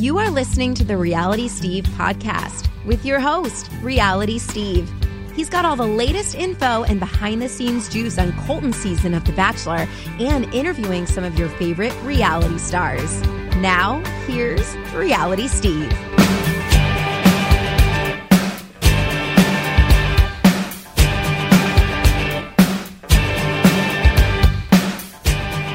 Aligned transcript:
You 0.00 0.16
are 0.16 0.30
listening 0.30 0.72
to 0.76 0.82
the 0.82 0.96
Reality 0.96 1.46
Steve 1.46 1.84
podcast 1.84 2.70
with 2.86 3.04
your 3.04 3.20
host, 3.20 3.70
Reality 3.82 4.38
Steve. 4.38 4.90
He's 5.34 5.50
got 5.50 5.66
all 5.66 5.76
the 5.76 5.84
latest 5.84 6.34
info 6.34 6.84
and 6.84 6.98
behind 6.98 7.42
the 7.42 7.50
scenes 7.50 7.86
juice 7.90 8.16
on 8.16 8.32
Colton's 8.46 8.76
season 8.76 9.12
of 9.12 9.26
The 9.26 9.32
Bachelor 9.32 9.86
and 10.18 10.46
interviewing 10.54 11.04
some 11.04 11.22
of 11.22 11.38
your 11.38 11.50
favorite 11.50 11.92
reality 12.02 12.56
stars. 12.56 13.20
Now, 13.58 14.02
here's 14.26 14.74
Reality 14.94 15.48
Steve. 15.48 15.92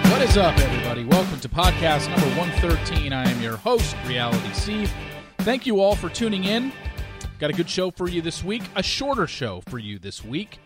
What 0.09 0.21
is 0.23 0.35
up, 0.35 0.57
everybody? 0.57 0.84
To 1.45 1.49
podcast 1.49 2.09
number 2.09 2.25
113. 2.39 3.13
I 3.13 3.29
am 3.29 3.39
your 3.39 3.55
host, 3.55 3.95
Reality 4.07 4.51
Steve. 4.53 4.91
Thank 5.41 5.67
you 5.67 5.79
all 5.79 5.95
for 5.95 6.09
tuning 6.09 6.43
in. 6.43 6.71
Got 7.37 7.51
a 7.51 7.53
good 7.53 7.69
show 7.69 7.91
for 7.91 8.09
you 8.09 8.23
this 8.23 8.43
week, 8.43 8.63
a 8.75 8.81
shorter 8.81 9.27
show 9.27 9.61
for 9.67 9.77
you 9.77 9.99
this 9.99 10.25
week, 10.25 10.57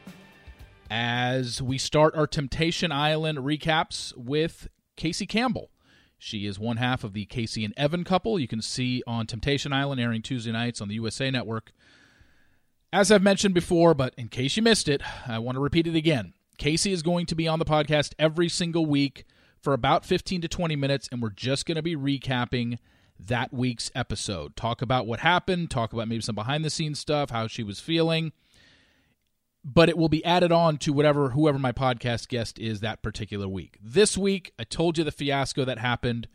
as 0.89 1.61
we 1.61 1.77
start 1.77 2.15
our 2.15 2.25
Temptation 2.25 2.93
Island 2.93 3.39
recaps 3.39 4.15
with 4.15 4.69
Kaci 4.95 5.27
Campbell. 5.27 5.69
She 6.17 6.45
is 6.45 6.57
one 6.57 6.77
half 6.77 7.03
of 7.03 7.11
the 7.11 7.25
Kaci 7.25 7.65
and 7.65 7.73
Evan 7.75 8.05
couple. 8.05 8.39
You 8.39 8.47
can 8.47 8.61
see 8.61 9.03
on 9.05 9.27
Temptation 9.27 9.73
Island 9.73 9.99
airing 9.99 10.21
Tuesday 10.21 10.53
nights 10.53 10.79
on 10.79 10.87
the 10.87 10.95
USA 10.95 11.29
Network. 11.29 11.73
As 12.93 13.11
I've 13.11 13.21
mentioned 13.21 13.53
before, 13.53 13.93
but 13.93 14.13
in 14.17 14.29
case 14.29 14.55
you 14.55 14.63
missed 14.63 14.87
it, 14.87 15.01
I 15.27 15.39
want 15.39 15.57
to 15.57 15.61
repeat 15.61 15.87
it 15.87 15.95
again. 15.97 16.35
Kaci 16.57 16.93
is 16.93 17.03
going 17.03 17.25
to 17.25 17.35
be 17.35 17.49
on 17.49 17.59
the 17.59 17.65
podcast 17.65 18.13
every 18.17 18.47
single 18.47 18.85
week 18.85 19.25
for 19.61 19.73
about 19.73 20.05
15 20.05 20.41
to 20.41 20.47
20 20.47 20.75
minutes, 20.75 21.09
and 21.11 21.21
we're 21.21 21.29
just 21.29 21.65
going 21.65 21.75
to 21.75 21.81
be 21.81 21.95
recapping 21.95 22.77
that 23.19 23.53
week's 23.53 23.91
episode. 23.93 24.55
Talk 24.55 24.81
about 24.81 25.05
what 25.05 25.19
happened, 25.19 25.69
talk 25.69 25.93
about 25.93 26.07
maybe 26.07 26.21
some 26.21 26.35
behind 26.35 26.63
the 26.63 26.69
scenes 26.69 26.99
stuff, 26.99 27.29
how 27.29 27.47
she 27.47 27.63
was 27.63 27.79
feeling. 27.79 28.31
But 29.63 29.89
it 29.89 29.97
will 29.97 30.09
be 30.09 30.23
added 30.23 30.53
on 30.53 30.77
to 30.79 30.93
whatever 30.93 31.31
whoever 31.31 31.59
my 31.59 31.73
podcast 31.73 32.29
guest 32.29 32.57
is 32.59 32.79
that 32.79 33.03
particular 33.03 33.47
week. 33.47 33.77
This 33.81 34.17
week, 34.17 34.53
I 34.57 34.63
told 34.63 34.97
you 34.97 35.03
the 35.03 35.11
fiasco 35.11 35.65
that 35.65 35.79
happened 35.79 36.27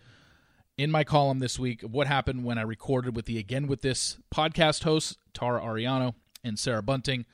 in 0.76 0.90
my 0.90 1.04
column 1.04 1.38
this 1.38 1.58
week 1.58 1.82
of 1.82 1.92
what 1.92 2.06
happened 2.06 2.44
when 2.44 2.58
I 2.58 2.62
recorded 2.62 3.16
with 3.16 3.24
the 3.24 3.38
Again 3.38 3.66
with 3.66 3.80
This 3.80 4.18
podcast 4.34 4.84
hosts, 4.84 5.16
Tara 5.32 5.62
Ariano 5.62 6.14
and 6.42 6.58
Sarah 6.58 6.82
Bunting. 6.82 7.24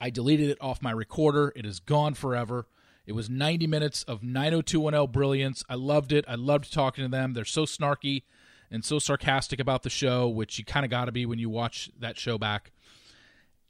I 0.00 0.10
deleted 0.10 0.50
it 0.50 0.58
off 0.60 0.82
my 0.82 0.90
recorder. 0.90 1.52
It 1.56 1.64
is 1.64 1.80
gone 1.80 2.14
forever. 2.14 2.66
It 3.08 3.14
was 3.14 3.30
90 3.30 3.66
minutes 3.66 4.02
of 4.02 4.22
90210 4.22 5.10
brilliance. 5.10 5.64
I 5.66 5.76
loved 5.76 6.12
it. 6.12 6.26
I 6.28 6.34
loved 6.34 6.70
talking 6.70 7.02
to 7.02 7.08
them. 7.08 7.32
They're 7.32 7.46
so 7.46 7.64
snarky 7.64 8.24
and 8.70 8.84
so 8.84 8.98
sarcastic 8.98 9.58
about 9.58 9.82
the 9.82 9.88
show, 9.88 10.28
which 10.28 10.58
you 10.58 10.64
kind 10.66 10.84
of 10.84 10.90
got 10.90 11.06
to 11.06 11.12
be 11.12 11.24
when 11.24 11.38
you 11.38 11.48
watch 11.48 11.90
that 11.98 12.18
show 12.18 12.36
back. 12.36 12.70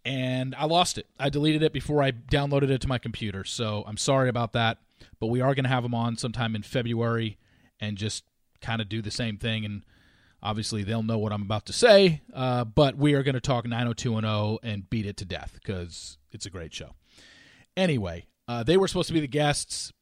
And 0.05 0.57
I 0.57 0.65
lost 0.65 0.99
it. 0.99 1.07
I 1.21 1.29
deleted 1.29 1.63
it 1.63 1.73
before 1.73 2.03
I 2.03 2.11
downloaded 2.11 2.69
it 2.71 2.81
to 2.81 2.89
my 2.89 2.99
computer. 2.99 3.45
So 3.45 3.85
I'm 3.87 3.97
sorry 3.97 4.29
about 4.29 4.55
that. 4.55 4.79
But 5.21 5.29
we 5.29 5.41
are 5.41 5.55
going 5.55 5.67
to 5.67 5.71
have 5.71 5.85
them 5.85 5.95
on 5.95 6.17
sometime 6.17 6.57
in 6.57 6.65
February 6.65 7.39
and 7.79 7.97
just 7.97 8.25
kind 8.61 8.83
of 8.83 8.89
do 8.89 9.01
the 9.01 9.13
same 9.13 9.37
thing. 9.37 9.65
And 9.65 9.85
obviously, 10.43 10.83
they'll 10.83 11.05
know 11.05 11.19
what 11.19 11.33
I'm 11.33 11.43
about 11.43 11.67
to 11.67 11.73
say. 11.73 12.23
Uh, 12.35 12.65
but 12.65 12.97
we 12.97 13.15
are 13.15 13.23
going 13.23 13.37
to 13.37 13.41
talk 13.41 13.69
90210 13.69 14.69
and 14.69 14.91
beat 14.91 15.07
it 15.07 15.17
to 15.19 15.25
death 15.25 15.53
because 15.55 16.19
it's 16.33 16.45
a 16.45 16.51
great 16.51 16.75
show. 16.75 16.97
Anyway, 17.77 18.27
uh, 18.49 18.63
they 18.63 18.77
were 18.77 18.89
supposed 18.89 19.09
to 19.09 19.15
be 19.15 19.21
the 19.21 19.29
guests, 19.29 19.93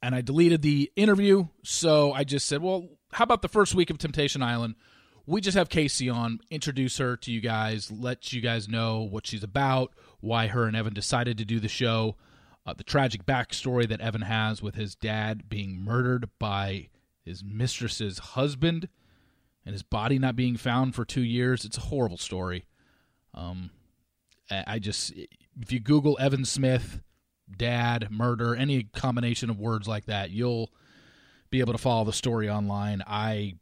and 0.00 0.14
I 0.14 0.22
deleted 0.22 0.62
the 0.62 0.90
interview. 0.96 1.48
So 1.64 2.12
I 2.12 2.24
just 2.24 2.46
said, 2.46 2.62
well, 2.62 2.88
how 3.12 3.24
about 3.24 3.42
the 3.42 3.48
first 3.48 3.74
week 3.74 3.90
of 3.90 3.98
Temptation 3.98 4.42
Island? 4.42 4.76
We 5.26 5.40
just 5.40 5.56
have 5.56 5.68
Kaci 5.68 6.12
on, 6.12 6.40
introduce 6.50 6.98
her 6.98 7.16
to 7.18 7.30
you 7.30 7.40
guys, 7.40 7.90
let 7.90 8.32
you 8.32 8.40
guys 8.40 8.68
know 8.68 9.00
what 9.00 9.26
she's 9.26 9.44
about, 9.44 9.92
why 10.20 10.46
her 10.46 10.64
and 10.64 10.76
Evan 10.76 10.94
decided 10.94 11.36
to 11.38 11.44
do 11.44 11.60
the 11.60 11.68
show, 11.68 12.16
uh, 12.66 12.74
the 12.74 12.84
tragic 12.84 13.26
backstory 13.26 13.88
that 13.88 14.00
Evan 14.00 14.22
has 14.22 14.62
with 14.62 14.76
his 14.76 14.94
dad 14.94 15.48
being 15.48 15.84
murdered 15.84 16.30
by 16.38 16.88
his 17.24 17.44
mistress's 17.44 18.18
husband 18.18 18.88
and 19.64 19.72
his 19.72 19.82
body 19.82 20.18
not 20.18 20.36
being 20.36 20.56
found 20.56 20.94
for 20.94 21.04
two 21.04 21.22
years. 21.22 21.64
It's 21.64 21.76
a 21.76 21.82
horrible 21.82 22.16
story. 22.16 22.64
Um, 23.34 23.70
I 24.50 24.78
just, 24.80 25.12
if 25.60 25.72
you 25.72 25.80
Google 25.80 26.16
Evan 26.20 26.44
Smith, 26.44 27.00
dad, 27.56 28.08
murder, 28.10 28.54
any 28.54 28.84
combination 28.84 29.50
of 29.50 29.58
words 29.58 29.86
like 29.86 30.06
that, 30.06 30.30
you'll 30.30 30.70
be 31.50 31.60
able 31.60 31.72
to 31.72 31.78
follow 31.78 32.04
the 32.04 32.12
story 32.12 32.48
online. 32.48 33.02
I 33.06 33.54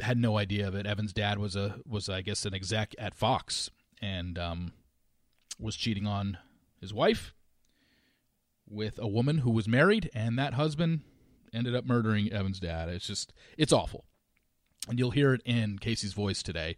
had 0.00 0.18
no 0.18 0.36
idea 0.36 0.68
it. 0.68 0.86
Evan's 0.86 1.12
dad 1.12 1.38
was 1.38 1.56
a 1.56 1.76
was 1.86 2.08
I 2.08 2.20
guess 2.22 2.44
an 2.44 2.54
exec 2.54 2.94
at 2.98 3.14
Fox 3.14 3.70
and 4.02 4.38
um, 4.38 4.72
was 5.58 5.76
cheating 5.76 6.06
on 6.06 6.38
his 6.80 6.92
wife 6.92 7.32
with 8.68 8.98
a 8.98 9.06
woman 9.06 9.38
who 9.38 9.50
was 9.50 9.68
married, 9.68 10.10
and 10.12 10.38
that 10.38 10.54
husband 10.54 11.00
ended 11.54 11.74
up 11.74 11.86
murdering 11.86 12.30
Evan's 12.32 12.60
dad. 12.60 12.88
It's 12.88 13.06
just 13.06 13.32
it's 13.56 13.72
awful, 13.72 14.04
and 14.88 14.98
you'll 14.98 15.12
hear 15.12 15.32
it 15.32 15.42
in 15.44 15.78
Kaci's 15.78 16.12
voice 16.12 16.42
today 16.42 16.76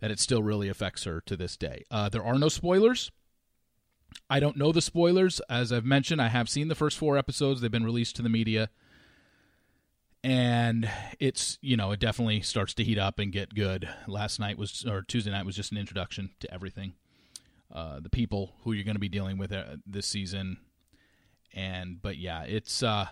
that 0.00 0.10
it 0.10 0.20
still 0.20 0.42
really 0.42 0.68
affects 0.68 1.04
her 1.04 1.20
to 1.22 1.36
this 1.36 1.56
day. 1.56 1.84
Uh, 1.90 2.08
there 2.08 2.24
are 2.24 2.38
no 2.38 2.48
spoilers. 2.48 3.10
I 4.28 4.40
don't 4.40 4.56
know 4.56 4.72
the 4.72 4.80
spoilers. 4.80 5.40
As 5.48 5.72
I've 5.72 5.84
mentioned, 5.84 6.20
I 6.20 6.28
have 6.28 6.48
seen 6.48 6.68
the 6.68 6.74
first 6.74 6.98
four 6.98 7.16
episodes. 7.16 7.60
They've 7.60 7.70
been 7.70 7.84
released 7.84 8.16
to 8.16 8.22
the 8.22 8.28
media. 8.28 8.70
And 10.24 10.90
it's 11.20 11.58
you 11.60 11.76
know 11.76 11.92
it 11.92 12.00
definitely 12.00 12.40
starts 12.40 12.74
to 12.74 12.84
heat 12.84 12.98
up 12.98 13.20
and 13.20 13.30
get 13.30 13.54
good. 13.54 13.88
Last 14.08 14.40
night 14.40 14.58
was 14.58 14.84
or 14.84 15.02
tuesday 15.02 15.30
night 15.30 15.46
was 15.46 15.54
just 15.54 15.70
an 15.70 15.78
introduction 15.78 16.30
to 16.40 16.52
everything. 16.52 16.94
Uh, 17.72 18.00
the 18.00 18.10
people 18.10 18.54
who 18.62 18.72
you're 18.72 18.84
going 18.84 18.96
to 18.96 19.00
be 19.00 19.08
dealing 19.08 19.38
with 19.38 19.52
uh, 19.52 19.76
this 19.86 20.06
season. 20.06 20.58
And 21.54 22.02
but 22.02 22.16
yeah 22.16 22.42
it's 22.42 22.82
uh 22.82 23.06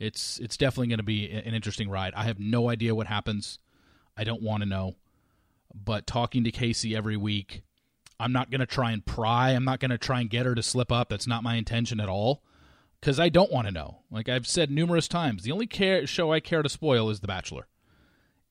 it's 0.00 0.40
it's 0.40 0.56
definitely 0.56 0.88
going 0.88 0.98
to 0.98 1.04
be 1.04 1.30
an 1.30 1.54
interesting 1.54 1.88
ride. 1.88 2.14
I 2.14 2.24
have 2.24 2.40
no 2.40 2.68
idea 2.68 2.94
what 2.94 3.06
happens. 3.06 3.60
I 4.16 4.24
don't 4.24 4.42
want 4.42 4.62
to 4.62 4.68
know. 4.68 4.96
But 5.72 6.06
talking 6.06 6.42
to 6.44 6.52
Kaci 6.52 6.96
every 6.96 7.16
week 7.16 7.62
i'm 8.22 8.32
not 8.32 8.50
going 8.50 8.60
to 8.60 8.66
try 8.66 8.92
and 8.92 9.04
pry. 9.04 9.50
I'm 9.50 9.64
not 9.64 9.80
going 9.80 9.90
to 9.90 9.98
try 9.98 10.20
and 10.20 10.30
get 10.30 10.46
her 10.46 10.54
to 10.54 10.62
slip 10.62 10.92
up. 10.92 11.08
That's 11.08 11.26
not 11.26 11.42
my 11.42 11.56
intention 11.56 12.00
at 12.00 12.08
all. 12.08 12.42
Because 13.00 13.18
I 13.18 13.28
don't 13.28 13.50
want 13.50 13.66
to 13.66 13.72
know. 13.72 14.02
Like 14.12 14.28
I've 14.28 14.46
said 14.46 14.70
numerous 14.70 15.08
times, 15.08 15.42
the 15.42 15.50
only 15.50 15.66
care, 15.66 16.06
show 16.06 16.32
I 16.32 16.38
care 16.38 16.62
to 16.62 16.68
spoil 16.68 17.10
is 17.10 17.18
The 17.18 17.26
Bachelor, 17.26 17.66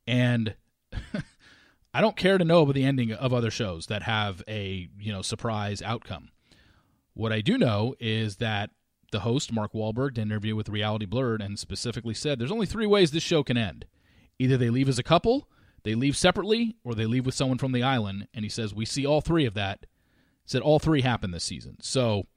and 0.05 0.55
I 1.93 2.01
don't 2.01 2.17
care 2.17 2.37
to 2.37 2.43
know 2.43 2.61
about 2.61 2.75
the 2.75 2.83
ending 2.83 3.13
of 3.13 3.33
other 3.33 3.49
shows 3.49 3.87
that 3.87 4.03
have 4.03 4.43
a 4.49 4.89
you 4.99 5.13
know 5.13 5.21
surprise 5.21 5.81
outcome. 5.81 6.31
What 7.13 7.31
I 7.31 7.39
do 7.39 7.57
know 7.57 7.95
is 7.97 8.37
that 8.37 8.71
the 9.13 9.21
host 9.21 9.53
Mark 9.53 9.71
Wahlberg 9.71 10.15
did 10.15 10.21
an 10.21 10.31
interview 10.31 10.55
with 10.55 10.67
Reality 10.67 11.05
Blurred 11.05 11.41
and 11.41 11.57
specifically 11.57 12.13
said 12.13 12.37
there's 12.37 12.51
only 12.51 12.65
three 12.65 12.87
ways 12.87 13.11
this 13.11 13.23
show 13.23 13.43
can 13.43 13.57
end: 13.57 13.85
either 14.37 14.57
they 14.57 14.69
leave 14.69 14.89
as 14.89 14.99
a 14.99 15.03
couple, 15.03 15.47
they 15.83 15.95
leave 15.95 16.15
separately, 16.15 16.75
or 16.83 16.93
they 16.93 17.05
leave 17.05 17.25
with 17.25 17.35
someone 17.35 17.57
from 17.57 17.71
the 17.71 17.83
island. 17.83 18.27
And 18.33 18.45
he 18.45 18.49
says 18.49 18.73
we 18.73 18.85
see 18.85 19.05
all 19.05 19.21
three 19.21 19.45
of 19.45 19.53
that 19.55 19.85
said 20.45 20.61
all 20.61 20.79
three 20.79 21.01
happened 21.01 21.33
this 21.33 21.43
season. 21.43 21.77
So 21.81 22.27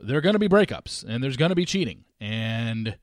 there 0.00 0.16
are 0.16 0.22
going 0.22 0.34
to 0.34 0.38
be 0.38 0.48
breakups 0.48 1.04
and 1.04 1.22
there's 1.22 1.36
going 1.36 1.50
to 1.50 1.54
be 1.54 1.64
cheating. 1.64 2.04
And 2.20 2.96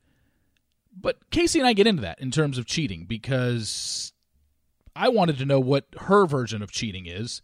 but 0.99 1.29
Kaci 1.29 1.59
and 1.59 1.67
I 1.67 1.73
get 1.73 1.87
into 1.87 2.01
that 2.01 2.19
in 2.19 2.31
terms 2.31 2.57
of 2.57 2.65
cheating 2.65 3.05
because 3.07 4.13
I 4.95 5.09
wanted 5.09 5.37
to 5.37 5.45
know 5.45 5.59
what 5.59 5.85
her 5.97 6.25
version 6.25 6.61
of 6.61 6.71
cheating 6.71 7.05
is. 7.05 7.41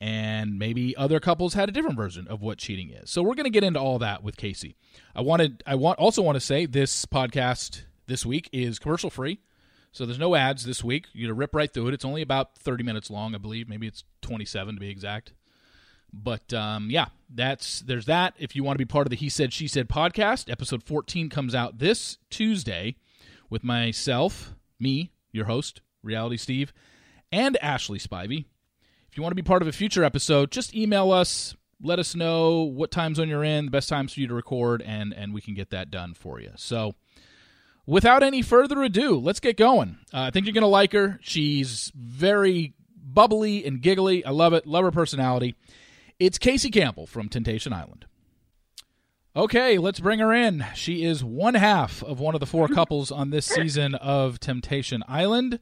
And 0.00 0.58
maybe 0.58 0.96
other 0.96 1.20
couples 1.20 1.54
had 1.54 1.68
a 1.68 1.72
different 1.72 1.96
version 1.96 2.26
of 2.26 2.42
what 2.42 2.58
cheating 2.58 2.90
is. 2.90 3.08
So 3.08 3.22
we're 3.22 3.36
going 3.36 3.44
to 3.44 3.50
get 3.50 3.62
into 3.62 3.78
all 3.78 4.00
that 4.00 4.24
with 4.24 4.36
Kaci. 4.36 4.74
I 5.14 5.20
wanted 5.20 5.62
I 5.66 5.76
want 5.76 5.98
also 5.98 6.22
want 6.22 6.36
to 6.36 6.40
say 6.40 6.66
this 6.66 7.06
podcast 7.06 7.82
this 8.06 8.26
week 8.26 8.48
is 8.52 8.78
commercial 8.78 9.10
free. 9.10 9.40
So 9.92 10.06
there's 10.06 10.18
no 10.18 10.34
ads 10.34 10.64
this 10.64 10.82
week. 10.82 11.06
You 11.12 11.26
to 11.26 11.34
rip 11.34 11.54
right 11.54 11.72
through 11.72 11.88
it. 11.88 11.94
It's 11.94 12.04
only 12.04 12.22
about 12.22 12.56
30 12.56 12.82
minutes 12.82 13.10
long, 13.10 13.34
I 13.34 13.38
believe. 13.38 13.68
Maybe 13.68 13.86
it's 13.86 14.04
27 14.22 14.74
to 14.74 14.80
be 14.80 14.88
exact. 14.88 15.34
But 16.12 16.52
um, 16.52 16.90
yeah, 16.90 17.06
that's 17.32 17.80
there's 17.80 18.06
that. 18.06 18.34
If 18.38 18.54
you 18.54 18.64
want 18.64 18.74
to 18.76 18.84
be 18.84 18.88
part 18.88 19.06
of 19.06 19.10
the 19.10 19.16
He 19.16 19.28
Said 19.28 19.52
She 19.52 19.68
Said 19.68 19.88
podcast, 19.88 20.50
episode 20.50 20.82
14 20.82 21.28
comes 21.28 21.54
out 21.54 21.78
this 21.78 22.18
Tuesday 22.28 22.96
with 23.48 23.64
myself, 23.64 24.54
me, 24.78 25.12
your 25.30 25.46
host, 25.46 25.80
Reality 26.02 26.36
Steve, 26.36 26.72
and 27.30 27.56
Ashley 27.62 27.98
Spivey. 27.98 28.46
If 29.10 29.16
you 29.16 29.22
want 29.22 29.32
to 29.32 29.36
be 29.36 29.42
part 29.42 29.62
of 29.62 29.68
a 29.68 29.72
future 29.72 30.04
episode, 30.04 30.50
just 30.50 30.74
email 30.74 31.12
us. 31.12 31.54
Let 31.82 31.98
us 31.98 32.14
know 32.14 32.62
what 32.62 32.90
time 32.90 33.14
zone 33.14 33.28
you're 33.28 33.44
in, 33.44 33.66
the 33.66 33.70
best 33.70 33.88
times 33.88 34.14
for 34.14 34.20
you 34.20 34.28
to 34.28 34.34
record, 34.34 34.82
and 34.82 35.12
and 35.12 35.34
we 35.34 35.40
can 35.40 35.54
get 35.54 35.70
that 35.70 35.90
done 35.90 36.14
for 36.14 36.40
you. 36.40 36.52
So, 36.56 36.94
without 37.86 38.22
any 38.22 38.42
further 38.42 38.82
ado, 38.82 39.18
let's 39.18 39.40
get 39.40 39.56
going. 39.56 39.98
Uh, 40.12 40.20
I 40.20 40.30
think 40.30 40.46
you're 40.46 40.52
going 40.52 40.62
to 40.62 40.68
like 40.68 40.92
her. 40.92 41.18
She's 41.22 41.92
very 41.94 42.74
bubbly 42.96 43.64
and 43.64 43.80
giggly. 43.80 44.24
I 44.24 44.30
love 44.30 44.52
it. 44.52 44.66
Love 44.66 44.84
her 44.84 44.90
personality. 44.90 45.54
It's 46.18 46.38
Kaci 46.38 46.72
Campbell 46.72 47.06
from 47.06 47.28
Temptation 47.28 47.72
Island. 47.72 48.06
Okay, 49.34 49.78
let's 49.78 49.98
bring 49.98 50.18
her 50.18 50.32
in. 50.32 50.66
She 50.74 51.04
is 51.04 51.24
one 51.24 51.54
half 51.54 52.02
of 52.02 52.20
one 52.20 52.34
of 52.34 52.40
the 52.40 52.46
four 52.46 52.68
couples 52.68 53.10
on 53.10 53.30
this 53.30 53.46
season 53.46 53.94
of 53.94 54.38
Temptation 54.38 55.02
Island. 55.08 55.58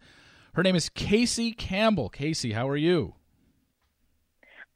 Her 0.55 0.65
name 0.65 0.75
is 0.75 0.91
Kaci 0.91 1.57
Campbell. 1.57 2.11
Kaci, 2.11 2.53
how 2.53 2.69
are 2.69 2.77
you? 2.77 3.15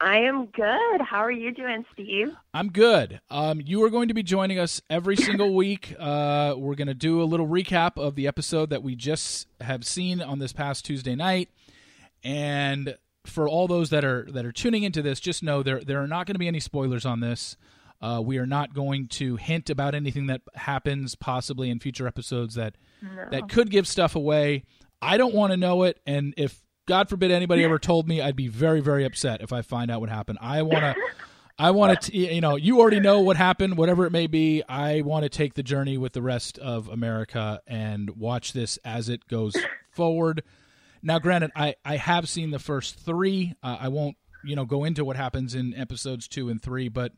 I 0.01 0.19
am 0.19 0.47
good. 0.47 1.01
How 1.01 1.19
are 1.19 1.31
you 1.31 1.53
doing, 1.53 1.85
Steve? 1.93 2.29
I'm 2.53 2.71
good. 2.71 3.21
Um, 3.31 3.61
you 3.65 3.83
are 3.85 3.91
going 3.91 4.09
to 4.09 4.15
be 4.15 4.23
joining 4.23 4.59
us 4.59 4.83
every 4.91 5.17
single 5.17 5.55
week. 5.55 5.95
Uh, 5.99 6.55
we're 6.59 6.75
going 6.75 6.89
to 6.89 6.95
do 6.95 7.23
a 7.23 7.25
little 7.25 7.47
recap 7.47 7.97
of 7.97 8.15
the 8.15 8.27
episode 8.27 8.71
that 8.71 8.83
we 8.83 8.97
just 8.97 9.47
have 9.61 9.85
seen 9.87 10.21
on 10.21 10.41
this 10.41 10.53
past 10.53 10.85
Tuesday 10.85 11.15
night. 11.15 11.49
And 12.23 12.97
for 13.25 13.49
all 13.49 13.67
those 13.69 13.91
that 13.91 14.05
are 14.05 14.27
that 14.33 14.45
are 14.45 14.53
tuning 14.53 14.83
into 14.83 15.01
this, 15.01 15.21
just 15.21 15.43
know 15.43 15.63
there 15.63 15.81
there 15.81 16.03
are 16.03 16.09
not 16.09 16.27
going 16.27 16.35
to 16.35 16.39
be 16.39 16.49
any 16.49 16.61
spoilers 16.61 17.07
on 17.07 17.21
this. 17.21 17.57
Uh, 18.03 18.21
we 18.23 18.37
are 18.39 18.47
not 18.47 18.75
going 18.75 19.07
to 19.09 19.37
hint 19.37 19.71
about 19.71 19.95
anything 19.95 20.27
that 20.27 20.43
happens 20.55 21.15
possibly 21.15 21.71
in 21.71 21.79
future 21.79 22.07
episodes 22.07 22.55
that 22.57 22.75
No. 23.01 23.29
that 23.31 23.49
could 23.49 23.71
give 23.71 23.87
stuff 23.87 24.15
away. 24.17 24.65
I 25.01 25.17
don't 25.17 25.35
want 25.35 25.53
to 25.53 25.57
know 25.57 25.83
it, 25.85 26.01
and 26.07 26.35
if 26.37 26.61
God 26.87 27.09
forbid 27.09 27.31
anybody 27.31 27.65
ever 27.65 27.79
told 27.79 28.09
me, 28.09 28.21
I'd 28.21 28.37
be 28.37 28.49
very 28.49 28.81
very 28.81 29.05
upset 29.05 29.41
if 29.41 29.53
I 29.53 29.63
find 29.63 29.91
out 29.91 30.01
what 30.01 30.11
happened. 30.11 30.39
I 30.41 30.63
want 30.63 30.81
to. 30.81 30.95
I 31.57 31.71
want 31.71 32.01
to, 32.01 32.17
you 32.17 32.41
know, 32.41 32.57
you 32.57 32.81
already 32.81 32.99
know 32.99 33.21
what 33.21 33.37
happened, 33.37 33.77
whatever 33.77 34.07
it 34.07 34.11
may 34.11 34.27
be. 34.27 34.65
I 34.69 35.03
want 35.03 35.23
to 35.23 35.29
take 35.29 35.55
the 35.55 35.63
journey 35.63 35.97
with 35.97 36.13
the 36.13 36.21
rest 36.21 36.59
of 36.59 36.89
America 36.89 37.61
and 37.69 38.11
watch 38.17 38.53
this 38.53 38.77
as 38.79 39.09
it 39.09 39.29
goes 39.29 39.55
forward. 39.93 40.43
Now, 41.01 41.21
granted, 41.21 41.53
I, 41.55 41.77
I 41.85 41.97
have 41.97 42.29
seen 42.29 42.51
the 42.51 42.59
first 42.59 42.99
three. 42.99 43.55
Uh, 43.63 43.77
I 43.79 43.89
won't, 43.89 44.17
you 44.43 44.57
know, 44.57 44.65
go 44.65 44.83
into 44.83 45.05
what 45.05 45.17
happens 45.17 45.55
in 45.55 45.75
episodes 45.77 46.27
two 46.27 46.49
and 46.49 46.61
three, 46.61 46.89
but 46.89 47.13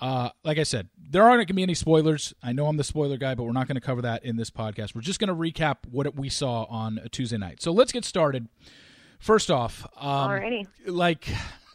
uh, 0.00 0.30
like 0.42 0.58
I 0.58 0.64
said, 0.64 0.88
there 0.98 1.22
aren't 1.22 1.36
going 1.36 1.46
to 1.46 1.54
be 1.54 1.62
any 1.62 1.74
spoilers. 1.74 2.34
I 2.42 2.52
know 2.52 2.66
I'm 2.66 2.76
the 2.76 2.82
spoiler 2.82 3.16
guy, 3.16 3.36
but 3.36 3.44
we're 3.44 3.52
not 3.52 3.68
going 3.68 3.76
to 3.76 3.80
cover 3.80 4.02
that 4.02 4.24
in 4.24 4.36
this 4.36 4.50
podcast. 4.50 4.96
We're 4.96 5.02
just 5.02 5.20
going 5.20 5.28
to 5.28 5.34
recap 5.34 5.76
what 5.88 6.16
we 6.16 6.28
saw 6.28 6.64
on 6.64 6.98
a 7.04 7.08
Tuesday 7.08 7.38
night. 7.38 7.62
So 7.62 7.70
let's 7.70 7.92
get 7.92 8.04
started. 8.04 8.48
First 9.22 9.50
off, 9.52 9.86
um, 9.96 10.30
Alrighty. 10.30 10.66
like 10.86 11.28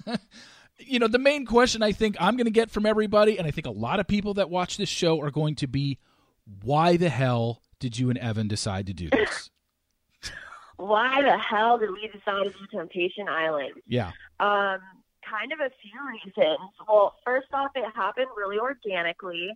you 0.80 1.00
know 1.00 1.08
the 1.08 1.18
main 1.20 1.46
question 1.46 1.82
i 1.82 1.92
think 1.92 2.16
i'm 2.20 2.36
going 2.38 2.46
to 2.46 2.52
get 2.52 2.70
from 2.70 2.86
everybody 2.86 3.38
and 3.38 3.48
i 3.48 3.52
think 3.52 3.66
a 3.66 3.72
lot 3.72 4.00
of 4.00 4.08
people 4.08 4.36
that 4.36 4.50
watch 4.50 4.78
this 4.78 4.88
show 4.90 5.20
are 5.22 5.32
going 5.32 5.56
to 5.56 5.66
be 5.68 5.98
why 6.62 6.98
the 6.98 7.10
hell 7.10 7.62
did 7.80 7.98
you 7.98 8.10
and 8.10 8.20
evan 8.20 8.48
decide 8.48 8.86
to 8.88 8.94
do 8.94 9.10
this 9.12 9.50
Why 10.78 11.22
the 11.24 11.38
hell 11.38 11.78
did 11.80 11.90
we 11.92 12.08
decide 12.08 12.44
to 12.44 12.50
do 12.52 12.68
Temptation 12.72 13.28
Island? 13.28 13.74
yeah 13.88 14.12
Um, 14.40 14.78
kind 15.28 15.52
of 15.52 15.60
a 15.60 15.72
few 15.82 16.00
reasons. 16.08 16.60
Well, 16.88 17.16
first 17.26 17.48
off, 17.54 17.72
it 17.76 17.84
happened 17.96 18.28
really 18.38 18.60
organically. 18.60 19.50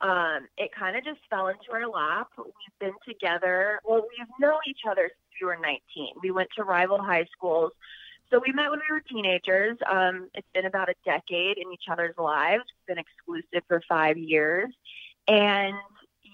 Um, 0.00 0.46
it 0.56 0.70
kind 0.78 0.96
of 0.96 1.04
just 1.04 1.18
fell 1.28 1.48
into 1.48 1.72
our 1.72 1.88
lap. 1.88 2.28
We've 2.38 2.78
been 2.78 2.94
together. 3.06 3.80
Well, 3.84 4.02
we've 4.16 4.28
known 4.38 4.60
each 4.68 4.82
other 4.88 5.10
we 5.40 5.46
were 5.46 5.56
19. 5.56 6.14
We 6.22 6.30
went 6.30 6.48
to 6.56 6.64
rival 6.64 6.98
high 6.98 7.26
schools. 7.36 7.72
So 8.30 8.40
we 8.44 8.52
met 8.52 8.70
when 8.70 8.80
we 8.80 8.92
were 8.92 9.00
teenagers. 9.00 9.78
Um, 9.90 10.28
it's 10.34 10.48
been 10.52 10.66
about 10.66 10.90
a 10.90 10.94
decade 11.04 11.56
in 11.56 11.72
each 11.72 11.84
other's 11.90 12.14
lives. 12.18 12.64
We've 12.66 12.96
been 12.96 13.04
exclusive 13.04 13.66
for 13.66 13.82
five 13.88 14.18
years. 14.18 14.68
And 15.26 15.74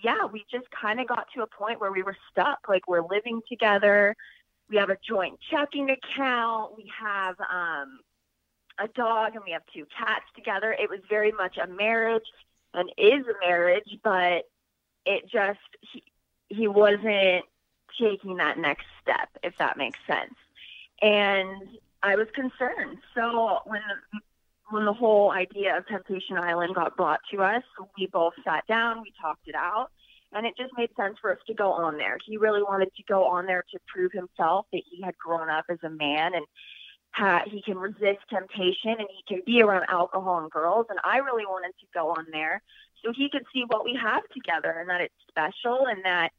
yeah, 0.03 0.27
we 0.27 0.45
just 0.51 0.67
kind 0.71 1.01
of 1.01 1.07
got 1.07 1.27
to 1.35 1.43
a 1.43 1.47
point 1.47 1.81
where 1.81 1.93
we 1.93 2.03
were 2.03 2.17
stuck. 2.31 2.59
Like 2.69 2.89
we're 2.89 3.07
living 3.07 3.41
together. 3.49 4.17
We 4.69 4.77
have 4.77 4.91
a 4.91 4.99
joint 5.07 5.39
checking 5.51 5.91
account. 5.91 6.77
We 6.77 6.91
have 7.01 7.37
um, 7.41 8.01
a 8.79 8.89
dog 8.89 9.35
and 9.35 9.45
we 9.45 9.53
have 9.53 9.63
two 9.73 9.87
cats 9.97 10.25
together. 10.35 10.73
It 10.73 10.91
was 10.91 11.01
very 11.09 11.33
much 11.33 11.59
a 11.59 11.67
marriage 11.67 12.25
and 12.73 12.91
is 12.99 13.25
a 13.27 13.47
marriage, 13.47 13.99
but 14.03 14.45
it 15.07 15.31
just, 15.31 15.59
he, 15.81 16.03
he 16.49 16.67
wasn't 16.67 17.45
taking 18.01 18.37
that 18.37 18.59
next 18.59 18.87
step, 19.03 19.29
if 19.43 19.57
that 19.59 19.77
makes 19.77 19.99
sense. 20.07 20.35
And 21.03 21.79
I 22.03 22.17
was 22.17 22.29
concerned. 22.35 22.99
So 23.15 23.61
when 23.65 23.81
the, 24.13 24.21
when 24.71 24.85
the 24.85 24.93
whole 24.93 25.31
idea 25.31 25.77
of 25.77 25.87
Temptation 25.87 26.37
Island 26.37 26.75
got 26.75 26.97
brought 26.97 27.21
to 27.33 27.43
us, 27.43 27.63
we 27.99 28.07
both 28.07 28.35
sat 28.45 28.67
down, 28.67 29.03
we 29.03 29.13
talked 29.21 29.47
it 29.47 29.55
out, 29.55 29.91
and 30.33 30.47
it 30.47 30.55
just 30.57 30.73
made 30.77 30.91
sense 30.97 31.17
for 31.21 31.33
us 31.33 31.39
to 31.47 31.55
go 31.55 31.73
on 31.73 31.97
there. 31.97 32.19
He 32.27 32.37
really 32.37 32.63
wanted 32.63 32.95
to 32.97 33.03
go 33.05 33.25
on 33.25 33.47
there 33.47 33.65
to 33.73 33.79
prove 33.87 34.13
himself 34.13 34.67
that 34.73 34.83
he 34.91 35.03
had 35.03 35.17
grown 35.17 35.49
up 35.49 35.67
as 35.69 35.79
a 35.83 35.91
man 35.91 36.35
and 36.35 36.45
ha- 37.13 37.45
he 37.47 37.63
can 37.63 37.79
resist 37.79 38.21
temptation 38.29 38.97
and 38.99 39.09
he 39.09 39.23
can 39.29 39.43
be 39.47 39.63
around 39.63 39.85
alcohol 39.89 40.41
and 40.41 40.51
girls. 40.51 40.87
And 40.91 40.99
I 41.05 41.19
really 41.19 41.47
wanted 41.47 41.73
to 41.81 41.87
go 41.95 42.11
on 42.11 42.27
there 42.33 42.63
so 43.05 43.13
he 43.15 43.29
could 43.31 43.45
see 43.53 43.65
what 43.67 43.85
we 43.85 43.99
have 44.01 44.23
together 44.35 44.71
and 44.71 44.89
that 44.89 45.01
it's 45.01 45.15
special 45.29 45.87
and 45.87 46.05
that 46.05 46.33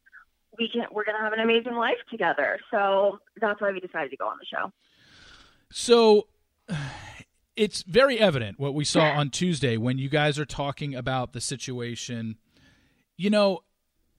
we 0.58 0.70
can 0.70 0.84
we're 0.92 1.06
going 1.06 1.18
to 1.18 1.24
have 1.24 1.34
an 1.34 1.40
amazing 1.40 1.76
life 1.76 1.98
together. 2.10 2.60
So 2.72 3.20
that's 3.42 3.60
why 3.62 3.72
we 3.72 3.80
decided 3.80 4.12
to 4.12 4.18
go 4.18 4.28
on 4.28 4.38
the 4.40 4.46
show. 4.46 4.72
so 5.72 6.28
it's 7.56 7.84
very 7.84 8.20
evident 8.20 8.60
what 8.60 8.74
we 8.74 8.84
saw 8.84 9.04
on 9.04 9.30
tuesday 9.30 9.78
when 9.78 9.98
you 9.98 10.10
guys 10.10 10.38
are 10.40 10.46
talking 10.46 10.96
about 10.96 11.32
the 11.34 11.40
situation 11.42 12.36
you 13.18 13.30
know 13.30 13.60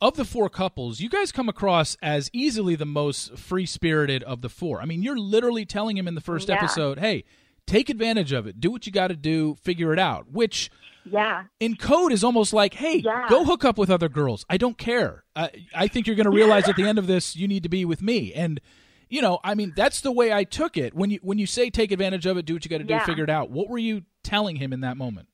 of 0.00 0.14
the 0.16 0.25
four 0.25 0.49
couples 0.49 1.00
you 1.00 1.09
guys 1.09 1.33
come 1.33 1.49
across 1.49 1.97
as 2.02 2.31
easily 2.33 2.76
the 2.76 2.87
most 2.87 3.37
free-spirited 3.37 4.23
of 4.25 4.43
the 4.43 4.49
four 4.49 4.81
i 4.81 4.85
mean 4.85 5.02
you're 5.02 5.19
literally 5.19 5.64
telling 5.66 5.97
him 5.97 6.07
in 6.09 6.14
the 6.14 6.21
first 6.21 6.49
Yeah. 6.49 6.55
episode 6.57 6.99
hey 7.00 7.25
take 7.66 7.90
advantage 7.90 8.32
of 8.32 8.46
it 8.46 8.61
do 8.61 8.70
what 8.70 8.87
you 8.87 8.92
got 8.92 9.08
to 9.08 9.16
do 9.16 9.56
figure 9.62 9.92
it 9.92 9.99
out 9.99 10.30
which 10.30 10.70
Yeah. 11.04 11.44
in 11.61 11.76
code 11.76 12.12
is 12.12 12.25
almost 12.25 12.52
like, 12.52 12.75
hey, 12.75 12.96
Yeah. 12.99 13.26
go 13.28 13.44
hook 13.44 13.64
up 13.64 13.78
with 13.78 13.90
other 13.90 14.08
girls. 14.08 14.44
I 14.50 14.56
don't 14.56 14.76
care. 14.76 15.23
I, 15.37 15.50
I 15.73 15.87
think 15.88 16.06
you're 16.08 16.16
going 16.16 16.25
to 16.25 16.30
realize 16.42 16.68
at 16.68 16.75
the 16.75 16.82
end 16.82 16.99
of 16.99 17.06
this, 17.06 17.37
you 17.37 17.46
need 17.46 17.62
to 17.62 17.68
be 17.68 17.85
with 17.85 18.02
me. 18.02 18.32
And 18.35 18.61
you 19.08 19.23
know, 19.23 19.38
I 19.44 19.54
mean, 19.54 19.73
that's 19.76 20.00
the 20.00 20.11
way 20.11 20.32
I 20.32 20.42
took 20.42 20.76
it. 20.76 20.94
When 20.94 21.11
you 21.11 21.20
when 21.23 21.38
you 21.38 21.46
say 21.46 21.70
take 21.70 21.92
advantage 21.92 22.26
of 22.26 22.37
it, 22.38 22.44
do 22.44 22.54
what 22.54 22.64
you 22.64 22.68
got 22.68 22.78
to 22.78 22.85
do, 22.85 22.94
Yeah. 22.94 23.04
figure 23.06 23.23
it 23.23 23.30
out. 23.30 23.50
What 23.50 23.68
were 23.68 23.78
you 23.78 24.02
telling 24.25 24.56
him 24.56 24.73
in 24.73 24.80
that 24.80 24.96
moment? 24.96 25.28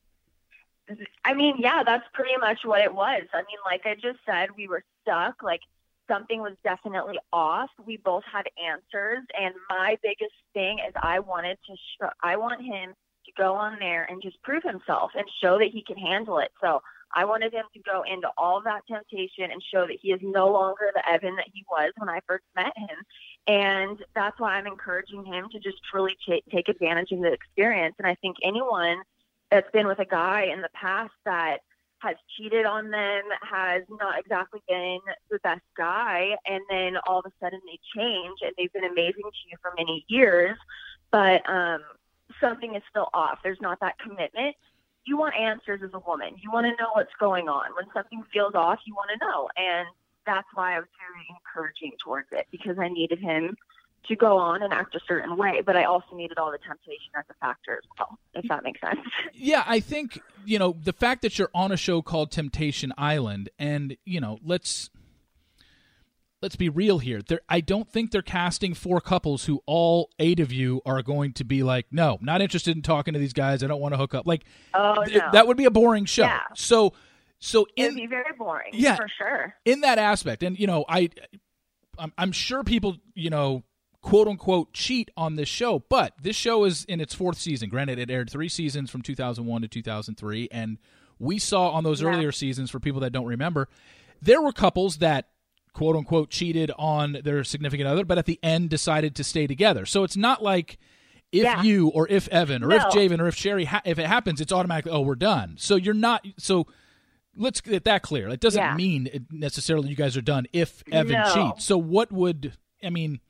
I 1.24 1.32
mean, 1.32 1.54
yeah, 1.58 1.82
that's 1.86 2.04
pretty 2.12 2.36
much 2.38 2.58
what 2.64 2.82
it 2.82 2.94
was. 2.94 3.22
I 3.32 3.38
mean, 3.38 3.58
like 3.64 3.82
I 3.86 3.94
just 3.94 4.18
said, 4.26 4.50
we 4.56 4.68
were 4.68 4.84
stuck. 5.00 5.42
Like 5.42 5.60
something 6.12 6.40
was 6.40 6.54
definitely 6.62 7.18
off. 7.32 7.70
We 7.86 7.96
both 7.96 8.24
had 8.30 8.44
answers, 8.62 9.24
and 9.38 9.54
my 9.70 9.96
biggest 10.02 10.34
thing 10.52 10.78
is 10.86 10.92
I 11.02 11.20
wanted 11.20 11.58
to. 11.66 11.74
Sh- 11.74 12.12
I 12.22 12.36
want 12.36 12.60
him 12.62 12.94
to 13.24 13.32
go 13.36 13.54
on 13.54 13.78
there 13.78 14.04
and 14.10 14.20
just 14.22 14.42
prove 14.42 14.62
himself 14.62 15.12
and 15.14 15.24
show 15.42 15.58
that 15.58 15.68
he 15.72 15.82
can 15.82 15.96
handle 15.96 16.38
it. 16.38 16.50
So 16.60 16.82
I 17.14 17.24
wanted 17.24 17.52
him 17.52 17.64
to 17.74 17.80
go 17.80 18.02
into 18.02 18.28
all 18.36 18.62
that 18.62 18.82
temptation 18.90 19.50
and 19.50 19.62
show 19.72 19.86
that 19.86 19.98
he 20.00 20.12
is 20.12 20.20
no 20.22 20.50
longer 20.50 20.90
the 20.94 21.08
Evan 21.08 21.36
that 21.36 21.48
he 21.52 21.64
was 21.70 21.92
when 21.98 22.08
I 22.08 22.20
first 22.26 22.44
met 22.56 22.72
him. 22.76 22.96
And 23.46 23.98
that's 24.14 24.38
why 24.40 24.54
I'm 24.54 24.66
encouraging 24.66 25.24
him 25.24 25.48
to 25.52 25.58
just 25.58 25.76
truly 25.90 26.16
ta- 26.26 26.40
take 26.50 26.68
advantage 26.68 27.12
of 27.12 27.20
the 27.20 27.32
experience. 27.32 27.94
And 27.98 28.06
I 28.06 28.14
think 28.16 28.36
anyone 28.42 29.02
that's 29.50 29.70
been 29.72 29.86
with 29.86 29.98
a 29.98 30.06
guy 30.06 30.48
in 30.52 30.62
the 30.62 30.70
past 30.74 31.12
that 31.26 31.58
has 32.02 32.16
cheated 32.36 32.66
on 32.66 32.90
them, 32.90 33.22
has 33.42 33.82
not 33.88 34.18
exactly 34.18 34.60
been 34.68 34.98
the 35.30 35.38
best 35.40 35.62
guy, 35.76 36.36
and 36.46 36.60
then 36.68 36.96
all 37.06 37.20
of 37.20 37.26
a 37.26 37.32
sudden 37.40 37.60
they 37.66 37.78
change 37.96 38.38
and 38.42 38.52
they've 38.58 38.72
been 38.72 38.84
amazing 38.84 39.22
to 39.22 39.48
you 39.50 39.56
for 39.62 39.72
many 39.76 40.04
years. 40.08 40.56
But 41.10 41.48
um, 41.48 41.80
something 42.40 42.74
is 42.74 42.82
still 42.90 43.08
off. 43.14 43.38
There's 43.42 43.60
not 43.60 43.78
that 43.80 43.98
commitment. 43.98 44.56
You 45.04 45.16
want 45.16 45.34
answers 45.34 45.80
as 45.84 45.90
a 45.94 45.98
woman. 46.00 46.34
You 46.40 46.50
want 46.50 46.66
to 46.66 46.82
know 46.82 46.90
what's 46.94 47.12
going 47.18 47.48
on. 47.48 47.74
When 47.76 47.86
something 47.92 48.22
feels 48.32 48.54
off, 48.54 48.80
you 48.86 48.94
want 48.94 49.10
to 49.10 49.26
know. 49.26 49.48
And 49.56 49.86
that's 50.26 50.46
why 50.54 50.76
I 50.76 50.78
was 50.78 50.88
very 50.98 51.26
encouraging 51.30 51.92
towards 52.02 52.28
it 52.32 52.46
because 52.50 52.78
I 52.78 52.88
needed 52.88 53.18
him 53.18 53.56
to 54.08 54.16
go 54.16 54.36
on 54.36 54.62
and 54.62 54.72
act 54.72 54.94
a 54.94 55.00
certain 55.06 55.36
way, 55.36 55.62
but 55.64 55.76
I 55.76 55.84
also 55.84 56.14
needed 56.14 56.38
all 56.38 56.50
the 56.50 56.58
temptation 56.58 57.12
as 57.16 57.24
a 57.30 57.34
factor 57.34 57.74
as 57.74 57.88
well, 57.98 58.18
if 58.34 58.48
that 58.48 58.64
makes 58.64 58.80
sense. 58.80 59.00
Yeah, 59.34 59.64
I 59.66 59.80
think, 59.80 60.20
you 60.44 60.58
know, 60.58 60.76
the 60.82 60.92
fact 60.92 61.22
that 61.22 61.38
you're 61.38 61.50
on 61.54 61.72
a 61.72 61.76
show 61.76 62.00
called 62.02 62.30
Temptation 62.30 62.92
Island 62.96 63.50
and, 63.58 63.96
you 64.04 64.20
know, 64.20 64.38
let's 64.44 64.90
let's 66.42 66.56
be 66.56 66.68
real 66.68 66.98
here. 66.98 67.22
There, 67.22 67.40
I 67.48 67.60
don't 67.60 67.88
think 67.88 68.10
they're 68.10 68.20
casting 68.22 68.74
four 68.74 69.00
couples 69.00 69.44
who 69.44 69.62
all 69.66 70.10
eight 70.18 70.40
of 70.40 70.52
you 70.52 70.82
are 70.84 71.02
going 71.02 71.32
to 71.34 71.44
be 71.44 71.62
like, 71.62 71.86
no, 71.90 72.18
not 72.20 72.42
interested 72.42 72.76
in 72.76 72.82
talking 72.82 73.14
to 73.14 73.20
these 73.20 73.32
guys. 73.32 73.62
I 73.62 73.68
don't 73.68 73.80
want 73.80 73.94
to 73.94 73.98
hook 73.98 74.14
up. 74.14 74.26
Like, 74.26 74.44
oh, 74.74 75.04
th- 75.04 75.22
that 75.32 75.46
would 75.46 75.56
be 75.56 75.64
a 75.64 75.70
boring 75.70 76.04
show. 76.04 76.22
Yeah. 76.22 76.40
So, 76.54 76.92
so 77.38 77.66
in, 77.76 77.84
it'd 77.86 77.96
be 77.96 78.06
very 78.06 78.34
boring. 78.36 78.70
Yeah, 78.72 78.96
for 78.96 79.08
sure. 79.08 79.54
In 79.64 79.80
that 79.80 79.98
aspect, 79.98 80.42
and 80.42 80.58
you 80.58 80.66
know, 80.66 80.84
I, 80.88 81.10
I'm, 81.98 82.12
I'm 82.18 82.32
sure 82.32 82.62
people, 82.64 82.96
you 83.14 83.30
know, 83.30 83.62
quote 84.02 84.28
unquote 84.28 84.72
cheat 84.74 85.10
on 85.16 85.36
this 85.36 85.48
show, 85.48 85.78
but 85.88 86.12
this 86.20 86.36
show 86.36 86.64
is 86.64 86.84
in 86.84 87.00
its 87.00 87.14
fourth 87.14 87.38
season. 87.38 87.68
Granted, 87.70 87.98
it 87.98 88.10
aired 88.10 88.28
three 88.28 88.48
seasons 88.48 88.90
from 88.90 89.00
2001 89.02 89.62
to 89.62 89.68
2003, 89.68 90.48
and 90.52 90.76
we 91.18 91.38
saw 91.38 91.70
on 91.70 91.84
those 91.84 92.02
Yeah. 92.02 92.08
earlier 92.08 92.32
seasons, 92.32 92.70
for 92.70 92.80
people 92.80 93.00
that 93.00 93.12
don't 93.12 93.26
remember, 93.26 93.68
there 94.20 94.42
were 94.42 94.52
couples 94.52 94.98
that 94.98 95.28
quote 95.72 95.96
unquote 95.96 96.30
cheated 96.30 96.70
on 96.76 97.18
their 97.24 97.42
significant 97.44 97.88
other, 97.88 98.04
but 98.04 98.18
at 98.18 98.26
the 98.26 98.38
end 98.42 98.68
decided 98.70 99.14
to 99.14 99.24
stay 99.24 99.46
together. 99.46 99.86
So 99.86 100.02
it's 100.04 100.16
not 100.16 100.42
like 100.42 100.78
if 101.30 101.44
Yeah. 101.44 101.62
you 101.62 101.88
or 101.88 102.06
if 102.08 102.28
Evan 102.28 102.62
or 102.62 102.72
if 102.72 102.82
No. 102.82 102.88
Javen 102.90 103.20
or 103.20 103.28
if 103.28 103.34
Shari, 103.36 103.64
ha- 103.64 103.80
if 103.86 103.98
it 103.98 104.06
happens, 104.06 104.40
it's 104.40 104.52
automatically, 104.52 104.92
oh, 104.92 105.00
we're 105.00 105.14
done. 105.14 105.54
So 105.58 105.76
you're 105.76 105.94
not, 105.94 106.26
so 106.36 106.66
let's 107.36 107.60
get 107.62 107.84
that 107.84 108.02
clear. 108.02 108.28
It 108.28 108.40
doesn't 108.40 108.60
Yeah. 108.60 108.74
mean 108.74 109.08
it 109.10 109.22
necessarily 109.32 109.88
you 109.88 109.96
guys 109.96 110.14
are 110.16 110.20
done 110.22 110.46
if 110.52 110.82
Evan 110.92 111.12
No. 111.12 111.32
cheats. 111.52 111.64
So 111.64 111.78
what 111.78 112.12
would, 112.12 112.52
I 112.84 112.90
mean, 112.90 113.20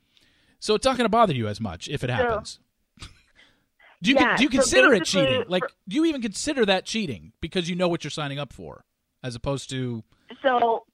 so 0.63 0.75
it's 0.75 0.85
not 0.85 0.95
going 0.95 1.03
to 1.03 1.09
bother 1.09 1.33
you 1.33 1.49
as 1.49 1.59
much 1.59 1.89
if 1.89 2.05
it 2.05 2.09
happens. 2.09 2.57
Do 4.01 4.11
you, 4.11 4.15
Yeah, 4.15 4.37
do 4.37 4.43
you 4.43 4.49
so 4.49 4.57
consider 4.57 4.93
it 4.93 4.99
basically, 4.99 5.25
cheating? 5.27 5.43
Like, 5.49 5.63
do 5.89 5.95
you 5.97 6.05
even 6.05 6.21
consider 6.21 6.65
that 6.65 6.85
cheating 6.85 7.33
because 7.41 7.69
you 7.69 7.75
know 7.75 7.89
what 7.89 8.03
you're 8.05 8.11
signing 8.11 8.39
up 8.39 8.53
for, 8.53 8.85
as 9.23 9.35
opposed 9.35 9.69
to 9.71 10.03
So, 10.41 10.85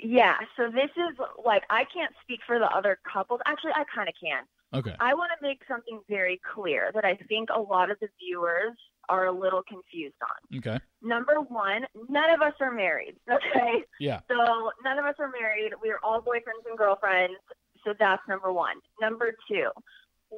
yeah. 0.00 0.38
So 0.56 0.70
this 0.70 0.90
is 0.96 1.18
like 1.44 1.62
I 1.70 1.84
can't 1.92 2.12
speak 2.22 2.40
for 2.46 2.58
the 2.58 2.66
other 2.66 2.98
couples. 3.12 3.40
Actually, 3.46 3.72
I 3.74 3.84
kind 3.94 4.08
of 4.08 4.14
can. 4.20 4.42
okay, 4.74 4.96
I 4.98 5.14
want 5.14 5.30
to 5.40 5.46
make 5.46 5.60
something 5.68 6.00
very 6.08 6.40
clear 6.54 6.90
that 6.94 7.04
I 7.04 7.14
think 7.28 7.48
a 7.54 7.60
lot 7.60 7.92
of 7.92 7.98
the 8.00 8.08
viewers 8.18 8.76
are 9.08 9.26
a 9.26 9.32
little 9.32 9.62
confused 9.68 10.14
on. 10.22 10.58
okay, 10.58 10.78
Number 11.02 11.40
one, 11.40 11.84
none 12.08 12.30
of 12.30 12.42
us 12.42 12.54
are 12.60 12.72
married. 12.72 13.16
Okay. 13.30 13.84
yeah, 14.00 14.20
So 14.28 14.70
none 14.84 14.98
of 14.98 15.04
us 15.04 15.14
are 15.18 15.30
married. 15.30 15.72
We 15.82 15.90
are 15.90 15.98
all 16.02 16.20
boyfriends 16.20 16.68
and 16.68 16.78
girlfriends. 16.78 17.34
So 17.84 17.94
that's 17.98 18.22
number 18.28 18.52
one. 18.52 18.76
Number 19.00 19.34
two, 19.48 19.70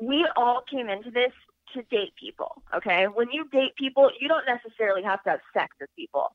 we 0.00 0.26
all 0.37 0.62
came 0.70 0.88
into 0.88 1.11
this 1.11 1.32
to 1.75 1.82
date 1.90 2.12
people. 2.18 2.62
Okay. 2.75 3.06
When 3.06 3.28
you 3.32 3.49
date 3.49 3.75
people, 3.76 4.11
you 4.20 4.28
don't 4.28 4.46
necessarily 4.46 5.02
have 5.02 5.22
to 5.25 5.30
have 5.30 5.40
sex 5.54 5.75
with 5.80 5.90
people. 5.96 6.34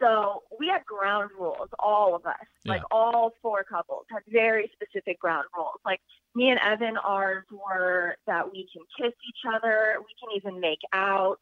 So 0.00 0.42
we 0.58 0.68
had 0.68 0.84
ground 0.84 1.30
rules, 1.38 1.68
all 1.78 2.16
of 2.16 2.26
us, 2.26 2.34
like 2.66 2.82
all 2.90 3.32
four 3.40 3.62
couples 3.62 4.04
had 4.10 4.22
very 4.26 4.68
specific 4.74 5.20
ground 5.20 5.46
rules. 5.56 5.78
Like 5.84 6.00
me 6.34 6.50
and 6.50 6.58
Evan, 6.58 6.96
ours 6.96 7.44
were 7.50 8.16
that 8.26 8.50
we 8.50 8.68
can 8.72 8.82
kiss 8.98 9.14
each 9.26 9.54
other, 9.54 9.96
we 10.00 10.12
can 10.20 10.36
even 10.36 10.60
make 10.60 10.80
out, 10.92 11.38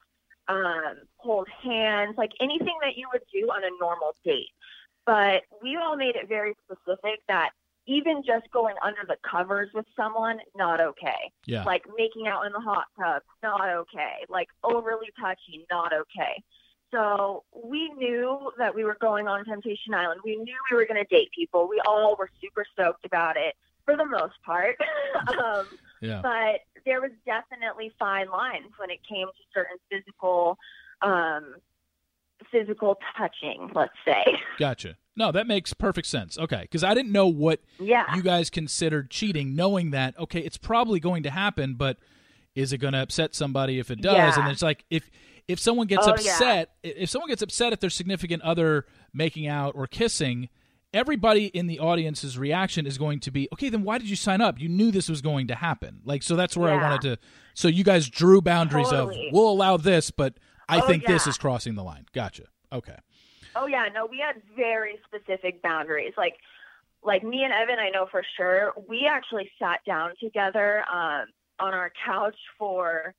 um, 0.49 0.99
hold 1.17 1.49
hands, 1.49 2.15
like 2.19 2.33
anything 2.41 2.77
that 2.83 2.97
you 2.97 3.09
would 3.13 3.23
do 3.33 3.49
on 3.49 3.65
a 3.65 3.71
normal 3.81 4.15
date 4.23 4.51
but 5.07 5.43
we 5.63 5.77
all 5.77 5.97
made 5.97 6.17
it 6.17 6.29
very 6.29 6.55
specific 6.65 7.21
that 7.29 7.51
even 7.87 8.23
just 8.25 8.51
going 8.53 8.77
under 8.85 9.01
the 9.07 9.17
covers 9.29 9.69
with 9.75 9.87
someone, 9.97 10.39
not 10.57 10.81
okay. 10.81 11.33
yeah, 11.47 11.65
Like 11.65 11.85
making 11.97 12.29
out 12.29 12.47
in 12.47 12.53
the 12.53 12.61
hot 12.61 12.87
tub, 12.99 13.23
not 13.43 13.69
okay. 13.69 14.25
Like 14.29 14.49
overly 14.63 15.09
touchy, 15.21 15.67
not 15.71 15.93
okay. 15.93 16.43
So 16.93 17.45
we 17.65 17.89
knew 17.97 18.53
that 18.59 18.75
we 18.75 18.85
were 18.85 18.99
going 19.01 19.27
on 19.27 19.45
Temptation 19.45 19.95
Island. 19.95 20.21
We 20.25 20.37
knew 20.37 20.55
we 20.71 20.77
were 20.77 20.85
going 20.85 21.03
to 21.03 21.09
date 21.15 21.31
people. 21.35 21.67
We 21.69 21.81
all 21.87 22.17
were 22.19 22.29
super 22.41 22.65
stoked 22.73 23.07
about 23.07 23.37
it 23.37 23.55
for 23.85 23.97
the 23.97 24.05
most 24.05 24.35
part. 24.45 24.77
um, 25.29 25.67
yeah, 26.03 26.21
but 26.23 26.61
there 26.85 27.01
was 27.01 27.13
definitely 27.25 27.93
fine 27.99 28.29
lines 28.29 28.73
when 28.77 28.91
it 28.91 29.01
came 29.09 29.27
to 29.27 29.43
certain 29.55 29.77
physical 29.91 30.59
um 31.01 31.55
physical 32.51 32.99
touching 33.17 33.71
let's 33.75 33.93
say 34.05 34.25
gotcha. 34.59 34.97
No, 35.17 35.31
that 35.33 35.47
makes 35.47 35.75
perfect 35.75 36.07
sense. 36.07 36.39
Okay, 36.39 36.63
because 36.63 36.83
I 36.83 36.95
didn't 36.95 37.13
know 37.13 37.27
what 37.29 37.61
yeah 37.79 38.15
you 38.17 38.23
guys 38.23 38.49
considered 38.51 39.11
cheating, 39.11 39.55
knowing 39.55 39.91
that 39.91 40.19
okay, 40.19 40.41
it's 40.41 40.57
probably 40.57 41.01
going 41.01 41.23
to 41.25 41.31
happen, 41.31 41.75
but 41.75 41.99
is 42.55 42.73
it 42.73 42.79
going 42.79 42.93
to 42.95 43.01
upset 43.03 43.35
somebody 43.35 43.79
if 43.79 43.91
it 43.91 44.01
does? 44.01 44.37
Yeah. 44.37 44.43
And 44.43 44.51
it's 44.51 44.63
like 44.63 44.85
if 44.91 45.11
if 45.49 45.59
someone 45.59 45.87
gets 45.87 46.07
Oh, 46.07 46.11
yeah. 46.11 46.15
upset, 46.15 46.71
if 46.83 47.11
someone 47.11 47.29
gets 47.29 47.43
upset 47.43 47.73
at 47.73 47.81
their 47.81 47.91
significant 47.91 48.43
other 48.43 48.87
making 49.13 49.47
out 49.49 49.75
or 49.75 49.87
kissing, 49.87 50.49
everybody 50.95 51.47
in 51.47 51.67
the 51.67 51.79
audience's 51.79 52.39
reaction 52.39 52.87
is 52.87 52.97
going 52.99 53.21
to 53.21 53.31
be 53.31 53.49
okay. 53.53 53.69
Then 53.69 53.83
why 53.83 53.99
did 53.99 54.09
you 54.09 54.17
sign 54.17 54.41
up? 54.41 54.61
You 54.61 54.69
knew 54.69 54.91
this 54.91 55.09
was 55.09 55.21
going 55.21 55.49
to 55.49 55.55
happen. 55.55 56.01
Like 56.05 56.23
so, 56.23 56.37
that's 56.37 56.57
where 56.57 56.73
I 56.73 56.77
wanted 56.83 57.01
to. 57.03 57.19
So 57.55 57.69
you 57.69 57.85
guys 57.85 58.09
drew 58.09 58.41
boundaries 58.41 58.89
Totally. 58.91 59.29
of 59.29 59.33
we'll 59.35 59.51
allow 59.51 59.77
this, 59.77 60.11
but 60.11 60.35
I 60.69 60.81
Oh, 60.81 60.87
think 60.87 61.05
this 61.07 61.27
is 61.27 61.37
crossing 61.37 61.75
the 61.75 61.83
line. 61.85 62.07
Gotcha. 62.15 62.45
Okay. 62.73 62.97
Oh 63.57 63.67
yeah 63.67 63.89
no 63.93 64.07
we 64.07 64.19
had 64.19 64.41
very 64.57 64.99
specific 65.07 65.63
boundaries 65.63 66.13
like 66.17 66.37
like 67.05 67.23
me 67.23 67.45
and 67.45 67.53
evan 67.53 67.79
i 67.79 67.89
know 67.91 68.07
for 68.11 68.23
sure 68.37 68.73
we 68.89 69.07
actually 69.07 69.51
sat 69.59 69.81
down 69.85 70.13
together 70.21 70.85
um 70.93 71.27
on 71.59 71.75
our 71.75 71.93
couch 72.05 72.37
for 72.59 73.15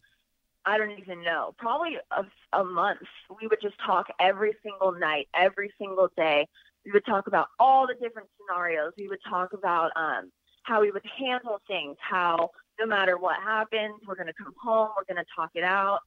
I 0.65 0.77
don't 0.77 0.97
even 0.97 1.23
know, 1.23 1.53
probably 1.57 1.97
a, 2.11 2.25
a 2.57 2.63
month. 2.63 3.01
We 3.41 3.47
would 3.47 3.59
just 3.61 3.75
talk 3.85 4.07
every 4.19 4.53
single 4.63 4.93
night, 4.93 5.27
every 5.33 5.73
single 5.77 6.09
day. 6.15 6.47
We 6.85 6.91
would 6.91 7.05
talk 7.05 7.27
about 7.27 7.47
all 7.59 7.85
the 7.87 7.95
different 7.95 8.29
scenarios. 8.37 8.93
We 8.97 9.07
would 9.07 9.19
talk 9.27 9.53
about 9.53 9.91
um, 9.95 10.31
how 10.63 10.81
we 10.81 10.91
would 10.91 11.05
handle 11.17 11.61
things, 11.67 11.97
how 11.99 12.51
no 12.79 12.85
matter 12.85 13.17
what 13.17 13.35
happens, 13.41 13.95
we're 14.07 14.15
going 14.15 14.27
to 14.27 14.33
come 14.33 14.53
home, 14.61 14.89
we're 14.97 15.13
going 15.13 15.23
to 15.23 15.29
talk 15.35 15.51
it 15.55 15.63
out. 15.63 15.99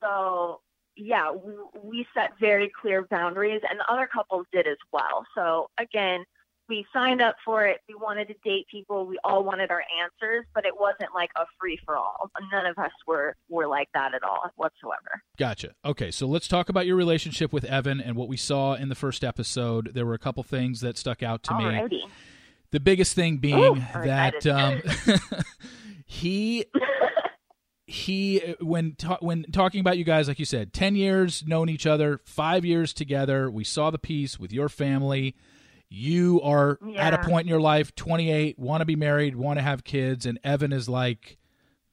So, 0.00 0.60
yeah, 0.98 1.30
we, 1.32 1.52
we 1.82 2.06
set 2.12 2.38
very 2.38 2.70
clear 2.80 3.06
boundaries, 3.08 3.62
and 3.68 3.78
the 3.78 3.90
other 3.90 4.08
couples 4.12 4.46
did 4.52 4.66
as 4.66 4.76
well. 4.92 5.24
So, 5.34 5.70
again, 5.78 6.24
we 6.68 6.84
signed 6.92 7.22
up 7.22 7.36
for 7.44 7.64
it. 7.66 7.78
We 7.88 7.94
wanted 7.94 8.28
to 8.28 8.34
date 8.44 8.66
people. 8.70 9.06
We 9.06 9.18
all 9.24 9.42
wanted 9.42 9.70
our 9.70 9.82
answers, 10.02 10.44
but 10.54 10.66
it 10.66 10.78
wasn't 10.78 11.14
like 11.14 11.30
a 11.36 11.44
free 11.58 11.78
for 11.84 11.96
all. 11.96 12.30
None 12.52 12.66
of 12.66 12.76
us 12.78 12.90
were 13.06 13.34
were 13.48 13.66
like 13.66 13.88
that 13.94 14.14
at 14.14 14.22
all 14.22 14.50
whatsoever. 14.56 15.22
Gotcha. 15.38 15.70
Okay, 15.84 16.10
so 16.10 16.26
let's 16.26 16.46
talk 16.46 16.68
about 16.68 16.84
your 16.84 16.96
relationship 16.96 17.52
with 17.52 17.64
Evan 17.64 18.00
and 18.00 18.16
what 18.16 18.28
we 18.28 18.36
saw 18.36 18.74
in 18.74 18.90
the 18.90 18.94
first 18.94 19.24
episode. 19.24 19.92
There 19.94 20.04
were 20.04 20.14
a 20.14 20.18
couple 20.18 20.42
things 20.42 20.80
that 20.82 20.98
stuck 20.98 21.22
out 21.22 21.42
to 21.44 21.54
me. 21.54 22.04
The 22.70 22.80
biggest 22.80 23.14
thing 23.14 23.38
being 23.38 23.58
Ooh, 23.58 23.82
that 23.94 24.46
um, 24.46 24.82
he 26.04 26.66
he 27.90 28.54
when 28.60 28.94
ta- 28.96 29.16
when 29.20 29.44
talking 29.44 29.80
about 29.80 29.96
you 29.96 30.04
guys, 30.04 30.28
like 30.28 30.38
you 30.38 30.44
said, 30.44 30.72
ten 30.74 30.94
years 30.94 31.42
known 31.46 31.68
each 31.70 31.86
other, 31.86 32.20
five 32.26 32.64
years 32.64 32.92
together. 32.92 33.50
We 33.50 33.64
saw 33.64 33.90
the 33.90 33.98
piece 33.98 34.38
with 34.38 34.52
your 34.52 34.68
family. 34.68 35.34
You 35.88 36.40
are 36.42 36.78
at 36.96 37.14
a 37.14 37.18
point 37.18 37.46
in 37.46 37.48
your 37.48 37.62
life, 37.62 37.94
28, 37.94 38.58
want 38.58 38.82
to 38.82 38.84
be 38.84 38.94
married, 38.94 39.36
want 39.36 39.58
to 39.58 39.62
have 39.62 39.84
kids, 39.84 40.26
and 40.26 40.38
Evan 40.44 40.70
is 40.70 40.86
like, 40.86 41.38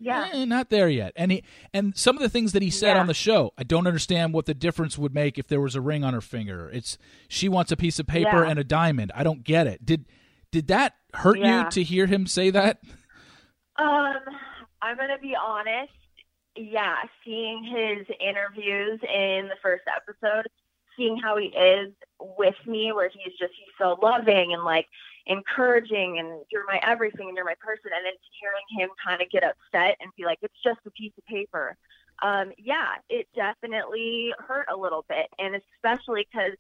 Yeah. 0.02 0.28
eh, 0.34 0.44
not 0.44 0.70
there 0.70 0.90
yet. 0.90 1.14
And 1.16 1.32
he 1.32 1.44
and 1.74 1.96
some 1.96 2.18
of 2.18 2.22
the 2.22 2.28
things 2.28 2.52
that 2.52 2.62
he 2.62 2.70
said 2.70 2.96
Yeah. 2.96 3.00
on 3.00 3.08
the 3.08 3.14
show, 3.14 3.54
I 3.58 3.64
don't 3.64 3.88
understand 3.88 4.34
what 4.34 4.48
the 4.48 4.54
difference 4.54 4.98
would 4.98 5.14
make 5.14 5.38
if 5.38 5.48
there 5.48 5.62
was 5.62 5.76
a 5.76 5.82
ring 5.82 6.04
on 6.04 6.14
her 6.14 6.20
finger. 6.20 6.70
It's 6.74 6.98
she 7.30 7.48
wants 7.48 7.72
a 7.72 7.78
piece 7.78 7.98
of 7.98 8.06
paper 8.06 8.44
Yeah. 8.44 8.50
and 8.50 8.60
a 8.60 8.66
diamond. 8.66 9.14
I 9.16 9.24
don't 9.24 9.46
get 9.46 9.66
it. 9.66 9.86
Did 9.86 10.04
did 10.52 10.68
that 10.68 10.96
hurt 11.14 11.40
Yeah. 11.40 11.64
you 11.64 11.70
to 11.72 11.84
hear 11.84 12.06
him 12.08 12.28
say 12.28 12.50
that? 12.50 12.80
Um, 13.78 14.14
I'm 14.86 14.98
gonna 14.98 15.18
be 15.18 15.36
honest. 15.36 15.92
Yeah, 16.56 16.96
seeing 17.26 17.64
his 17.64 18.06
interviews 18.20 19.00
in 19.02 19.50
the 19.50 19.58
first 19.62 19.84
episode, 19.94 20.48
seeing 20.96 21.18
how 21.18 21.38
he 21.38 21.48
is 21.48 21.92
with 22.20 22.56
me, 22.68 22.92
where 22.92 23.10
he's 23.10 23.34
just 23.40 23.54
he's 23.58 23.74
so 23.80 23.98
loving 24.02 24.54
and 24.54 24.64
like 24.64 24.86
encouraging, 25.26 26.20
and 26.20 26.46
you're 26.52 26.68
my 26.68 26.80
everything, 26.84 27.28
and 27.28 27.36
you're 27.36 27.46
my 27.46 27.56
person, 27.60 27.92
and 27.96 28.06
then 28.06 28.14
hearing 28.40 28.64
him 28.80 28.90
kind 29.04 29.22
of 29.24 29.30
get 29.32 29.44
upset 29.44 29.98
and 30.00 30.12
be 30.16 30.24
like, 30.24 30.38
it's 30.44 30.54
just 30.64 30.80
a 30.86 30.92
piece 30.92 31.14
of 31.18 31.26
paper. 31.26 31.76
Um, 32.22 32.52
yeah, 32.58 32.96
it 33.10 33.28
definitely 33.36 34.34
hurt 34.48 34.68
a 34.72 34.78
little 34.78 35.04
bit, 35.10 35.26
and 35.40 35.56
especially 35.56 36.28
because 36.32 36.54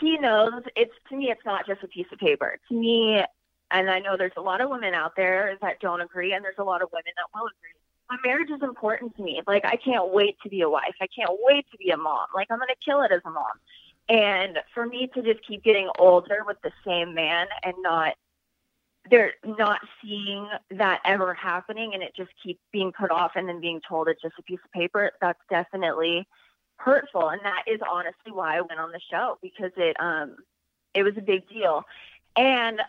he 0.00 0.18
knows 0.18 0.62
it's 0.76 0.94
to 1.08 1.16
me, 1.16 1.30
it's 1.30 1.44
not 1.44 1.66
just 1.66 1.82
a 1.82 1.88
piece 1.88 2.06
of 2.12 2.18
paper. 2.20 2.58
To 2.68 2.74
me, 2.74 3.22
and 3.70 3.90
I 3.90 3.98
know 4.00 4.16
there's 4.16 4.32
a 4.36 4.42
lot 4.42 4.60
of 4.60 4.70
women 4.70 4.94
out 4.94 5.16
there 5.16 5.56
that 5.62 5.80
don't 5.80 6.00
agree, 6.00 6.32
and 6.32 6.44
there's 6.44 6.58
a 6.58 6.64
lot 6.64 6.82
of 6.82 6.88
women 6.92 7.12
that 7.16 7.26
will 7.34 7.46
agree. 7.46 7.74
my 8.10 8.16
marriage 8.24 8.50
is 8.50 8.62
important 8.62 9.16
to 9.16 9.22
me. 9.22 9.40
Like 9.46 9.64
I 9.64 9.76
can't 9.76 10.12
wait 10.12 10.36
to 10.42 10.48
be 10.48 10.62
a 10.62 10.68
wife. 10.68 10.94
I 11.00 11.06
can't 11.06 11.36
wait 11.42 11.66
to 11.70 11.78
be 11.78 11.90
a 11.90 11.96
mom. 11.96 12.26
Like 12.34 12.48
I'm 12.50 12.58
gonna 12.58 12.74
kill 12.84 13.02
it 13.02 13.12
as 13.12 13.22
a 13.24 13.30
mom. 13.30 13.52
And 14.08 14.58
for 14.74 14.86
me 14.86 15.08
to 15.14 15.22
just 15.22 15.46
keep 15.46 15.62
getting 15.62 15.88
older 15.98 16.42
with 16.46 16.56
the 16.62 16.72
same 16.84 17.14
man 17.14 17.46
and 17.62 17.74
not 17.80 18.14
they're 19.10 19.32
not 19.44 19.80
seeing 20.02 20.46
that 20.70 21.00
ever 21.04 21.32
happening 21.32 21.94
and 21.94 22.02
it 22.02 22.12
just 22.14 22.30
keeps 22.42 22.60
being 22.72 22.92
put 22.92 23.10
off 23.10 23.32
and 23.34 23.48
then 23.48 23.60
being 23.60 23.80
told 23.88 24.08
it's 24.08 24.20
just 24.20 24.34
a 24.38 24.42
piece 24.42 24.58
of 24.64 24.70
paper, 24.72 25.10
that's 25.20 25.40
definitely 25.48 26.26
hurtful. 26.76 27.28
And 27.28 27.40
that 27.44 27.62
is 27.66 27.80
honestly 27.88 28.32
why 28.32 28.58
I 28.58 28.60
went 28.60 28.78
on 28.78 28.92
the 28.92 29.00
show 29.10 29.38
because 29.42 29.72
it 29.76 29.96
um 30.00 30.36
it 30.94 31.02
was 31.02 31.14
a 31.16 31.22
big 31.22 31.48
deal. 31.48 31.84
And 32.36 32.80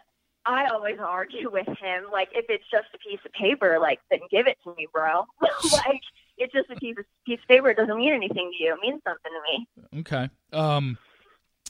I 0.46 0.68
always 0.68 0.98
argue 1.00 1.52
with 1.52 1.68
him, 1.68 2.06
like, 2.12 2.30
if 2.34 2.46
it's 2.50 2.64
just 2.72 2.88
a 2.94 2.98
piece 2.98 3.20
of 3.26 3.32
paper, 3.34 3.78
like, 3.80 4.00
then 4.10 4.20
give 4.30 4.48
it 4.48 4.58
to 4.64 4.74
me, 4.76 4.88
bro. 4.92 5.26
like, 5.42 6.02
it's 6.38 6.54
just 6.54 6.70
a 6.70 6.76
piece 6.76 6.98
of 6.98 7.06
piece 7.26 7.40
of 7.40 7.48
paper. 7.48 7.70
It 7.70 7.78
doesn't 7.78 7.98
mean 7.98 8.14
anything 8.14 8.52
to 8.58 8.64
you. 8.64 8.74
It 8.74 8.80
means 8.82 9.02
something 9.06 9.32
to 9.32 9.42
me. 9.52 10.00
Okay. 10.00 10.30
Um, 10.52 10.98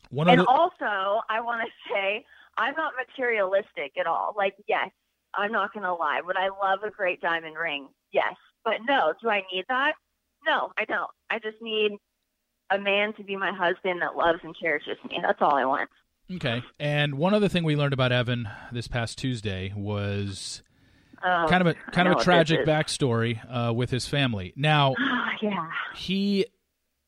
one 0.10 0.30
and 0.30 0.42
other. 0.42 0.50
also, 0.50 1.22
I 1.30 1.42
want 1.42 1.62
to 1.68 1.94
say, 1.94 2.26
I'm 2.58 2.76
not 2.76 2.94
materialistic 2.98 3.94
at 4.00 4.08
all. 4.08 4.34
Like, 4.38 4.56
yes, 4.68 4.90
I'm 5.34 5.52
not 5.52 5.74
going 5.74 5.86
to 5.86 5.94
lie. 5.94 6.22
Would 6.24 6.38
I 6.38 6.50
love 6.50 6.84
a 6.84 6.90
great 6.90 7.22
diamond 7.22 7.56
ring? 7.58 7.88
Yes. 8.12 8.36
But 8.64 8.80
no, 8.88 9.14
do 9.22 9.30
I 9.30 9.44
need 9.52 9.66
that? 9.70 9.94
No, 10.46 10.72
I 10.78 10.86
don't. 10.86 11.10
I 11.30 11.40
just 11.40 11.62
need 11.62 11.94
a 12.70 12.78
man 12.78 13.14
to 13.14 13.24
be 13.24 13.36
my 13.36 13.52
husband 13.52 14.02
that 14.02 14.16
loves 14.16 14.40
and 14.44 14.56
cherishes 14.56 14.98
me. 15.10 15.20
That's 15.22 15.42
all 15.42 15.56
I 15.56 15.66
want. 15.66 15.90
Okay. 16.36 16.64
And 16.80 17.16
one 17.16 17.34
other 17.34 17.48
thing 17.50 17.64
we 17.64 17.76
learned 17.76 17.94
about 17.94 18.12
Evan 18.12 18.48
this 18.72 18.88
past 18.88 19.18
Tuesday 19.18 19.74
was 19.76 20.62
Um, 21.24 21.48
kind 21.50 21.62
of 21.62 21.68
a 21.68 21.74
kind 21.92 22.08
of 22.08 22.18
a 22.20 22.24
tragic 22.24 22.66
backstory 22.66 23.40
uh, 23.50 23.74
with 23.74 23.90
his 23.92 24.08
family. 24.08 24.54
Now, 24.56 24.96
yeah. 25.42 25.68
he, 25.96 26.46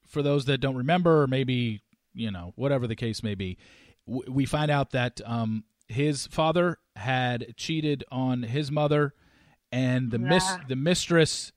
for 0.08 0.22
those 0.22 0.46
that 0.46 0.60
don't 0.60 0.76
remember, 0.76 1.24
or 1.24 1.28
maybe 1.28 1.82
you 2.14 2.30
know 2.32 2.54
whatever 2.56 2.86
the 2.88 2.96
case 2.96 3.24
may 3.24 3.34
be, 3.36 3.58
w- 4.08 4.32
we 4.32 4.46
find 4.46 4.70
out 4.70 4.92
that 4.92 5.20
um, 5.26 5.64
his 5.88 6.28
father 6.28 6.78
had 6.96 7.56
cheated 7.58 8.04
on 8.12 8.44
his 8.44 8.72
mother, 8.72 9.14
and 9.72 10.12
the 10.12 10.20
miss 10.20 10.44
Yeah. 10.46 10.60
the 10.68 10.76
mistress 10.76 11.52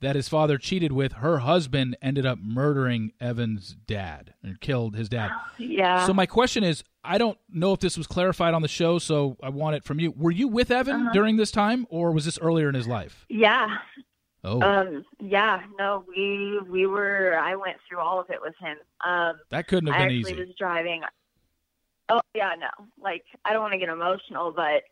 that 0.00 0.16
his 0.16 0.30
father 0.30 0.56
cheated 0.56 0.92
with, 0.92 1.12
her 1.12 1.40
husband 1.40 1.94
ended 2.00 2.24
up 2.24 2.38
murdering 2.38 3.12
Evan's 3.20 3.76
dad 3.86 4.32
and 4.42 4.58
killed 4.58 4.96
his 4.96 5.10
dad. 5.10 5.30
Yeah. 5.58 6.06
So 6.06 6.14
my 6.14 6.24
question 6.24 6.64
is, 6.64 6.82
I 7.02 7.16
don't 7.18 7.38
know 7.50 7.72
if 7.72 7.80
this 7.80 7.96
was 7.96 8.06
clarified 8.06 8.52
on 8.54 8.62
the 8.62 8.68
show, 8.68 8.98
so 8.98 9.36
I 9.42 9.48
want 9.48 9.76
it 9.76 9.84
from 9.84 9.98
you. 10.00 10.12
Were 10.16 10.30
you 10.30 10.48
with 10.48 10.70
Evan 10.70 10.96
Uh-huh. 11.02 11.10
during 11.12 11.36
this 11.36 11.50
time, 11.50 11.86
or 11.90 12.12
was 12.12 12.24
this 12.26 12.38
earlier 12.40 12.68
in 12.68 12.74
his 12.74 12.86
life? 12.88 13.24
yeah. 13.28 13.78
Oh, 14.42 14.62
Um, 14.62 15.04
yeah, 15.18 15.62
no, 15.78 16.02
we 16.08 16.58
we 16.60 16.86
were. 16.86 17.38
I 17.38 17.56
went 17.56 17.76
through 17.86 17.98
all 17.98 18.18
of 18.20 18.30
it 18.30 18.40
with 18.40 18.54
him. 18.56 18.78
Um, 19.04 19.38
that 19.50 19.66
couldn't 19.68 19.90
I 19.90 19.98
have 19.98 20.08
been 20.08 20.16
actually 20.18 20.32
easy. 20.32 20.40
was 20.46 20.54
driving. 20.58 21.02
Oh 22.08 22.22
yeah, 22.34 22.54
no, 22.58 22.70
like 22.98 23.24
I 23.44 23.52
don't 23.52 23.60
want 23.60 23.72
to 23.74 23.78
get 23.78 23.90
emotional, 23.90 24.50
but 24.50 24.84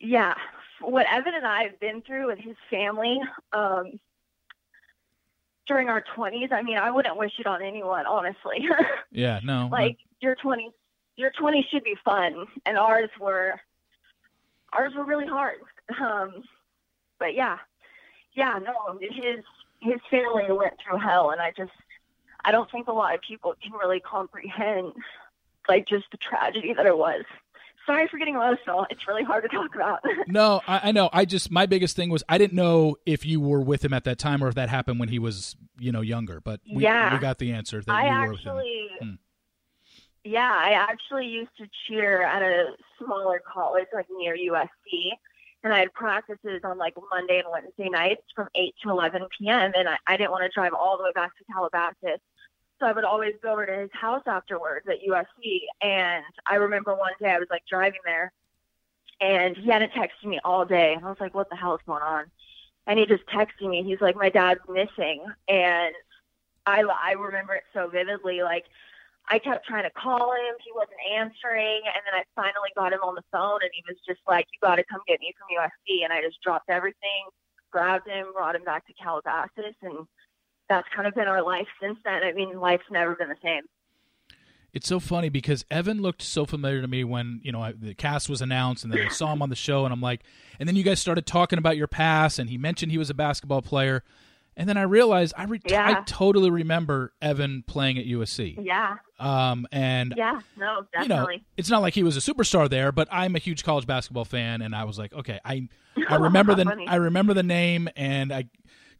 yeah, 0.00 0.34
what 0.80 1.04
Evan 1.12 1.34
and 1.34 1.46
I 1.46 1.64
have 1.64 1.78
been 1.80 2.00
through 2.00 2.28
with 2.28 2.38
his 2.38 2.56
family 2.70 3.20
um, 3.52 4.00
during 5.66 5.88
our 5.90 6.02
twenties. 6.14 6.48
I 6.50 6.62
mean, 6.62 6.78
I 6.78 6.90
wouldn't 6.90 7.18
wish 7.18 7.32
it 7.38 7.46
on 7.46 7.62
anyone, 7.62 8.06
honestly. 8.06 8.66
Yeah, 9.12 9.40
no. 9.44 9.68
like 9.70 9.98
your 10.22 10.34
twenties, 10.36 10.72
your 11.16 11.30
twenties 11.30 11.64
should 11.70 11.84
be 11.84 11.96
fun, 12.04 12.46
and 12.66 12.76
ours 12.78 13.10
were 13.20 13.60
ours 14.72 14.92
were 14.96 15.04
really 15.04 15.26
hard. 15.26 15.58
Um, 16.00 16.44
but 17.18 17.34
yeah, 17.34 17.58
yeah, 18.34 18.58
no, 18.62 18.98
his 19.00 19.44
his 19.80 20.00
family 20.10 20.44
went 20.50 20.74
through 20.82 20.98
hell, 20.98 21.30
and 21.30 21.40
I 21.40 21.52
just 21.56 21.72
I 22.44 22.50
don't 22.52 22.70
think 22.70 22.88
a 22.88 22.92
lot 22.92 23.14
of 23.14 23.20
people 23.20 23.54
can 23.62 23.72
really 23.72 24.00
comprehend 24.00 24.92
like 25.68 25.86
just 25.86 26.06
the 26.10 26.16
tragedy 26.16 26.72
that 26.72 26.86
it 26.86 26.96
was. 26.96 27.24
Sorry 27.84 28.06
for 28.06 28.16
getting 28.16 28.34
emotional. 28.36 28.86
It's 28.90 29.08
really 29.08 29.24
hard 29.24 29.42
to 29.42 29.48
talk 29.48 29.74
about. 29.74 30.00
no, 30.28 30.60
I, 30.68 30.88
I 30.88 30.92
know. 30.92 31.10
I 31.12 31.24
just 31.24 31.50
my 31.50 31.66
biggest 31.66 31.96
thing 31.96 32.10
was 32.10 32.22
I 32.28 32.38
didn't 32.38 32.54
know 32.54 32.94
if 33.06 33.26
you 33.26 33.40
were 33.40 33.60
with 33.60 33.84
him 33.84 33.92
at 33.92 34.04
that 34.04 34.18
time 34.20 34.42
or 34.42 34.46
if 34.48 34.54
that 34.54 34.68
happened 34.68 35.00
when 35.00 35.08
he 35.08 35.18
was 35.18 35.56
you 35.80 35.90
know 35.90 36.00
younger. 36.00 36.40
But 36.40 36.60
we, 36.72 36.84
Yeah. 36.84 37.12
we 37.12 37.18
got 37.20 37.38
the 37.38 37.52
answer 37.52 37.80
that 37.82 37.92
I 37.92 38.06
you 38.06 38.26
were 38.26 38.32
with 38.34 38.40
him. 38.40 38.56
actually, 38.56 38.88
Hmm. 39.00 39.14
Yeah, 40.24 40.52
I 40.52 40.72
actually 40.72 41.26
used 41.26 41.56
to 41.58 41.66
cheer 41.86 42.22
at 42.22 42.42
a 42.42 42.76
smaller 42.98 43.40
college, 43.40 43.86
like 43.92 44.06
near 44.16 44.36
USC, 44.36 45.10
and 45.64 45.72
I 45.72 45.80
had 45.80 45.92
practices 45.92 46.60
on 46.64 46.78
like 46.78 46.94
Monday 47.10 47.38
and 47.38 47.48
Wednesday 47.50 47.88
nights 47.88 48.22
from 48.34 48.48
8 48.54 48.74
to 48.82 48.90
11 48.90 49.26
p.m. 49.38 49.72
And 49.76 49.88
I, 49.88 49.96
I 50.06 50.16
didn't 50.16 50.30
want 50.30 50.44
to 50.44 50.50
drive 50.54 50.72
all 50.74 50.96
the 50.96 51.04
way 51.04 51.12
back 51.14 51.36
to 51.38 51.44
Calabasas, 51.52 52.20
so 52.78 52.86
I 52.86 52.92
would 52.92 53.04
always 53.04 53.34
go 53.42 53.52
over 53.52 53.66
to 53.66 53.72
his 53.72 53.90
house 53.92 54.22
afterwards 54.26 54.86
at 54.88 54.98
USC. 55.08 55.60
And 55.80 56.24
I 56.46 56.56
remember 56.56 56.94
one 56.94 57.12
day 57.20 57.30
I 57.30 57.38
was 57.38 57.48
like 57.50 57.62
driving 57.68 58.00
there, 58.04 58.32
and 59.20 59.56
he 59.56 59.70
hadn't 59.70 59.92
texted 59.92 60.26
me 60.28 60.40
all 60.44 60.64
day, 60.64 60.96
I 61.00 61.08
was 61.08 61.20
like, 61.20 61.34
"What 61.34 61.50
the 61.50 61.56
hell 61.56 61.74
is 61.74 61.80
going 61.86 62.02
on?" 62.02 62.26
And 62.86 62.98
he 62.98 63.06
just 63.06 63.26
texted 63.26 63.68
me. 63.68 63.82
He's 63.82 64.00
like, 64.00 64.16
"My 64.16 64.28
dad's 64.28 64.60
missing," 64.68 65.24
and 65.48 65.94
I 66.66 66.82
I 66.82 67.12
remember 67.12 67.54
it 67.54 67.64
so 67.72 67.88
vividly. 67.88 68.42
Like 68.42 68.64
I 69.28 69.38
kept 69.38 69.66
trying 69.66 69.84
to 69.84 69.90
call 69.90 70.32
him, 70.32 70.54
he 70.64 70.72
wasn't 70.74 70.98
answering, 71.14 71.82
and 71.86 72.02
then 72.04 72.14
I 72.14 72.24
finally 72.34 72.70
got 72.76 72.92
him 72.92 73.00
on 73.02 73.14
the 73.14 73.24
phone, 73.30 73.60
and 73.62 73.70
he 73.72 73.82
was 73.88 73.96
just 74.06 74.20
like, 74.26 74.46
"You 74.52 74.58
got 74.60 74.76
to 74.76 74.84
come 74.84 75.00
get 75.06 75.20
me 75.20 75.32
from 75.38 75.48
USC," 75.56 76.04
and 76.04 76.12
I 76.12 76.20
just 76.20 76.42
dropped 76.42 76.68
everything, 76.68 77.30
grabbed 77.70 78.08
him, 78.08 78.32
brought 78.32 78.56
him 78.56 78.64
back 78.64 78.86
to 78.86 78.92
Calabasas, 78.94 79.76
and 79.82 80.06
that's 80.68 80.88
kind 80.94 81.06
of 81.06 81.14
been 81.14 81.28
our 81.28 81.42
life 81.42 81.68
since 81.80 81.98
then. 82.04 82.22
I 82.22 82.32
mean, 82.32 82.58
life's 82.58 82.90
never 82.90 83.14
been 83.14 83.28
the 83.28 83.36
same. 83.42 83.62
It's 84.72 84.88
so 84.88 85.00
funny 85.00 85.28
because 85.28 85.66
Evan 85.70 86.00
looked 86.00 86.22
so 86.22 86.46
familiar 86.46 86.80
to 86.80 86.88
me 86.88 87.04
when 87.04 87.40
you 87.42 87.52
know 87.52 87.62
I, 87.62 87.72
the 87.72 87.94
cast 87.94 88.30
was 88.30 88.40
announced, 88.40 88.84
and 88.84 88.92
then 88.92 89.02
I 89.06 89.08
saw 89.08 89.32
him 89.32 89.42
on 89.42 89.50
the 89.50 89.56
show, 89.56 89.84
and 89.84 89.92
I'm 89.92 90.00
like, 90.00 90.22
and 90.58 90.66
then 90.68 90.76
you 90.76 90.82
guys 90.82 90.98
started 90.98 91.26
talking 91.26 91.58
about 91.58 91.76
your 91.76 91.88
past, 91.88 92.38
and 92.38 92.48
he 92.48 92.56
mentioned 92.56 92.90
he 92.90 92.98
was 92.98 93.10
a 93.10 93.14
basketball 93.14 93.60
player, 93.60 94.02
and 94.56 94.68
then 94.68 94.76
I 94.76 94.82
realized 94.82 95.34
I, 95.36 95.44
re- 95.44 95.60
I 95.70 96.02
totally 96.06 96.50
remember 96.50 97.12
Evan 97.22 97.62
playing 97.66 97.98
at 97.98 98.06
USC, 98.06 98.58
Yeah, 98.64 98.96
um, 99.18 99.66
and 99.72 100.14
yeah, 100.16 100.40
no, 100.56 100.86
you 101.00 101.08
know, 101.08 101.16
definitely. 101.16 101.44
it's 101.56 101.70
not 101.70 101.82
like 101.82 101.94
he 101.94 102.02
was 102.02 102.16
a 102.16 102.20
superstar 102.20 102.68
there, 102.68 102.92
but 102.92 103.08
I'm 103.10 103.34
a 103.36 103.38
huge 103.38 103.64
college 103.64 103.86
basketball 103.86 104.24
fan, 104.24 104.62
and 104.62 104.74
I 104.74 104.84
was 104.84 104.98
like, 104.98 105.12
okay, 105.12 105.40
I 105.44 105.68
I 106.08 106.16
remember 106.16 106.54
the 106.54 106.64
Funny. 106.64 106.86
I 106.88 106.96
remember 106.96 107.34
the 107.34 107.42
name, 107.42 107.88
and 107.96 108.32
I 108.32 108.44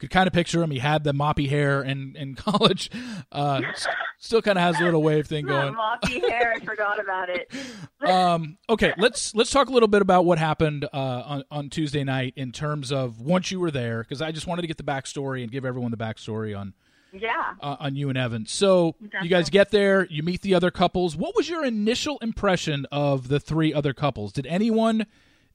could 0.03 0.11
kind 0.11 0.27
of 0.27 0.33
picture 0.33 0.63
him. 0.63 0.71
He 0.71 0.79
had 0.81 1.05
the 1.05 1.13
moppy 1.15 1.49
hair 1.49 1.83
in 1.83 2.15
in 2.17 2.35
college. 2.37 2.91
Uh, 3.33 3.63
s- 3.73 3.87
still 4.19 4.43
kind 4.43 4.59
of 4.59 4.63
has 4.65 4.79
a 4.81 4.85
little 4.85 5.03
wave 5.03 5.27
thing 5.27 5.47
going. 5.47 5.75
moppy 5.75 6.21
hair, 6.29 6.55
I 6.57 6.61
forgot 6.65 7.01
about 7.01 7.29
it. 7.31 7.51
Um, 8.03 8.59
okay, 8.69 8.93
let's 8.99 9.33
let's 9.33 9.53
talk 9.53 9.69
a 9.69 9.73
little 9.73 9.87
bit 9.87 10.03
about 10.03 10.25
what 10.25 10.37
happened 10.37 10.85
uh, 10.93 10.97
on 10.97 11.45
on 11.53 11.71
Tuesday 11.71 12.03
night 12.03 12.35
in 12.37 12.51
terms 12.51 12.91
of 12.91 13.21
once 13.21 13.53
you 13.53 13.61
were 13.61 13.71
there, 13.71 14.03
because 14.03 14.21
I 14.21 14.33
just 14.33 14.49
wanted 14.49 14.63
to 14.63 14.67
get 14.69 14.77
the 14.77 14.83
backstory 14.83 15.45
and 15.45 15.53
give 15.53 15.65
everyone 15.65 15.93
the 15.93 15.97
backstory 15.97 16.59
on 16.59 16.75
Yeah. 17.13 17.55
uh, 17.61 17.77
on 17.79 17.95
you 17.95 18.09
and 18.09 18.19
Evan. 18.19 18.47
So 18.47 18.97
you 19.23 19.29
guys 19.29 19.51
get 19.51 19.71
there, 19.71 20.05
you 20.11 20.25
meet 20.25 20.43
the 20.43 20.53
other 20.53 20.73
couples. 20.73 21.15
What 21.17 21.37
was 21.37 21.49
your 21.49 21.65
initial 21.65 22.19
impression 22.23 22.87
of 22.91 23.29
the 23.29 23.39
three 23.39 23.73
other 23.73 23.93
couples? 23.95 24.33
Did 24.33 24.49
anyone 24.49 25.07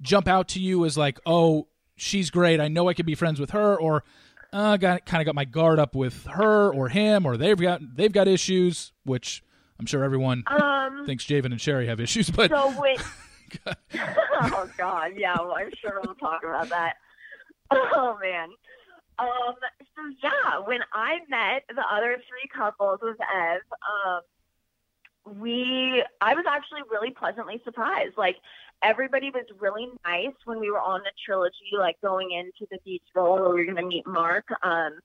jump 0.02 0.30
out 0.30 0.48
to 0.50 0.62
you 0.62 0.86
as 0.86 0.98
like, 0.98 1.20
"Oh, 1.26 1.68
she's 1.98 2.30
great. 2.30 2.62
I 2.62 2.70
know 2.70 2.88
I 2.88 2.94
could 2.94 3.06
be 3.06 3.16
friends 3.16 3.42
with 3.42 3.50
her," 3.52 3.76
or 3.76 4.06
uh, 4.54 4.78
got 4.78 5.06
kind 5.06 5.22
of 5.22 5.26
got 5.26 5.36
my 5.36 5.46
guard 5.46 5.80
up 5.80 5.96
with 5.96 6.26
her 6.26 6.72
or 6.74 6.90
him, 6.90 7.26
or 7.26 7.38
they've 7.38 7.60
got 7.60 7.82
they've 7.96 8.12
got 8.12 8.28
issues, 8.28 8.92
which 9.04 9.44
I'm 9.80 9.86
sure 9.86 10.04
everyone 10.04 10.44
Um. 10.48 11.06
thinks 11.06 11.26
Javen 11.26 11.46
and 11.46 11.62
Shari 11.62 11.88
have 11.88 12.00
issues, 12.00 12.30
but 12.30 12.50
So 12.50 12.72
when 12.80 12.98
oh 14.42 14.70
god, 14.78 15.12
yeah, 15.16 15.36
well, 15.40 15.56
I'm 15.58 15.72
sure 15.82 16.02
we'll 16.04 16.16
talk 16.16 16.42
about 16.44 16.70
that. 16.70 16.96
Oh 17.72 18.18
man. 18.22 18.50
Um. 19.20 19.56
So 19.96 20.02
yeah, 20.24 20.60
when 20.66 20.80
I 20.94 21.20
met 21.30 21.64
the 21.70 21.84
other 21.92 22.18
three 22.28 22.50
couples 22.56 23.00
with 23.02 23.18
Ev, 23.22 23.62
um, 24.06 24.22
we 25.40 26.04
I 26.22 26.34
was 26.34 26.46
actually 26.50 26.82
really 26.90 27.12
pleasantly 27.12 27.62
surprised. 27.64 28.18
Like 28.18 28.38
everybody 28.82 29.30
was 29.30 29.46
really 29.60 29.90
nice 30.06 30.36
when 30.46 30.60
we 30.60 30.72
were 30.72 30.80
on 30.80 31.02
the 31.02 31.12
trilogy, 31.26 31.76
like 31.78 32.00
going 32.02 32.32
into 32.32 32.68
the 32.72 32.80
beach 32.86 33.04
bowl 33.14 33.40
where 33.40 33.56
we 33.56 33.66
were 33.66 33.74
to 33.74 33.86
meet 33.86 34.08
Mark. 34.08 34.46
Um, 34.64 35.00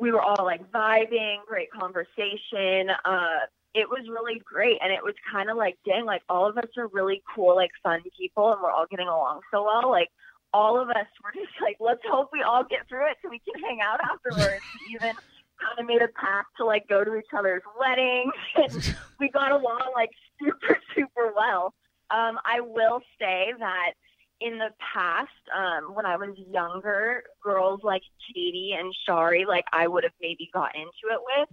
we 0.00 0.10
were 0.10 0.20
all 0.20 0.44
like 0.44 0.70
vibing, 0.72 1.44
great 1.46 1.70
conversation. 1.70 2.90
Uh, 3.04 3.46
it 3.74 3.88
was 3.88 4.08
really 4.08 4.40
great, 4.44 4.78
and 4.82 4.92
it 4.92 5.02
was 5.02 5.14
kind 5.30 5.50
of 5.50 5.56
like, 5.56 5.76
dang, 5.84 6.04
like 6.04 6.22
all 6.28 6.48
of 6.48 6.56
us 6.56 6.68
are 6.76 6.86
really 6.88 7.22
cool, 7.34 7.56
like 7.56 7.70
fun 7.82 8.02
people, 8.16 8.52
and 8.52 8.62
we're 8.62 8.70
all 8.70 8.86
getting 8.88 9.08
along 9.08 9.40
so 9.50 9.64
well. 9.64 9.90
Like 9.90 10.10
all 10.52 10.80
of 10.80 10.88
us 10.90 11.06
were 11.22 11.32
just 11.34 11.52
like, 11.60 11.76
let's 11.80 12.02
hope 12.08 12.30
we 12.32 12.42
all 12.42 12.64
get 12.64 12.88
through 12.88 13.10
it 13.10 13.16
so 13.22 13.28
we 13.28 13.40
can 13.40 13.60
hang 13.62 13.80
out 13.80 14.00
afterwards. 14.00 14.62
Even 14.90 15.14
kind 15.60 15.78
of 15.78 15.86
made 15.86 16.02
a 16.02 16.08
pact 16.08 16.56
to 16.58 16.64
like 16.64 16.88
go 16.88 17.04
to 17.04 17.16
each 17.16 17.32
other's 17.36 17.62
weddings, 17.78 18.32
and 18.56 18.96
we 19.20 19.28
got 19.28 19.52
along 19.52 19.90
like 19.94 20.10
super, 20.42 20.78
super 20.94 21.32
well. 21.34 21.74
Um, 22.10 22.38
I 22.44 22.60
will 22.60 23.00
say 23.18 23.52
that 23.58 23.92
in 24.40 24.58
the 24.58 24.70
past, 24.78 25.30
um, 25.56 25.94
when 25.94 26.06
I 26.06 26.16
was 26.16 26.36
younger, 26.50 27.24
girls 27.42 27.80
like 27.82 28.02
Kady 28.34 28.74
and 28.78 28.94
Shari, 29.06 29.44
like 29.46 29.64
I 29.72 29.86
would 29.86 30.04
have 30.04 30.12
maybe 30.20 30.50
got 30.52 30.74
into 30.74 31.12
it 31.12 31.20
with. 31.24 31.48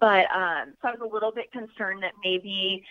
But 0.00 0.30
um, 0.30 0.74
so 0.80 0.88
I 0.88 0.90
was 0.92 1.00
a 1.00 1.12
little 1.12 1.32
bit 1.32 1.50
concerned 1.50 2.02
that 2.04 2.12
maybe 2.22 2.84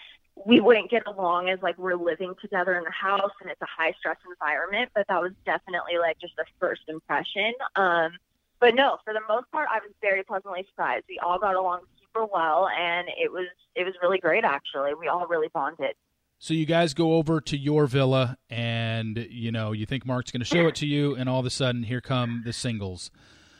we 0.45 0.59
wouldn't 0.59 0.91
get 0.91 1.07
along 1.07 1.49
as 1.49 1.59
like 1.61 1.77
we're 1.77 1.95
living 1.95 2.33
together 2.41 2.77
in 2.77 2.83
the 2.83 2.91
house 2.91 3.31
and 3.41 3.49
it's 3.49 3.61
a 3.61 3.65
high 3.65 3.93
stress 3.99 4.17
environment. 4.29 4.91
But 4.93 5.07
that 5.07 5.21
was 5.21 5.31
definitely 5.45 5.97
like 5.99 6.19
just 6.19 6.33
a 6.39 6.45
first 6.59 6.81
impression. 6.87 7.53
Um, 7.75 8.11
but 8.59 8.75
no, 8.75 8.97
for 9.03 9.13
the 9.13 9.21
most 9.27 9.49
part, 9.51 9.67
I 9.71 9.79
was 9.79 9.91
very 10.01 10.23
pleasantly 10.23 10.65
surprised. 10.69 11.05
We 11.07 11.19
all 11.19 11.39
got 11.39 11.55
along 11.55 11.81
super 12.01 12.25
well, 12.25 12.67
and 12.67 13.07
it 13.09 13.31
was 13.31 13.47
it 13.75 13.83
was 13.83 13.93
really 14.01 14.19
great. 14.19 14.43
Actually, 14.43 14.93
we 14.93 15.07
all 15.07 15.27
really 15.27 15.49
bonded. 15.53 15.95
So 16.39 16.53
you 16.53 16.65
guys 16.65 16.93
go 16.93 17.13
over 17.13 17.41
to 17.41 17.57
your 17.57 17.87
villa, 17.87 18.37
and 18.49 19.27
you 19.29 19.51
know 19.51 19.71
you 19.71 19.85
think 19.85 20.05
Mark's 20.05 20.31
going 20.31 20.41
to 20.41 20.45
show 20.45 20.67
it 20.67 20.75
to 20.75 20.87
you, 20.87 21.15
and 21.15 21.29
all 21.29 21.39
of 21.39 21.45
a 21.45 21.51
sudden, 21.51 21.83
here 21.83 22.01
come 22.01 22.43
the 22.45 22.53
singles. 22.53 23.11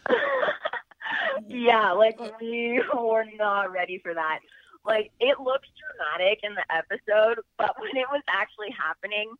yeah, 1.47 1.91
like 1.91 2.19
we 2.39 2.81
were 2.93 3.25
not 3.37 3.71
ready 3.71 3.99
for 3.99 4.13
that. 4.13 4.39
Like 4.85 5.11
it 5.19 5.39
looks 5.39 5.67
dramatic 5.77 6.39
in 6.43 6.55
the 6.55 6.63
episode, 6.73 7.43
but 7.57 7.75
when 7.79 7.97
it 7.97 8.07
was 8.11 8.21
actually 8.29 8.71
happening, 8.71 9.33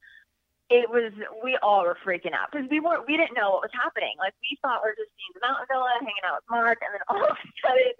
it 0.70 0.90
was 0.90 1.14
we 1.44 1.58
all 1.64 1.84
were 1.84 1.98
freaking 2.06 2.34
out 2.34 2.52
because 2.52 2.68
we 2.70 2.80
weren't 2.80 3.08
we 3.08 3.16
didn't 3.16 3.36
know 3.36 3.52
what 3.52 3.62
was 3.62 3.72
happening. 3.74 4.14
Like 4.20 4.34
we 4.42 4.58
thought 4.62 4.82
we 4.84 4.90
were 4.92 4.98
just 4.98 5.12
seeing 5.16 5.34
the 5.34 5.48
mountain 5.48 5.66
villa, 5.72 5.92
hanging 6.00 6.26
out 6.26 6.44
with 6.44 6.50
Mark, 6.50 6.80
and 6.82 6.94
then 6.94 7.02
all 7.08 7.24
of 7.24 7.38
a 7.38 7.52
sudden 7.64 7.94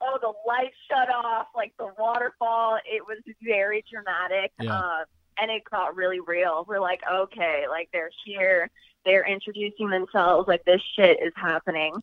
all 0.00 0.18
the 0.20 0.32
lights 0.46 0.76
shut 0.88 1.08
off, 1.10 1.48
like 1.54 1.72
the 1.78 1.88
waterfall. 1.98 2.78
It 2.84 3.02
was 3.06 3.18
very 3.42 3.84
dramatic. 3.90 4.52
Yeah. 4.60 4.76
Um, 4.76 5.04
and 5.38 5.50
it 5.50 5.62
got 5.70 5.96
really 5.96 6.20
real. 6.20 6.64
We're 6.68 6.80
like, 6.80 7.00
okay, 7.10 7.64
like 7.68 7.88
they're 7.92 8.10
here, 8.24 8.70
they're 9.04 9.26
introducing 9.26 9.88
themselves, 9.88 10.46
like 10.46 10.64
this 10.64 10.82
shit 10.94 11.18
is 11.22 11.32
happening. 11.34 11.94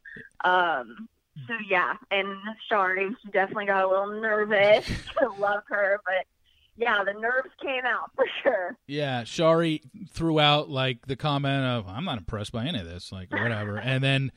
Um, 0.43 1.07
so 1.47 1.53
yeah, 1.69 1.95
and 2.11 2.35
Shari, 2.67 3.15
she 3.21 3.29
definitely 3.29 3.67
got 3.67 3.85
a 3.85 3.87
little 3.87 4.19
nervous. 4.19 4.89
I 5.21 5.25
love 5.37 5.63
her, 5.67 5.99
but 6.05 6.25
yeah, 6.79 7.03
the 7.03 7.13
nerves 7.19 7.49
came 7.61 7.85
out 7.85 8.11
for 8.15 8.25
sure. 8.41 8.77
Yeah, 8.87 9.23
Shari 9.25 9.81
threw 10.11 10.39
out 10.39 10.69
like 10.69 11.05
the 11.07 11.15
comment 11.15 11.65
of 11.65 11.87
"I'm 11.87 12.05
not 12.05 12.17
impressed 12.17 12.51
by 12.51 12.65
any 12.65 12.79
of 12.79 12.85
this," 12.85 13.11
like 13.11 13.31
whatever, 13.31 13.77
and 13.83 14.03
then 14.03 14.31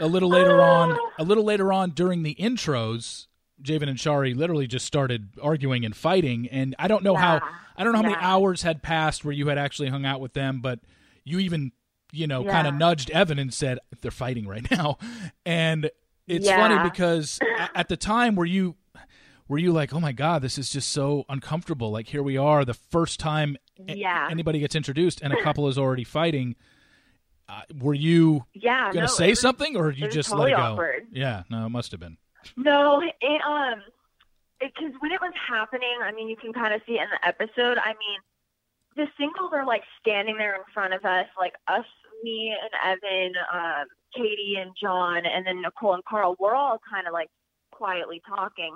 a 0.00 0.06
little 0.06 0.28
later 0.28 0.60
oh. 0.60 0.64
on, 0.64 0.98
a 1.18 1.24
little 1.24 1.44
later 1.44 1.72
on 1.72 1.90
during 1.90 2.22
the 2.22 2.34
intros, 2.34 3.26
Javen 3.62 3.88
and 3.88 4.00
Shari 4.00 4.34
literally 4.34 4.66
just 4.66 4.86
started 4.86 5.28
arguing 5.42 5.84
and 5.84 5.94
fighting, 5.94 6.48
and 6.48 6.74
I 6.78 6.88
don't 6.88 7.04
know 7.04 7.12
Yeah. 7.14 7.38
how 7.40 7.48
I 7.76 7.84
don't 7.84 7.92
know 7.92 7.98
how 8.02 8.08
many 8.08 8.16
hours 8.20 8.62
had 8.62 8.82
passed 8.82 9.24
where 9.24 9.32
you 9.32 9.48
had 9.48 9.56
actually 9.58 9.88
hung 9.88 10.04
out 10.04 10.20
with 10.20 10.32
them, 10.34 10.60
but 10.60 10.80
you 11.24 11.38
even 11.38 11.72
you 12.12 12.26
know 12.26 12.44
kind 12.44 12.66
of 12.66 12.74
nudged 12.74 13.10
Evan 13.10 13.38
and 13.38 13.54
said 13.54 13.78
they're 14.00 14.10
fighting 14.10 14.46
right 14.48 14.68
now, 14.72 14.98
and 15.46 15.90
it's 16.26 16.46
Yeah. 16.46 16.56
funny 16.56 16.88
because 16.90 17.38
at 17.74 17.88
the 17.88 17.96
time 17.96 18.34
were 18.34 18.44
you 18.46 18.76
were 19.50 19.58
you 19.58 19.70
like 19.72 19.92
oh 19.92 20.00
my 20.00 20.12
god 20.12 20.40
this 20.40 20.56
is 20.56 20.70
just 20.70 20.88
so 20.90 21.24
uncomfortable 21.28 21.90
like 21.90 22.08
here 22.08 22.22
we 22.22 22.36
are 22.38 22.64
the 22.64 22.72
first 22.74 23.20
time 23.20 23.56
a- 23.88 24.02
anybody 24.30 24.60
gets 24.60 24.74
introduced 24.74 25.20
and 25.20 25.32
a 25.34 25.42
couple 25.42 25.68
is 25.68 25.76
already 25.76 26.04
fighting 26.04 26.56
uh, 27.48 27.62
were 27.80 27.92
you 27.94 28.44
Yeah, 28.54 28.86
gonna 28.92 29.00
no, 29.02 29.06
say 29.06 29.30
was- 29.30 29.40
something 29.40 29.76
or 29.76 29.90
you 29.90 30.08
just 30.08 30.30
totally 30.30 30.52
let 30.52 30.58
it 30.58 30.62
go 30.62 30.62
awkward. 30.72 31.06
yeah 31.12 31.42
no 31.50 31.66
it 31.66 31.70
must 31.70 31.90
have 31.90 32.00
been 32.00 32.16
No, 32.56 33.00
it 33.02 33.42
um, 33.46 33.82
because 34.60 34.92
when 35.00 35.10
it 35.12 35.20
was 35.20 35.32
happening, 35.48 35.96
I 36.02 36.12
mean, 36.12 36.28
you 36.28 36.36
can 36.36 36.52
kind 36.52 36.74
of 36.74 36.80
see 36.86 36.98
in 36.98 37.06
the 37.10 37.26
episode. 37.26 37.78
I 37.78 37.92
mean, 37.96 38.20
the 38.96 39.06
singles 39.18 39.50
are 39.54 39.64
like 39.66 39.82
standing 40.00 40.36
there 40.36 40.54
in 40.54 40.60
front 40.74 40.92
of 40.94 41.02
us, 41.04 41.26
like 41.38 41.54
us, 41.68 41.84
me 42.22 42.54
and 42.60 42.70
Evan, 43.02 43.32
um, 43.52 43.86
Kady 44.14 44.56
and 44.60 44.72
John, 44.80 45.24
and 45.26 45.46
then 45.46 45.62
Nicole 45.62 45.94
and 45.94 46.04
Karl. 46.04 46.36
We're 46.38 46.54
all 46.54 46.78
kind 46.92 47.06
of 47.06 47.12
like 47.14 47.28
quietly 47.72 48.20
talking. 48.28 48.74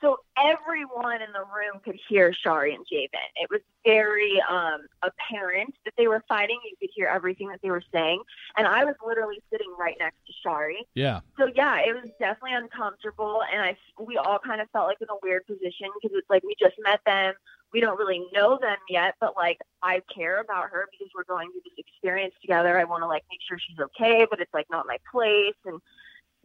So 0.00 0.18
everyone 0.38 1.22
in 1.22 1.32
the 1.32 1.40
room 1.40 1.80
could 1.84 1.98
hear 2.08 2.32
Shari 2.32 2.74
and 2.74 2.84
Javen. 2.84 3.28
It 3.36 3.48
was 3.50 3.60
very 3.84 4.40
um, 4.48 4.86
apparent 5.02 5.74
that 5.84 5.94
they 5.96 6.06
were 6.06 6.22
fighting. 6.28 6.58
You 6.64 6.76
could 6.80 6.90
hear 6.94 7.06
everything 7.06 7.48
that 7.48 7.60
they 7.62 7.70
were 7.70 7.82
saying. 7.92 8.22
And 8.56 8.66
I 8.66 8.84
was 8.84 8.94
literally 9.06 9.42
sitting 9.50 9.72
right 9.78 9.96
next 9.98 10.18
to 10.26 10.32
Shari 10.42 10.86
yeah 10.94 11.20
so 11.38 11.50
yeah, 11.54 11.78
it 11.80 11.94
was 11.94 12.10
definitely 12.18 12.54
uncomfortable, 12.54 13.42
and 13.52 13.62
I 13.62 13.76
we 14.00 14.16
all 14.16 14.38
kind 14.38 14.60
of 14.60 14.68
felt 14.70 14.88
like 14.88 14.98
in 15.00 15.08
a 15.10 15.18
weird 15.22 15.46
position 15.46 15.88
because 15.94 16.16
it's 16.16 16.28
like 16.30 16.42
we 16.42 16.54
just 16.58 16.76
met 16.78 17.00
them, 17.04 17.34
we 17.72 17.80
don't 17.80 17.98
really 17.98 18.26
know 18.32 18.58
them 18.60 18.78
yet, 18.88 19.14
but 19.20 19.36
like 19.36 19.58
I 19.82 20.02
care 20.14 20.40
about 20.40 20.70
her 20.70 20.88
because 20.90 21.08
we're 21.14 21.24
going 21.24 21.50
through 21.50 21.62
this 21.64 21.78
experience 21.78 22.34
together. 22.40 22.78
I 22.78 22.84
want 22.84 23.02
to 23.02 23.06
like 23.06 23.24
make 23.30 23.40
sure 23.46 23.58
she's 23.58 23.78
okay, 23.78 24.26
but 24.28 24.40
it's 24.40 24.52
like 24.54 24.66
not 24.70 24.86
my 24.86 24.98
place, 25.12 25.56
and 25.64 25.80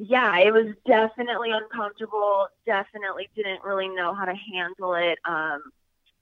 yeah, 0.04 0.38
it 0.40 0.52
was 0.52 0.74
definitely 0.88 1.52
uncomfortable. 1.52 2.48
Definitely 2.66 3.30
didn't 3.36 3.64
really 3.64 3.88
know 3.88 4.14
how 4.16 4.26
to 4.26 4.34
handle 4.54 4.96
it. 4.96 5.20
Um, 5.26 5.62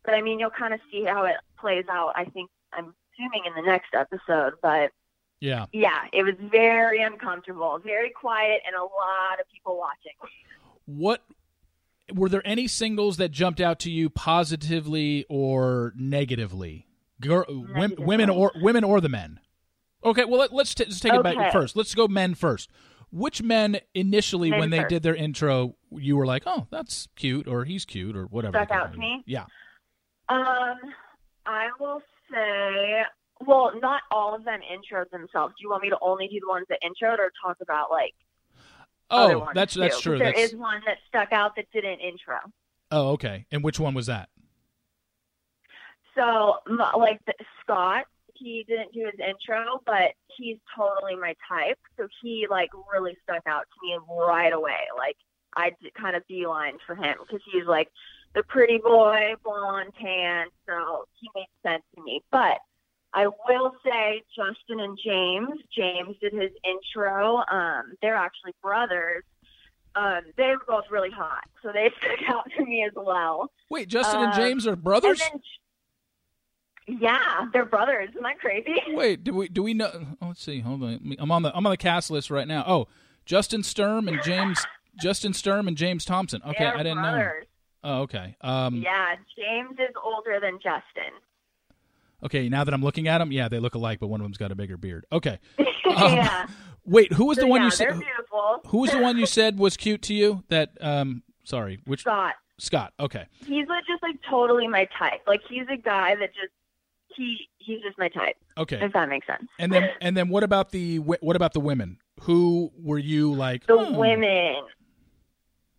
but 0.04 0.14
I 0.14 0.22
mean, 0.22 0.40
you'll 0.40 0.50
kind 0.50 0.74
of 0.74 0.80
see 0.92 1.06
how 1.06 1.24
it 1.26 1.36
plays 1.60 1.86
out. 1.90 2.12
I 2.16 2.26
think 2.26 2.50
I'm 2.74 2.94
assuming 3.14 3.44
in 3.46 3.54
the 3.56 3.70
next 3.70 3.94
episode, 3.94 4.54
but 4.62 4.92
yeah 5.40 5.66
yeah, 5.72 6.02
it 6.12 6.24
was 6.24 6.36
very 6.52 7.02
uncomfortable, 7.02 7.80
very 7.84 8.10
quiet, 8.10 8.62
and 8.68 8.76
a 8.76 8.82
lot 8.84 9.40
of 9.40 9.46
people 9.54 9.78
watching. 9.78 10.12
what 10.86 11.24
were 12.14 12.28
there 12.28 12.42
any 12.46 12.68
singles 12.68 13.18
that 13.18 13.30
jumped 13.30 13.62
out 13.62 13.80
to 13.80 13.92
you 13.92 14.10
positively 14.10 15.26
or 15.30 15.94
negatively 15.96 16.88
Girl, 17.22 17.46
women, 17.48 17.74
Negatively. 17.74 18.06
women 18.06 18.30
or 18.30 18.52
women 18.56 18.84
or 18.84 19.00
the 19.00 19.10
men 19.10 19.40
okay 20.04 20.26
well 20.26 20.40
let, 20.40 20.52
us 20.54 20.74
t- 20.74 20.86
just 20.86 21.04
take 21.04 21.14
it 21.14 21.22
back 21.24 21.52
first 21.52 21.76
let's 21.76 21.94
go 21.94 22.08
men 22.08 22.34
first 22.34 22.70
which 23.12 23.42
men 23.42 23.80
initially 23.94 24.50
Men 24.52 24.60
when 24.60 24.70
they 24.70 24.78
first. 24.80 24.90
did 24.90 25.04
their 25.04 25.16
intro 25.16 25.76
you 25.92 26.16
were 26.18 26.26
like 26.26 26.44
oh 26.46 26.68
that's 26.70 27.08
cute 27.16 27.48
or 27.48 27.66
he's 27.66 27.86
cute 27.86 28.16
or 28.16 28.26
whatever 28.26 28.58
Stuck 28.58 28.72
out 28.72 28.94
to 28.94 29.00
me? 29.00 29.24
yeah 29.26 29.46
Um, 30.30 30.78
I 31.46 31.70
will 31.80 32.02
say, 32.32 33.02
well, 33.46 33.72
not 33.82 34.02
all 34.12 34.36
of 34.36 34.44
them 34.46 34.60
introed 34.62 35.10
themselves. 35.10 35.56
Do 35.58 35.64
you 35.64 35.70
want 35.72 35.82
me 35.82 35.90
to 35.90 35.98
only 36.02 36.28
do 36.28 36.40
the 36.40 36.48
ones 36.48 36.68
that 36.70 36.78
introed, 36.84 37.18
or 37.18 37.32
talk 37.44 37.58
about 37.62 37.90
like 37.90 38.14
oh 39.10 39.48
that's 39.56 39.74
too? 39.74 39.80
that's 39.80 39.96
'Cause 39.96 40.04
true 40.04 40.18
There 40.20 40.28
that's 40.32 40.52
is 40.54 40.56
one 40.56 40.82
that 40.86 40.98
stuck 41.08 41.32
out 41.34 41.56
that 41.56 41.66
didn't 41.74 42.00
intro. 42.02 42.38
oh 42.92 43.10
okay 43.14 43.46
and 43.52 43.64
which 43.64 43.80
one 43.80 43.94
was 43.96 44.06
that 44.06 44.30
So, 46.16 46.58
like 46.98 47.20
the, 47.26 47.34
Scott, 47.62 48.06
he 48.40 48.66
didn't 48.68 48.94
do 48.94 49.06
his 49.06 49.20
intro, 49.20 49.82
but 49.86 50.12
he's 50.38 50.58
totally 50.76 51.16
my 51.16 51.36
type. 51.48 51.78
So 51.98 52.08
he 52.22 52.48
like 52.50 52.70
really 52.92 53.16
stuck 53.24 53.44
out 53.48 53.64
to 53.64 53.88
me 53.88 53.98
right 54.18 54.54
away. 54.54 54.88
Like 54.98 55.18
I 55.56 55.72
kind 56.00 56.16
of 56.16 56.24
beeline 56.28 56.78
for 56.86 56.96
him 56.96 57.16
because 57.22 57.42
he's 57.52 57.66
like 57.66 57.90
the 58.36 58.44
pretty 58.44 58.78
boy, 58.78 59.34
blonde, 59.44 59.92
tan. 60.02 60.48
So 60.68 61.06
he 61.20 61.30
made 61.36 61.48
sense 61.64 61.84
to 61.96 62.04
me. 62.04 62.22
But 62.32 62.58
I 63.14 63.28
will 63.28 63.74
say 63.84 64.22
Justin 64.36 64.80
and 64.82 64.98
James. 65.04 65.60
James 65.76 66.16
did 66.22 66.32
his 66.34 66.52
intro. 66.64 67.38
Um, 67.52 67.94
they're 68.02 68.16
actually 68.16 68.54
brothers. 68.62 69.24
Um, 69.96 70.22
they 70.38 70.50
were 70.50 70.62
both 70.68 70.84
really 70.92 71.10
hot, 71.10 71.46
so 71.64 71.72
they 71.74 71.90
stuck 72.00 72.30
out 72.30 72.48
to 72.56 72.64
me 72.64 72.84
as 72.86 72.94
well. 72.96 73.50
wait 73.72 73.88
justin 73.90 74.22
and 74.22 74.32
Um, 74.34 74.38
james 74.40 74.68
are 74.68 74.76
brothers 74.76 75.20
And 75.20 75.32
then, 75.34 75.42
yeah, 77.00 77.46
they're 77.54 77.66
brothers. 77.66 78.10
Isn't 78.12 78.24
that 78.24 78.40
crazy? 78.40 78.76
Wait, 78.90 79.24
do 79.24 79.34
we 79.34 79.48
do 79.50 79.64
we 79.64 79.74
know? 79.74 79.92
Oh, 80.22 80.28
let's 80.28 80.42
see. 80.44 80.60
Hold 80.62 80.84
on. 80.84 81.16
I'm 81.20 81.32
on 81.32 81.44
the 81.44 81.56
I'm 81.56 81.66
on 81.66 81.72
the 81.72 81.78
cast 81.78 82.10
list 82.12 82.30
right 82.32 82.48
now. 82.48 82.64
Oh, 82.68 82.88
Justin 83.26 83.64
Sturm 83.64 84.08
and 84.08 84.22
James 84.24 84.60
Justin 85.02 85.34
Sturm 85.34 85.68
and 85.68 85.78
James 85.78 86.04
Thompson. 86.06 86.42
Okay, 86.46 86.56
They're 86.64 86.74
I 86.76 86.84
didn't 86.84 87.00
brothers. 87.02 87.46
know. 87.84 87.90
Oh, 87.92 88.02
okay. 88.02 88.36
Um, 88.42 88.76
Yeah, 88.76 89.16
James 89.38 89.78
is 89.80 89.96
older 90.04 90.40
than 90.42 90.56
Justin. 90.56 91.14
okay. 92.24 92.50
Now 92.50 92.64
that 92.64 92.74
I'm 92.74 92.82
looking 92.84 93.08
at 93.08 93.20
them, 93.20 93.32
yeah, 93.32 93.48
they 93.48 93.60
look 93.60 93.76
alike, 93.76 94.00
but 94.00 94.08
one 94.08 94.20
of 94.20 94.26
them's 94.26 94.38
got 94.38 94.52
a 94.52 94.56
bigger 94.56 94.78
beard. 94.78 95.06
Okay. 95.12 95.40
yeah. 95.86 96.48
Wait, 96.86 97.14
who 97.14 97.26
was 97.26 97.38
So, 97.38 97.42
the 97.44 97.48
one 97.48 97.62
yeah, 97.62 97.66
you 97.66 97.72
said? 97.72 97.88
they're 97.90 98.00
beautiful. 98.00 98.58
Who 98.68 98.80
was 98.80 98.92
the 98.92 99.00
one 99.00 99.18
you 99.18 99.26
said 99.26 99.60
was 99.60 99.78
cute 99.78 100.02
to 100.04 100.14
you? 100.14 100.44
That 100.50 100.72
um, 100.82 101.24
sorry, 101.44 101.80
which 101.86 102.02
Scott. 102.02 102.34
Scott. 102.58 102.94
Okay. 103.00 103.26
He's 103.46 103.68
like, 103.68 103.86
just 103.88 104.02
like 104.04 104.16
totally 104.30 104.68
my 104.68 104.88
type. 104.98 105.22
Like 105.28 105.42
he's 105.48 105.66
a 105.72 105.78
guy 105.78 106.16
that 106.16 106.34
just 106.34 106.52
he 107.16 107.50
he's 107.58 107.82
just 107.82 107.98
my 107.98 108.10
type. 108.10 108.36
Okay. 108.58 108.80
If 108.82 108.94
that 108.94 109.10
makes 109.10 109.28
sense. 109.28 109.48
And 109.60 109.72
then 109.72 109.90
and 110.02 110.16
then 110.16 110.30
what 110.30 110.44
about 110.44 110.72
the 110.72 111.00
what 111.00 111.36
about 111.36 111.54
the 111.54 111.60
women? 111.60 111.98
Who 112.22 112.72
were 112.78 113.00
you 113.00 113.34
like? 113.34 113.66
The 113.68 113.74
oh, 113.74 113.98
women. 113.98 114.56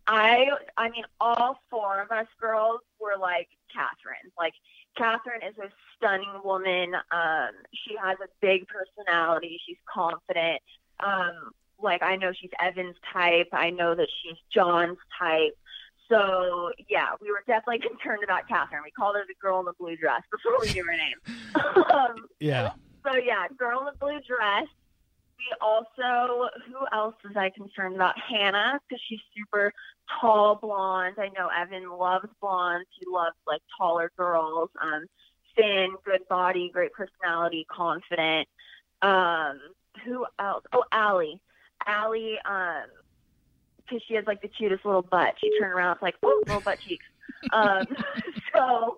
I 0.07 0.45
I 0.77 0.89
mean, 0.89 1.05
all 1.19 1.59
four 1.69 2.01
of 2.01 2.11
us 2.11 2.27
girls 2.39 2.81
were 2.99 3.19
like 3.19 3.49
Catherine. 3.73 4.31
Like 4.37 4.53
Catherine 4.97 5.41
is 5.47 5.57
a 5.57 5.69
stunning 5.95 6.41
woman. 6.43 6.95
Um, 7.11 7.51
she 7.73 7.95
has 8.01 8.17
a 8.23 8.27
big 8.41 8.65
personality. 8.67 9.59
She's 9.65 9.77
confident. 9.91 10.61
Um, 10.99 11.51
like 11.81 12.03
I 12.03 12.15
know 12.15 12.31
she's 12.33 12.51
Evan's 12.59 12.95
type. 13.13 13.49
I 13.53 13.69
know 13.69 13.95
that 13.95 14.07
she's 14.21 14.37
John's 14.53 14.97
type. 15.17 15.57
So 16.11 16.71
yeah, 16.89 17.09
we 17.21 17.31
were 17.31 17.43
definitely 17.47 17.79
concerned 17.89 18.23
about 18.23 18.47
Catherine. 18.47 18.81
We 18.83 18.91
called 18.91 19.15
her 19.15 19.23
the 19.27 19.33
girl 19.41 19.59
in 19.59 19.65
the 19.65 19.73
blue 19.79 19.95
dress 19.95 20.21
before 20.31 20.59
we 20.61 20.71
knew 20.73 20.85
her 20.85 20.91
name. 20.91 21.85
um, 21.91 22.15
Yeah. 22.39 22.71
so 23.05 23.15
yeah, 23.17 23.47
girl 23.57 23.79
in 23.79 23.85
the 23.85 23.97
blue 23.99 24.19
dress. 24.27 24.67
We 25.37 25.55
also, 25.59 26.49
who 26.67 26.85
else 26.93 27.15
was 27.23 27.35
I 27.35 27.49
concerned 27.49 27.95
about? 27.95 28.13
Hannah, 28.19 28.79
because 28.87 29.01
she's 29.09 29.19
super 29.35 29.73
tall, 30.21 30.53
blonde. 30.61 31.15
I 31.17 31.29
know 31.29 31.47
Evan 31.47 31.89
loves 31.89 32.27
blondes. 32.39 32.87
He 32.99 33.07
loves 33.09 33.35
like 33.47 33.61
taller 33.75 34.11
girls. 34.17 34.69
Um, 34.79 35.05
thin, 35.57 35.95
good 36.05 36.27
body, 36.29 36.69
great 36.71 36.91
personality, 36.93 37.65
confident. 37.71 38.47
Um, 39.01 39.59
who 40.05 40.27
else? 40.37 40.63
Oh, 40.73 40.83
Allie. 40.91 41.41
Allie, 41.87 42.37
um, 42.45 42.83
because 43.91 44.03
she 44.07 44.15
has 44.15 44.25
like 44.25 44.41
the 44.41 44.47
cutest 44.47 44.85
little 44.85 45.01
butt. 45.01 45.35
She 45.41 45.51
turned 45.59 45.73
around, 45.73 45.93
it's 45.93 46.01
like, 46.01 46.15
oh, 46.23 46.43
little 46.47 46.61
butt 46.61 46.79
cheeks. 46.79 47.05
Um, 47.51 47.85
so 48.55 48.97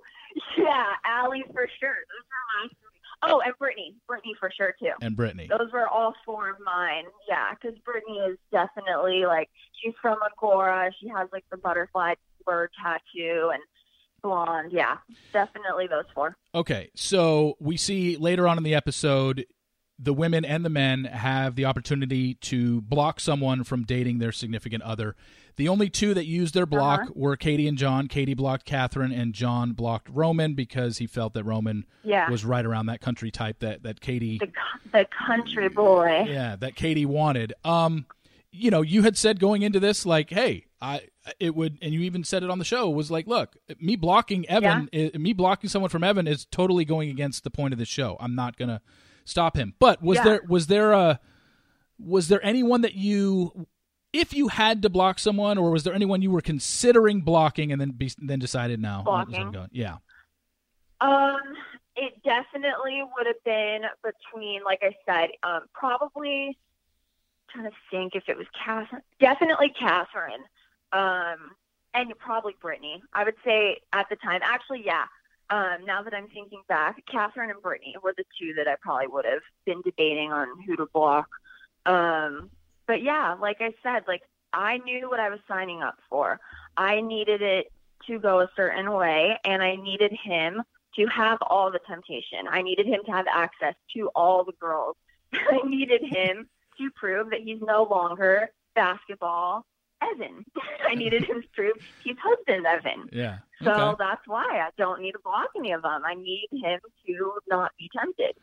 yeah, 0.58 0.86
Allie 1.06 1.44
for 1.54 1.68
sure. 1.80 1.96
Those 1.96 2.26
are 2.30 2.62
my 2.62 2.68
three. 2.68 2.78
Oh, 3.26 3.42
and 3.42 3.54
Brittany, 3.58 3.96
Brittany 4.08 4.34
for 4.40 4.52
sure 4.56 4.76
too. 4.80 4.92
And 5.02 5.16
Brittany. 5.16 5.48
Those 5.50 5.72
were 5.72 5.88
all 5.88 6.14
four 6.26 6.50
of 6.50 6.58
mine. 6.64 7.06
Yeah, 7.28 7.54
because 7.54 7.78
Brittany 7.80 8.18
is 8.18 8.38
definitely 8.52 9.26
like 9.26 9.50
she's 9.82 9.94
from 10.02 10.20
Agora. 10.26 10.92
She 11.00 11.08
has 11.08 11.30
like 11.32 11.46
the 11.50 11.58
butterfly 11.58 12.16
bird 12.46 12.70
tattoo 12.82 13.52
and 13.54 13.64
blonde. 14.22 14.72
Yeah, 14.74 14.98
definitely 15.32 15.88
those 15.88 16.06
four. 16.14 16.36
Okay, 16.54 16.90
so 16.96 17.56
we 17.60 17.78
see 17.78 18.18
later 18.18 18.48
on 18.48 18.58
in 18.58 18.64
the 18.64 18.76
episode 18.76 19.46
the 20.00 20.14
women 20.14 20.44
and 20.44 20.66
the 20.66 20.70
men 20.70 21.04
have 21.06 21.56
the 21.56 21.66
opportunity 21.66 22.34
to 22.36 22.82
block 22.82 23.20
someone 23.20 23.64
from 23.64 23.84
dating 23.84 24.18
their 24.20 24.32
significant 24.32 24.84
other. 24.84 25.16
The 25.56 25.70
only 25.70 25.88
two 25.88 26.16
that 26.16 26.26
used 26.26 26.56
their 26.56 26.66
block 26.66 27.02
Uh-huh. 27.02 27.12
were 27.16 27.38
Kady 27.38 27.68
and 27.68 27.78
John. 27.78 28.08
Kady 28.08 28.34
blocked 28.34 28.66
Catherine, 28.66 29.12
and 29.12 29.34
John 29.34 29.74
blocked 29.74 30.10
Roman 30.10 30.56
because 30.56 30.98
he 30.98 31.06
felt 31.06 31.34
that 31.36 31.44
Roman 31.44 31.86
Yeah. 32.04 32.28
was 32.30 32.44
right 32.44 32.66
around 32.66 32.88
that 32.88 33.02
country 33.02 33.30
type 33.30 33.60
that 33.60 33.84
that 33.84 34.02
Kady, 34.02 34.40
The, 34.40 34.52
the 34.92 35.06
country 35.28 35.70
boy. 35.70 36.26
yeah, 36.28 36.56
that 36.56 36.76
Kady 36.76 37.06
wanted. 37.06 37.54
Um, 37.64 38.08
you 38.52 38.72
know, 38.72 38.82
you 38.82 39.04
had 39.04 39.16
said 39.16 39.40
going 39.40 39.62
into 39.62 39.80
this, 39.80 40.06
like, 40.08 40.32
hey, 40.32 40.66
I 40.82 41.02
it 41.40 41.56
would, 41.56 41.78
and 41.82 41.94
you 41.94 42.02
even 42.02 42.24
said 42.24 42.42
it 42.44 42.50
on 42.50 42.58
the 42.60 42.66
show 42.66 42.90
was 42.90 43.10
like, 43.12 43.28
look, 43.28 43.56
me 43.80 43.96
blocking 43.96 44.48
Evan, 44.50 44.90
i- 44.94 45.12
me 45.18 45.34
blocking 45.34 45.70
someone 45.70 45.90
from 45.90 46.04
Evan 46.04 46.28
is 46.28 46.46
totally 46.46 46.84
going 46.84 47.10
against 47.10 47.44
the 47.44 47.50
point 47.52 47.74
of 47.74 47.78
the 47.80 47.86
show. 47.86 48.18
I'm 48.20 48.36
not 48.36 48.58
gonna 48.58 48.82
stop 49.26 49.56
him. 49.58 49.74
But 49.80 50.02
was 50.02 50.18
Yeah. 50.18 50.24
there 50.24 50.42
was 50.48 50.68
there 50.68 50.92
a 50.92 51.20
was 52.00 52.28
there 52.28 52.44
anyone 52.46 52.82
that 52.82 52.96
you 52.96 53.68
if 54.12 54.34
you 54.34 54.48
had 54.48 54.82
to 54.84 54.90
block 54.90 55.18
someone, 55.20 55.58
or 55.58 55.72
was 55.72 55.84
there 55.84 55.94
anyone 55.94 56.22
you 56.22 56.30
were 56.30 56.42
considering 56.42 57.22
blocking 57.22 57.72
and 57.72 57.82
then 57.82 57.92
be, 57.92 58.12
then 58.20 58.38
decided 58.40 58.80
no, 58.80 59.04
I'm 59.08 59.26
just 59.28 59.38
gonna 59.40 59.52
Blocking. 59.52 59.70
yeah, 59.72 59.98
Um, 61.02 61.40
it 61.96 62.22
definitely 62.24 63.04
would 63.16 63.28
have 63.28 63.44
been 63.44 63.82
between, 64.04 64.64
like 64.64 64.84
I 64.84 64.96
said, 65.06 65.32
um, 65.44 65.62
probably 65.74 66.58
trying 67.50 67.66
to 67.66 67.72
think 67.92 68.16
if 68.16 68.24
it 68.28 68.38
was 68.38 68.48
Catherine. 68.64 69.02
Definitely 69.20 69.70
Catherine. 69.80 70.44
Um, 70.92 71.52
and 71.96 72.12
probably 72.20 72.56
Brittany. 72.62 73.02
I 73.14 73.24
would 73.24 73.36
say 73.44 73.80
at 73.94 74.08
the 74.10 74.16
time. 74.16 74.42
Actually, 74.44 74.84
yeah. 74.86 75.06
Um, 75.54 75.86
now 75.86 76.02
that 76.02 76.16
I'm 76.16 76.30
thinking 76.30 76.64
back, 76.68 77.04
Catherine 77.06 77.52
and 77.52 77.62
Brittany 77.62 77.96
were 78.02 78.16
the 78.18 78.24
two 78.40 78.56
that 78.56 78.68
I 78.68 78.76
probably 78.82 79.06
would 79.06 79.26
have 79.26 79.44
been 79.68 79.82
debating 79.84 80.32
on 80.32 80.48
who 80.66 80.76
to 80.78 80.88
block. 80.92 81.28
Um, 81.86 82.50
but 82.88 83.04
yeah, 83.04 83.36
like 83.40 83.58
I 83.60 83.74
said, 83.84 84.06
like 84.08 84.24
I 84.52 84.80
knew 84.80 85.12
what 85.12 85.20
I 85.20 85.30
was 85.30 85.40
signing 85.48 85.84
up 85.84 86.00
for. 86.10 86.40
I 86.76 87.02
needed 87.02 87.44
it 87.44 87.72
to 88.08 88.18
go 88.18 88.40
a 88.40 88.50
certain 88.56 88.92
way, 88.94 89.38
and 89.46 89.62
I 89.62 89.76
needed 89.76 90.12
him 90.12 90.64
to 90.96 91.06
have 91.06 91.38
all 91.46 91.72
the 91.72 91.80
temptation. 91.88 92.48
I 92.50 92.64
needed 92.64 92.88
him 92.88 93.02
to 93.06 93.12
have 93.12 93.28
access 93.32 93.76
to 93.96 94.10
all 94.16 94.44
the 94.44 94.54
girls. 94.60 94.96
I 95.34 95.60
needed 95.68 96.02
him 96.04 96.48
to 96.80 96.90
prove 96.96 97.30
that 97.30 97.42
he's 97.42 97.62
no 97.62 97.84
longer 97.84 98.50
basketball 98.74 99.68
Evan. 100.12 100.46
I 100.90 100.96
needed 100.96 101.24
him 101.26 101.42
to 101.42 101.48
prove 101.54 101.74
he's 102.04 102.16
husband 102.24 102.66
Evan. 102.66 103.10
yeah. 103.12 103.38
So 103.64 103.72
Okay. 103.72 103.96
that's 104.00 104.28
why 104.28 104.44
I 104.44 104.70
don't 104.78 105.02
need 105.02 105.14
to 105.14 105.20
block 105.24 105.50
any 105.58 105.72
of 105.72 105.82
them. 105.84 106.02
I 106.06 106.16
need 106.16 106.48
him 106.52 106.80
to 107.08 107.34
not 107.50 107.72
be 107.80 107.90
tempted. 107.98 108.36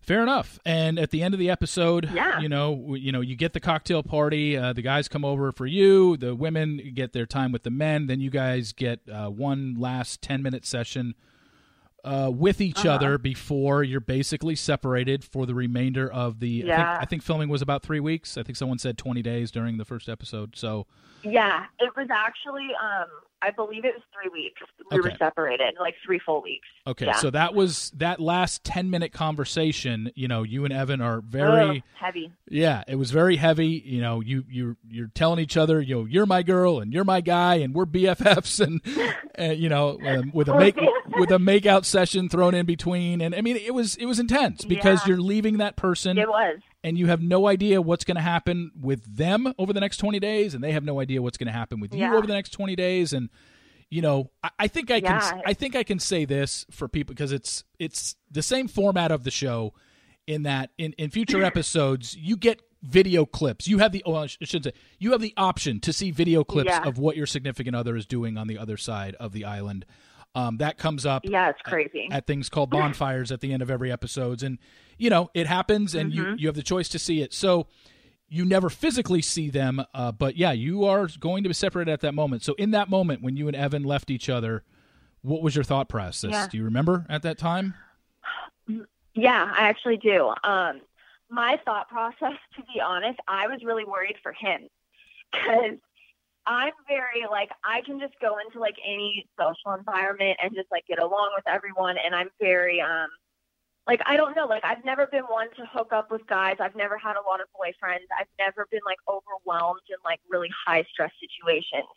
Fair 0.00 0.22
enough. 0.22 0.60
And 0.64 1.00
at 1.00 1.10
the 1.10 1.20
end 1.22 1.34
of 1.34 1.40
the 1.40 1.50
episode, 1.50 2.08
Yeah. 2.14 2.38
you 2.38 2.48
know, 2.48 2.94
you 2.94 3.10
know, 3.10 3.20
you 3.20 3.34
get 3.34 3.54
the 3.54 3.60
cocktail 3.60 4.04
party. 4.04 4.56
Uh, 4.56 4.72
the 4.72 4.82
guys 4.82 5.08
come 5.08 5.24
over 5.24 5.50
for 5.50 5.66
you. 5.66 6.16
The 6.16 6.32
women 6.34 6.92
get 6.94 7.12
their 7.12 7.26
time 7.26 7.50
with 7.50 7.64
the 7.64 7.70
men. 7.70 8.06
Then 8.06 8.20
you 8.20 8.30
guys 8.30 8.72
get 8.72 9.00
uh, 9.12 9.28
one 9.30 9.74
last 9.76 10.22
ten 10.22 10.42
minute 10.44 10.64
session 10.64 11.14
uh, 12.06 12.30
with 12.30 12.60
each 12.60 12.78
Uh-huh. 12.86 12.94
other 12.94 13.18
before 13.18 13.82
you're 13.82 14.00
basically 14.00 14.54
separated 14.56 15.22
for 15.24 15.44
the 15.44 15.54
remainder 15.54 16.10
of 16.10 16.40
the. 16.40 16.62
I, 16.62 16.66
Yeah. 16.66 16.76
think, 16.94 17.02
I 17.02 17.04
think 17.06 17.22
filming 17.22 17.48
was 17.50 17.60
about 17.60 17.82
three 17.82 18.00
weeks. 18.00 18.38
I 18.38 18.42
think 18.44 18.56
someone 18.56 18.78
said 18.78 18.96
twenty 18.96 19.22
days 19.22 19.50
during 19.50 19.76
the 19.76 19.84
first 19.84 20.08
episode. 20.08 20.56
So 20.56 20.86
Yeah, 21.22 21.64
it 21.80 21.94
was 21.96 22.08
actually, 22.10 22.68
um, 22.80 23.08
I 23.46 23.50
believe 23.52 23.84
it 23.84 23.94
was 23.94 24.02
three 24.12 24.30
weeks. 24.32 24.60
We 24.90 24.98
Okay. 24.98 25.10
were 25.10 25.16
separated, 25.18 25.74
like 25.80 25.94
three 26.04 26.18
full 26.18 26.42
weeks. 26.42 26.66
okay, 26.86 27.06
Yeah. 27.06 27.12
so 27.14 27.30
that 27.30 27.54
was 27.54 27.90
that 27.96 28.20
last 28.20 28.64
ten 28.64 28.90
minute 28.90 29.12
conversation. 29.12 30.10
You 30.14 30.28
know, 30.28 30.42
you 30.42 30.64
and 30.64 30.72
Evan 30.72 31.00
are 31.00 31.20
very. 31.20 31.78
Ugh, 31.78 31.82
heavy. 31.94 32.32
Yeah, 32.48 32.82
it 32.88 32.96
was 32.96 33.10
very 33.10 33.36
heavy. 33.36 33.82
You 33.84 34.00
know, 34.00 34.20
you 34.20 34.44
you're 34.48 34.76
you're 34.88 35.08
telling 35.14 35.38
each 35.38 35.56
other, 35.56 35.80
you 35.80 35.94
know, 35.96 36.04
you're 36.04 36.26
my 36.26 36.42
girl 36.42 36.80
and 36.80 36.92
you're 36.92 37.04
my 37.04 37.20
guy 37.20 37.56
and 37.56 37.74
we're 37.74 37.86
BFFs 37.86 38.60
and, 38.60 38.80
and 39.34 39.58
you 39.58 39.68
know, 39.68 39.98
um, 40.04 40.30
with 40.34 40.48
a 40.48 40.56
make 40.58 40.76
with 41.18 41.30
a 41.30 41.38
makeout 41.38 41.84
session 41.84 42.28
thrown 42.28 42.54
in 42.54 42.66
between, 42.66 43.20
and 43.20 43.34
I 43.34 43.40
mean, 43.40 43.56
it 43.56 43.74
was 43.74 43.96
it 43.96 44.06
was 44.06 44.18
intense 44.18 44.64
because 44.64 45.00
Yeah. 45.02 45.10
you're 45.14 45.22
leaving 45.22 45.58
that 45.58 45.76
person 45.76 46.18
It 46.18 46.28
was. 46.28 46.58
And 46.86 46.96
you 46.96 47.08
have 47.08 47.20
no 47.20 47.46
idea 47.48 47.82
what's 47.82 48.04
going 48.04 48.14
to 48.16 48.22
happen 48.22 48.70
with 48.80 49.04
them 49.16 49.52
over 49.58 49.72
the 49.74 49.80
next 49.80 49.96
20 49.98 50.18
days, 50.20 50.54
and 50.54 50.62
they 50.64 50.72
have 50.72 50.84
no 50.84 51.00
idea 51.00 51.20
what's 51.20 51.36
going 51.36 51.48
to 51.48 51.52
happen 51.52 51.80
with 51.80 51.92
Yeah. 51.92 52.12
you 52.12 52.16
over 52.16 52.26
the 52.26 52.32
next 52.32 52.50
20 52.50 52.74
days, 52.76 53.12
and 53.12 53.28
you 53.90 54.00
know, 54.02 54.30
I, 54.42 54.50
I 54.60 54.68
think 54.68 54.90
I 54.90 55.00
can 55.00 55.20
I 55.44 55.52
think 55.52 55.76
I 55.76 55.82
can 55.82 55.98
say 55.98 56.24
this 56.24 56.64
for 56.70 56.88
people 56.88 57.12
because 57.14 57.32
it's 57.32 57.64
it's 57.78 58.16
the 58.30 58.42
same 58.42 58.68
format 58.68 59.10
of 59.12 59.24
the 59.24 59.30
show 59.30 59.74
in 60.26 60.44
that 60.44 60.70
in, 60.78 60.92
in 60.94 61.10
future 61.10 61.42
episodes 61.50 62.16
you 62.16 62.36
get 62.36 62.62
video 62.82 63.24
clips. 63.26 63.66
You 63.68 63.78
have 63.78 63.92
the 63.92 64.02
oh, 64.06 64.14
I 64.14 64.22
I 64.24 64.26
shouldn't 64.26 64.64
say 64.64 64.72
you 64.98 65.12
have 65.12 65.20
the 65.20 65.34
option 65.36 65.80
to 65.80 65.92
see 65.92 66.10
video 66.10 66.44
clips 66.44 66.70
Yeah. 66.70 66.82
of 66.86 66.98
what 66.98 67.16
your 67.16 67.26
significant 67.26 67.74
other 67.76 67.96
is 67.96 68.06
doing 68.06 68.36
on 68.38 68.46
the 68.48 68.58
other 68.58 68.76
side 68.76 69.14
of 69.20 69.32
the 69.32 69.44
island. 69.44 69.84
Um, 70.36 70.58
that 70.58 70.76
comes 70.78 71.04
up 71.06 71.22
Yeah, 71.24 71.48
it's 71.50 71.62
crazy. 71.62 72.08
at 72.12 72.26
things 72.26 72.48
called 72.48 72.70
bonfires 72.78 73.32
at 73.32 73.40
the 73.40 73.52
end 73.52 73.62
of 73.62 73.70
every 73.70 73.90
episodes 73.90 74.42
and 74.42 74.58
you 74.98 75.08
know 75.10 75.30
it 75.34 75.46
happens 75.46 75.94
and 75.94 76.12
you 76.12 76.22
Mm-hmm. 76.24 76.38
you 76.38 76.46
have 76.48 76.54
the 76.56 76.62
choice 76.62 76.88
to 76.90 76.98
see 76.98 77.22
it 77.22 77.32
so 77.32 77.66
you 78.28 78.44
never 78.44 78.68
physically 78.68 79.22
see 79.22 79.48
them 79.50 79.82
uh, 79.94 80.12
but 80.12 80.36
yeah 80.36 80.52
you 80.52 80.84
are 80.84 81.08
going 81.18 81.42
to 81.44 81.48
be 81.48 81.54
separated 81.54 81.90
at 81.90 82.00
that 82.02 82.12
moment 82.12 82.42
so 82.42 82.52
in 82.58 82.72
that 82.72 82.90
moment 82.90 83.22
when 83.22 83.36
you 83.36 83.46
and 83.48 83.56
evan 83.56 83.82
left 83.82 84.10
each 84.10 84.28
other 84.28 84.62
what 85.22 85.40
was 85.42 85.54
your 85.56 85.64
thought 85.64 85.88
process 85.88 86.30
Yeah. 86.32 86.48
do 86.50 86.58
you 86.58 86.64
remember 86.64 87.06
at 87.08 87.22
that 87.22 87.38
time 87.38 87.74
Yeah, 89.14 89.50
I 89.56 89.68
actually 89.68 89.96
do. 89.96 90.34
Um, 90.44 90.80
my 91.30 91.58
thought 91.64 91.88
process, 91.88 92.34
to 92.56 92.62
be 92.74 92.80
honest, 92.80 93.18
I 93.26 93.46
was 93.46 93.62
really 93.64 93.84
worried 93.84 94.16
for 94.22 94.32
him 94.32 94.68
because 95.32 95.78
I'm 96.46 96.72
very 96.86 97.26
like 97.30 97.50
I 97.64 97.80
can 97.82 97.98
just 97.98 98.14
go 98.20 98.38
into 98.38 98.60
like 98.60 98.76
any 98.84 99.26
social 99.38 99.76
environment 99.76 100.38
and 100.42 100.54
just 100.54 100.70
like 100.70 100.86
get 100.86 100.98
along 101.00 101.32
with 101.34 101.44
everyone, 101.48 101.96
and 102.04 102.14
I'm 102.14 102.30
very 102.40 102.80
um 102.80 103.08
like 103.86 104.00
I 104.06 104.16
don't 104.16 104.36
know, 104.36 104.46
like 104.46 104.64
I've 104.64 104.84
never 104.84 105.06
been 105.06 105.24
one 105.24 105.48
to 105.56 105.66
hook 105.66 105.92
up 105.92 106.10
with 106.10 106.26
guys. 106.26 106.56
I've 106.60 106.76
never 106.76 106.98
had 106.98 107.16
a 107.16 107.26
lot 107.26 107.40
of 107.40 107.46
boyfriends. 107.54 108.06
I've 108.18 108.30
never 108.38 108.66
been 108.70 108.80
like 108.84 108.98
overwhelmed 109.08 109.82
in 109.88 109.96
like 110.04 110.20
really 110.30 110.50
high 110.66 110.84
stress 110.92 111.12
situations. 111.20 111.88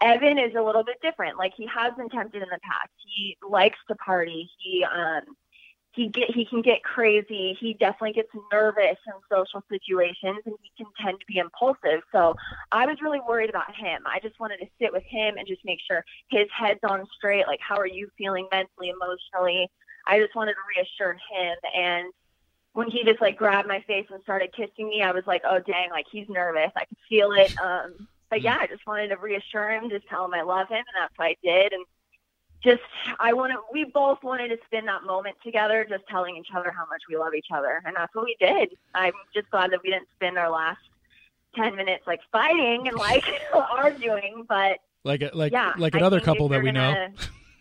Evan 0.00 0.38
is 0.38 0.54
a 0.58 0.62
little 0.62 0.84
bit 0.84 0.96
different. 1.00 1.38
Like 1.38 1.52
he 1.56 1.66
has 1.66 1.92
been 1.96 2.08
tempted 2.08 2.42
in 2.42 2.48
the 2.50 2.58
past. 2.62 2.90
He 3.06 3.36
likes 3.48 3.78
to 3.88 3.94
party. 3.96 4.50
He 4.58 4.84
um 4.84 5.22
he 5.94 6.08
get 6.08 6.30
he 6.30 6.44
can 6.46 6.62
get 6.62 6.82
crazy. 6.82 7.56
He 7.60 7.74
definitely 7.74 8.14
gets 8.14 8.30
nervous 8.50 8.96
in 9.06 9.12
social 9.30 9.62
situations 9.70 10.38
and 10.46 10.54
he 10.62 10.70
can 10.76 10.86
tend 10.98 11.20
to 11.20 11.26
be 11.26 11.38
impulsive. 11.38 12.00
So 12.10 12.34
I 12.70 12.86
was 12.86 12.96
really 13.02 13.20
worried 13.20 13.50
about 13.50 13.74
him. 13.76 14.02
I 14.06 14.18
just 14.20 14.40
wanted 14.40 14.58
to 14.58 14.66
sit 14.80 14.92
with 14.92 15.04
him 15.04 15.36
and 15.36 15.46
just 15.46 15.64
make 15.64 15.80
sure 15.86 16.04
his 16.30 16.48
head's 16.56 16.80
on 16.82 17.06
straight. 17.16 17.46
Like 17.46 17.60
how 17.60 17.76
are 17.76 17.86
you 17.86 18.08
feeling 18.16 18.48
mentally, 18.50 18.88
emotionally? 18.90 19.70
I 20.06 20.18
just 20.18 20.34
wanted 20.34 20.54
to 20.54 20.60
reassure 20.76 21.12
him 21.12 21.56
and 21.76 22.12
when 22.74 22.90
he 22.90 23.04
just 23.04 23.20
like 23.20 23.36
grabbed 23.36 23.68
my 23.68 23.82
face 23.86 24.06
and 24.10 24.22
started 24.22 24.50
kissing 24.56 24.88
me, 24.88 25.02
I 25.02 25.12
was 25.12 25.24
like, 25.26 25.42
Oh 25.44 25.60
dang, 25.60 25.90
like 25.90 26.06
he's 26.10 26.28
nervous. 26.30 26.72
I 26.74 26.86
could 26.86 26.98
feel 27.08 27.32
it. 27.32 27.54
Um 27.58 28.08
but 28.30 28.40
yeah, 28.40 28.56
I 28.58 28.66
just 28.66 28.86
wanted 28.86 29.08
to 29.08 29.18
reassure 29.18 29.70
him, 29.72 29.90
just 29.90 30.08
tell 30.08 30.24
him 30.24 30.32
I 30.32 30.40
love 30.40 30.68
him 30.68 30.78
and 30.78 30.96
that's 30.98 31.12
what 31.18 31.26
I 31.26 31.36
did 31.42 31.74
and 31.74 31.84
just 32.64 32.82
I 33.18 33.32
want 33.32 33.52
to. 33.52 33.58
We 33.72 33.84
both 33.84 34.22
wanted 34.22 34.48
to 34.48 34.58
spend 34.66 34.86
that 34.88 35.02
moment 35.04 35.36
together, 35.44 35.86
just 35.88 36.04
telling 36.08 36.36
each 36.36 36.48
other 36.54 36.70
how 36.70 36.86
much 36.86 37.02
we 37.08 37.16
love 37.16 37.34
each 37.34 37.48
other, 37.52 37.82
and 37.84 37.94
that's 37.96 38.14
what 38.14 38.24
we 38.24 38.36
did. 38.40 38.70
I'm 38.94 39.12
just 39.34 39.50
glad 39.50 39.72
that 39.72 39.80
we 39.82 39.90
didn't 39.90 40.08
spend 40.14 40.38
our 40.38 40.50
last 40.50 40.80
ten 41.54 41.74
minutes 41.76 42.04
like 42.06 42.20
fighting 42.30 42.88
and 42.88 42.96
like 42.96 43.24
arguing, 43.54 44.44
but 44.48 44.78
like 45.04 45.22
a, 45.22 45.30
like 45.34 45.52
yeah, 45.52 45.72
like 45.76 45.94
another 45.94 46.20
couple 46.20 46.48
that 46.48 46.62
we 46.62 46.70
know 46.72 46.92
gonna- 46.92 47.12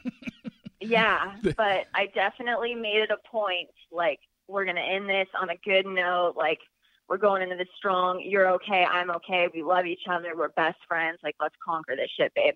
yeah, 0.82 1.36
but 1.58 1.86
I 1.94 2.08
definitely 2.14 2.76
made 2.76 2.98
it 3.02 3.12
a 3.12 3.18
point, 3.30 3.70
like 3.92 4.20
we're 4.48 4.66
gonna 4.66 4.82
end 4.82 5.10
this 5.10 5.28
on 5.40 5.50
a 5.50 5.56
good 5.64 5.86
note. 5.86 6.34
Like 6.38 6.60
we're 7.08 7.18
going 7.18 7.42
into 7.42 7.56
this 7.56 7.68
strong. 7.76 8.22
You're 8.26 8.50
okay. 8.52 8.86
I'm 8.86 9.12
okay. 9.12 9.50
We 9.54 9.64
love 9.64 9.86
each 9.86 10.04
other. 10.10 10.36
We're 10.36 10.50
best 10.50 10.78
friends. 10.88 11.20
Like 11.24 11.36
let's 11.42 11.56
conquer 11.64 11.96
this 11.96 12.10
shit, 12.16 12.32
babe. 12.36 12.56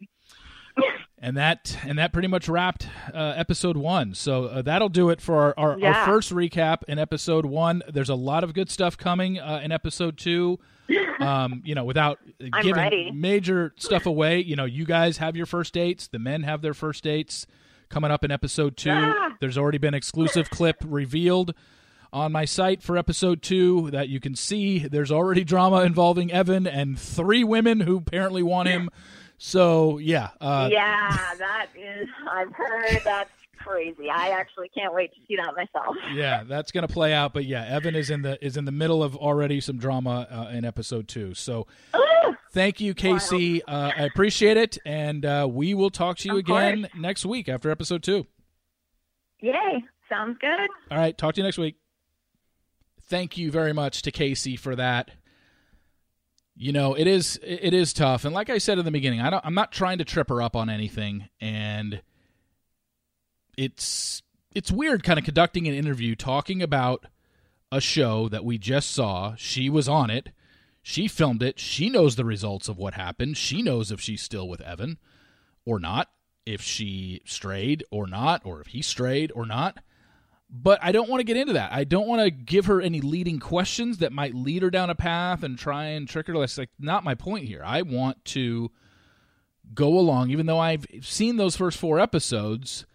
And 1.20 1.38
that 1.38 1.78
and 1.86 1.98
that 1.98 2.14
pretty 2.14 2.28
much 2.28 2.48
wrapped 2.50 2.88
uh, 3.14 3.34
episode 3.36 3.78
one. 3.78 4.14
So 4.14 4.46
uh, 4.46 4.62
that'll 4.62 4.90
do 4.90 5.10
it 5.10 5.22
for 5.22 5.38
our, 5.38 5.54
our, 5.58 5.80
Yeah. 5.80 6.00
our 6.02 6.06
first 6.06 6.32
recap 6.34 6.84
in 6.88 7.00
episode 7.00 7.46
one. 7.46 7.82
There's 7.88 8.10
a 8.10 8.16
lot 8.16 8.44
of 8.44 8.54
good 8.54 8.70
stuff 8.70 8.98
coming 8.98 9.40
uh, 9.40 9.62
in 9.64 9.72
episode 9.72 10.18
two. 10.18 10.60
Um, 11.18 11.62
you 11.66 11.74
know, 11.76 11.86
without 11.86 12.20
giving 12.62 12.76
ready. 12.76 13.10
major 13.10 13.74
stuff 13.78 14.06
away, 14.06 14.42
you 14.42 14.56
know, 14.58 14.66
you 14.66 14.84
guys 14.86 15.18
have 15.18 15.38
your 15.38 15.46
first 15.46 15.74
dates. 15.74 16.08
The 16.08 16.20
men 16.20 16.44
have 16.44 16.62
their 16.62 16.74
first 16.74 17.06
dates 17.06 17.48
coming 17.90 18.12
up 18.12 18.26
in 18.26 18.32
episode 18.32 18.76
two. 18.76 18.92
Ah. 18.92 19.30
There's 19.40 19.58
already 19.58 19.78
been 19.78 19.94
exclusive 19.94 20.50
clip 20.50 20.76
revealed 20.86 21.56
on 22.12 22.34
my 22.34 22.44
site 22.44 22.84
for 22.84 22.98
episode 22.98 23.42
two 23.42 23.90
that 23.92 24.10
you 24.10 24.20
can 24.20 24.36
see. 24.36 24.80
There's 24.80 25.12
already 25.12 25.46
drama 25.46 25.82
involving 25.84 26.32
Evan 26.34 26.68
and 26.68 27.00
three 27.00 27.46
women 27.46 27.80
who 27.80 27.96
apparently 27.98 28.44
want 28.44 28.68
him. 28.68 28.90
So 29.38 29.98
yeah, 29.98 30.30
uh, 30.40 30.70
yeah, 30.72 31.34
that 31.38 31.68
is. 31.76 32.08
I've 32.30 32.52
heard 32.54 33.02
that's 33.04 33.30
crazy. 33.58 34.10
I 34.10 34.30
actually 34.30 34.70
can't 34.70 34.94
wait 34.94 35.12
to 35.14 35.20
see 35.28 35.36
that 35.36 35.56
myself. 35.56 35.96
yeah, 36.14 36.44
that's 36.44 36.72
gonna 36.72 36.88
play 36.88 37.14
out. 37.14 37.34
But 37.34 37.46
yeah, 37.46 37.66
Evan 37.66 37.96
is 37.96 38.10
in 38.10 38.22
the 38.22 38.44
is 38.46 38.58
in 38.58 38.66
the 38.66 38.72
middle 38.72 39.04
of 39.04 39.16
already 39.16 39.60
some 39.60 39.78
drama 39.78 40.28
uh, 40.30 40.56
in 40.56 40.66
episode 40.66 41.08
two. 41.08 41.34
So 41.34 41.68
thank 42.52 42.80
you, 42.80 42.94
Kaci. 42.94 43.62
Uh, 43.68 43.92
I 43.98 44.04
appreciate 44.04 44.58
it, 44.58 44.78
and 44.86 45.26
uh, 45.26 45.48
we 45.50 45.74
will 45.74 45.90
talk 45.90 46.18
to 46.20 46.30
you 46.30 46.36
Of 46.36 46.40
again 46.40 46.88
next 46.96 47.26
week 47.26 47.50
after 47.50 47.70
episode 47.70 48.04
two. 48.04 48.28
Yay! 49.42 49.84
Sounds 50.10 50.38
good. 50.40 50.70
All 50.92 50.98
right, 50.98 51.18
talk 51.18 51.36
to 51.36 51.42
you 51.42 51.44
next 51.44 51.58
week. 51.58 51.76
Thank 53.08 53.38
you 53.38 53.52
very 53.52 53.74
much 53.74 54.02
to 54.04 54.12
Kaci 54.12 54.58
for 54.58 54.76
that. 54.76 55.12
You 56.58 56.72
know, 56.72 56.94
it 56.94 57.06
is 57.06 57.38
it 57.44 57.74
is 57.74 57.92
tough, 57.92 58.24
and 58.24 58.34
like 58.34 58.50
I 58.50 58.60
said 58.60 58.80
in 58.80 58.86
the 58.86 58.92
beginning, 58.92 59.20
I 59.20 59.30
don't, 59.30 59.46
I'm 59.46 59.54
not 59.54 59.74
trying 59.74 59.98
to 59.98 60.06
trip 60.06 60.30
her 60.30 60.42
up 60.42 60.56
on 60.56 60.70
anything, 60.70 61.28
and 61.42 62.02
it's 63.58 64.24
it's 64.54 64.72
weird 64.72 65.04
kind 65.04 65.20
of 65.20 65.26
conducting 65.26 65.68
an 65.68 65.74
interview 65.74 66.16
talking 66.16 66.62
about 66.62 67.06
a 67.74 67.82
show 67.82 68.30
that 68.30 68.46
we 68.46 68.58
just 68.58 68.92
saw. 68.92 69.36
She 69.36 69.70
was 69.70 69.90
on 69.90 70.10
it. 70.10 70.30
She 70.82 71.10
filmed 71.10 71.44
it. 71.44 71.60
She 71.60 71.90
knows 71.90 72.16
the 72.16 72.24
results 72.24 72.70
of 72.70 72.78
what 72.78 72.94
happened. 72.94 73.36
She 73.36 73.62
knows 73.62 73.92
if 73.92 74.00
she's 74.00 74.22
still 74.22 74.48
with 74.48 74.62
Evan 74.62 74.98
or 75.66 75.80
not, 75.80 76.10
if 76.46 76.62
she 76.62 77.22
strayed 77.26 77.84
or 77.92 78.08
not, 78.08 78.46
or 78.46 78.62
if 78.62 78.68
he 78.68 78.82
strayed 78.82 79.32
or 79.36 79.46
not. 79.46 79.80
But 80.50 80.80
I 80.82 80.92
don't 80.92 81.10
want 81.10 81.22
to 81.22 81.26
get 81.26 81.38
into 81.38 81.54
that. 81.54 81.72
I 81.74 81.84
don't 81.84 82.08
want 82.08 82.22
to 82.22 82.30
give 82.30 82.68
her 82.68 82.80
any 82.80 83.02
leading 83.02 83.40
questions 83.40 83.98
that 83.98 84.14
might 84.14 84.36
lead 84.36 84.62
her 84.62 84.70
down 84.70 84.90
a 84.90 84.96
path 84.96 85.44
and 85.44 85.58
try 85.58 85.86
and 85.86 86.08
trick 86.08 86.28
her. 86.28 86.38
That's 86.40 86.58
like 86.58 86.70
not 86.80 87.04
my 87.04 87.16
point 87.16 87.46
here. 87.46 87.64
I 87.66 87.82
want 87.82 88.24
to 88.26 88.72
go 89.74 89.98
along, 89.98 90.30
even 90.30 90.46
though 90.46 90.60
I've 90.60 90.86
seen 91.02 91.38
those 91.38 91.58
first 91.58 91.78
four 91.78 92.00
episodes 92.00 92.86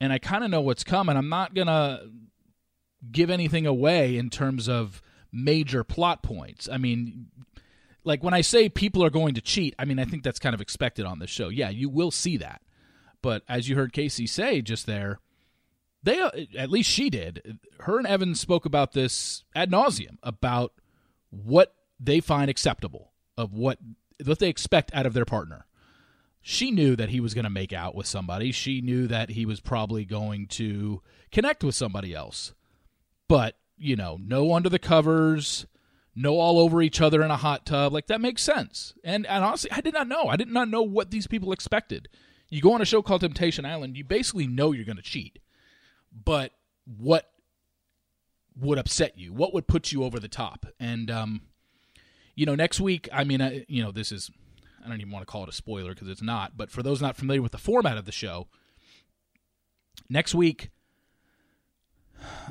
and 0.00 0.12
I 0.12 0.18
kind 0.18 0.44
of 0.44 0.50
know 0.50 0.60
what's 0.60 0.84
coming. 0.84 1.16
I'm 1.16 1.28
not 1.28 1.54
gonna 1.54 2.00
give 3.10 3.30
anything 3.30 3.66
away 3.66 4.16
in 4.16 4.30
terms 4.30 4.68
of 4.68 5.02
major 5.32 5.84
plot 5.84 6.22
points. 6.22 6.68
I 6.70 6.78
mean, 6.78 7.26
like 8.04 8.22
when 8.22 8.34
I 8.34 8.40
say 8.40 8.68
people 8.68 9.04
are 9.04 9.10
going 9.10 9.34
to 9.34 9.40
cheat, 9.40 9.74
I 9.78 9.84
mean 9.84 9.98
I 9.98 10.04
think 10.04 10.22
that's 10.22 10.38
kind 10.38 10.54
of 10.54 10.60
expected 10.60 11.04
on 11.04 11.18
this 11.18 11.30
show. 11.30 11.48
Yeah, 11.48 11.70
you 11.70 11.88
will 11.88 12.10
see 12.10 12.38
that. 12.38 12.62
But 13.22 13.42
as 13.48 13.68
you 13.68 13.76
heard 13.76 13.92
Kaci 13.92 14.28
say 14.28 14.60
just 14.62 14.86
there, 14.86 15.20
they 16.04 16.20
uh, 16.20 16.30
at 16.56 16.70
least 16.70 16.90
she 16.90 17.10
did. 17.10 17.58
Her 17.80 17.98
and 17.98 18.06
Evan 18.06 18.34
spoke 18.34 18.64
about 18.64 18.92
this 18.92 19.42
ad 19.54 19.70
nauseum 19.70 20.18
about 20.22 20.72
what 21.30 21.74
they 21.98 22.20
find 22.20 22.50
acceptable 22.50 23.12
of 23.36 23.52
what 23.52 23.78
what 24.24 24.38
they 24.38 24.48
expect 24.48 24.94
out 24.94 25.06
of 25.06 25.14
their 25.14 25.24
partner. 25.24 25.66
She 26.40 26.70
knew 26.70 26.94
that 26.96 27.08
he 27.08 27.20
was 27.20 27.32
going 27.32 27.44
to 27.44 27.50
make 27.50 27.72
out 27.72 27.94
with 27.94 28.06
somebody. 28.06 28.52
She 28.52 28.82
knew 28.82 29.06
that 29.06 29.30
he 29.30 29.46
was 29.46 29.60
probably 29.60 30.04
going 30.04 30.46
to 30.48 31.00
connect 31.32 31.64
with 31.64 31.74
somebody 31.74 32.14
else. 32.14 32.52
But, 33.28 33.56
you 33.78 33.96
know, 33.96 34.18
no 34.20 34.52
under 34.52 34.68
the 34.68 34.78
covers, 34.78 35.66
no 36.14 36.38
all 36.38 36.58
over 36.58 36.82
each 36.82 37.00
other 37.00 37.22
in 37.22 37.30
a 37.30 37.38
hot 37.38 37.64
tub. 37.64 37.94
Like 37.94 38.08
that 38.08 38.20
makes 38.20 38.42
sense. 38.42 38.92
And 39.02 39.26
and 39.26 39.42
honestly, 39.42 39.70
I 39.72 39.80
did 39.80 39.94
not 39.94 40.06
know. 40.06 40.28
I 40.28 40.36
did 40.36 40.48
not 40.48 40.68
know 40.68 40.82
what 40.82 41.10
these 41.10 41.26
people 41.26 41.50
expected. 41.50 42.08
You 42.50 42.60
go 42.60 42.74
on 42.74 42.82
a 42.82 42.84
show 42.84 43.00
called 43.00 43.22
Temptation 43.22 43.64
Island, 43.64 43.96
you 43.96 44.04
basically 44.04 44.46
know 44.46 44.72
you're 44.72 44.84
going 44.84 44.96
to 44.96 45.02
cheat. 45.02 45.38
But 46.14 46.52
what 46.84 47.30
would 48.56 48.78
upset 48.78 49.18
you? 49.18 49.32
What 49.32 49.52
would 49.54 49.66
put 49.66 49.92
you 49.92 50.04
over 50.04 50.20
the 50.20 50.28
top? 50.28 50.66
And 50.78 51.10
um 51.10 51.42
you 52.36 52.46
know, 52.46 52.56
next 52.56 52.80
week, 52.80 53.08
I 53.12 53.22
mean, 53.22 53.40
I, 53.40 53.64
you 53.68 53.82
know, 53.82 53.92
this 53.92 54.10
is 54.10 54.30
I 54.84 54.88
don't 54.88 55.00
even 55.00 55.12
want 55.12 55.22
to 55.22 55.30
call 55.30 55.44
it 55.44 55.48
a 55.48 55.52
spoiler 55.52 55.94
because 55.94 56.08
it's 56.08 56.22
not, 56.22 56.56
but 56.56 56.70
for 56.70 56.82
those 56.82 57.00
not 57.00 57.16
familiar 57.16 57.40
with 57.40 57.52
the 57.52 57.58
format 57.58 57.96
of 57.96 58.04
the 58.04 58.12
show, 58.12 58.48
next 60.10 60.34
week 60.34 60.70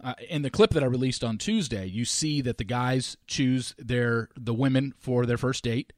uh, 0.03 0.13
in 0.29 0.41
the 0.41 0.49
clip 0.49 0.71
that 0.71 0.83
I 0.83 0.87
released 0.87 1.23
on 1.23 1.37
Tuesday, 1.37 1.85
you 1.85 2.05
see 2.05 2.41
that 2.41 2.57
the 2.57 2.63
guys 2.63 3.17
choose 3.27 3.75
their 3.77 4.29
the 4.35 4.53
women 4.53 4.93
for 4.97 5.25
their 5.25 5.37
first 5.37 5.63
date, 5.63 5.93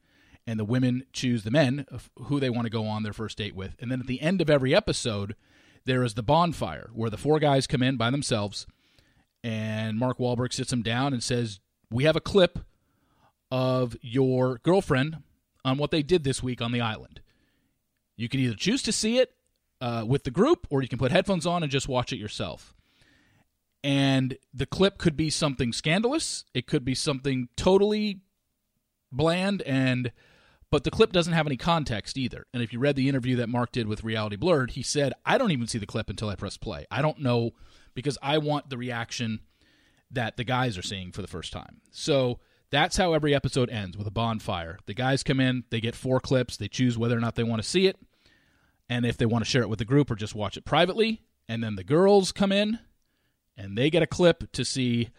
and 0.46 0.58
the 0.58 0.64
women 0.64 1.04
choose 1.12 1.42
the 1.42 1.50
men 1.50 1.86
who 2.24 2.40
they 2.40 2.50
want 2.50 2.66
to 2.66 2.70
go 2.70 2.86
on 2.86 3.02
their 3.02 3.12
first 3.12 3.38
date 3.38 3.54
with. 3.54 3.76
And 3.80 3.90
then 3.90 4.00
at 4.00 4.06
the 4.06 4.20
end 4.20 4.40
of 4.40 4.50
every 4.50 4.74
episode, 4.74 5.34
there 5.86 6.02
is 6.02 6.14
the 6.14 6.22
bonfire 6.22 6.90
where 6.92 7.10
the 7.10 7.16
four 7.16 7.38
guys 7.38 7.66
come 7.66 7.82
in 7.82 7.96
by 7.96 8.10
themselves, 8.10 8.66
and 9.42 9.98
Mark 9.98 10.18
Walberg 10.18 10.52
sits 10.52 10.70
them 10.70 10.82
down 10.82 11.12
and 11.12 11.22
says, 11.22 11.60
"We 11.90 12.04
have 12.04 12.16
a 12.16 12.20
clip 12.20 12.58
of 13.50 13.96
your 14.02 14.58
girlfriend 14.58 15.22
on 15.64 15.78
what 15.78 15.90
they 15.90 16.02
did 16.02 16.24
this 16.24 16.42
week 16.42 16.60
on 16.60 16.72
the 16.72 16.80
island. 16.80 17.20
You 18.16 18.28
can 18.28 18.40
either 18.40 18.54
choose 18.54 18.82
to 18.82 18.92
see 18.92 19.18
it 19.18 19.34
uh, 19.80 20.04
with 20.06 20.24
the 20.24 20.30
group, 20.30 20.66
or 20.70 20.82
you 20.82 20.88
can 20.88 20.98
put 20.98 21.12
headphones 21.12 21.46
on 21.46 21.62
and 21.62 21.72
just 21.72 21.88
watch 21.88 22.12
it 22.12 22.18
yourself." 22.18 22.74
and 23.84 24.36
the 24.52 24.66
clip 24.66 24.98
could 24.98 25.16
be 25.16 25.30
something 25.30 25.72
scandalous 25.72 26.44
it 26.54 26.66
could 26.66 26.84
be 26.84 26.94
something 26.94 27.48
totally 27.56 28.20
bland 29.12 29.62
and 29.62 30.10
but 30.70 30.84
the 30.84 30.90
clip 30.90 31.12
doesn't 31.12 31.32
have 31.32 31.46
any 31.46 31.56
context 31.56 32.18
either. 32.18 32.46
And 32.52 32.62
if 32.62 32.72
you 32.72 32.78
read 32.78 32.96
the 32.96 33.08
interview 33.08 33.36
that 33.36 33.48
mark 33.48 33.72
did 33.72 33.86
with 33.86 34.04
reality 34.04 34.36
blurred 34.36 34.72
he 34.72 34.82
said 34.82 35.12
i 35.24 35.38
don't 35.38 35.52
even 35.52 35.66
see 35.66 35.78
the 35.78 35.86
clip 35.86 36.10
until 36.10 36.28
i 36.28 36.34
press 36.34 36.56
play. 36.56 36.86
I 36.90 37.02
don't 37.02 37.20
know 37.20 37.52
because 37.94 38.18
i 38.22 38.38
want 38.38 38.70
the 38.70 38.78
reaction 38.78 39.40
that 40.10 40.36
the 40.36 40.44
guys 40.44 40.78
are 40.78 40.82
seeing 40.82 41.10
for 41.10 41.20
the 41.20 41.28
first 41.28 41.52
time. 41.52 41.80
So 41.90 42.38
that's 42.70 42.96
how 42.96 43.12
every 43.12 43.34
episode 43.34 43.70
ends 43.70 43.96
with 43.96 44.06
a 44.06 44.12
bonfire. 44.12 44.78
The 44.86 44.94
guys 44.94 45.22
come 45.22 45.40
in 45.40 45.64
they 45.70 45.80
get 45.80 45.94
four 45.94 46.20
clips 46.20 46.56
they 46.56 46.68
choose 46.68 46.98
whether 46.98 47.16
or 47.16 47.20
not 47.20 47.34
they 47.34 47.44
want 47.44 47.62
to 47.62 47.68
see 47.68 47.86
it 47.86 47.98
and 48.88 49.04
if 49.04 49.16
they 49.16 49.26
want 49.26 49.44
to 49.44 49.50
share 49.50 49.62
it 49.62 49.68
with 49.68 49.78
the 49.78 49.84
group 49.84 50.10
or 50.10 50.14
just 50.14 50.34
watch 50.34 50.56
it 50.56 50.64
privately. 50.64 51.22
And 51.48 51.62
then 51.62 51.76
the 51.76 51.84
girls 51.84 52.32
come 52.32 52.52
in 52.52 52.78
and 53.56 53.76
they 53.76 53.90
get 53.90 54.02
a 54.02 54.06
clip 54.06 54.50
to 54.52 54.64
see 54.64 55.10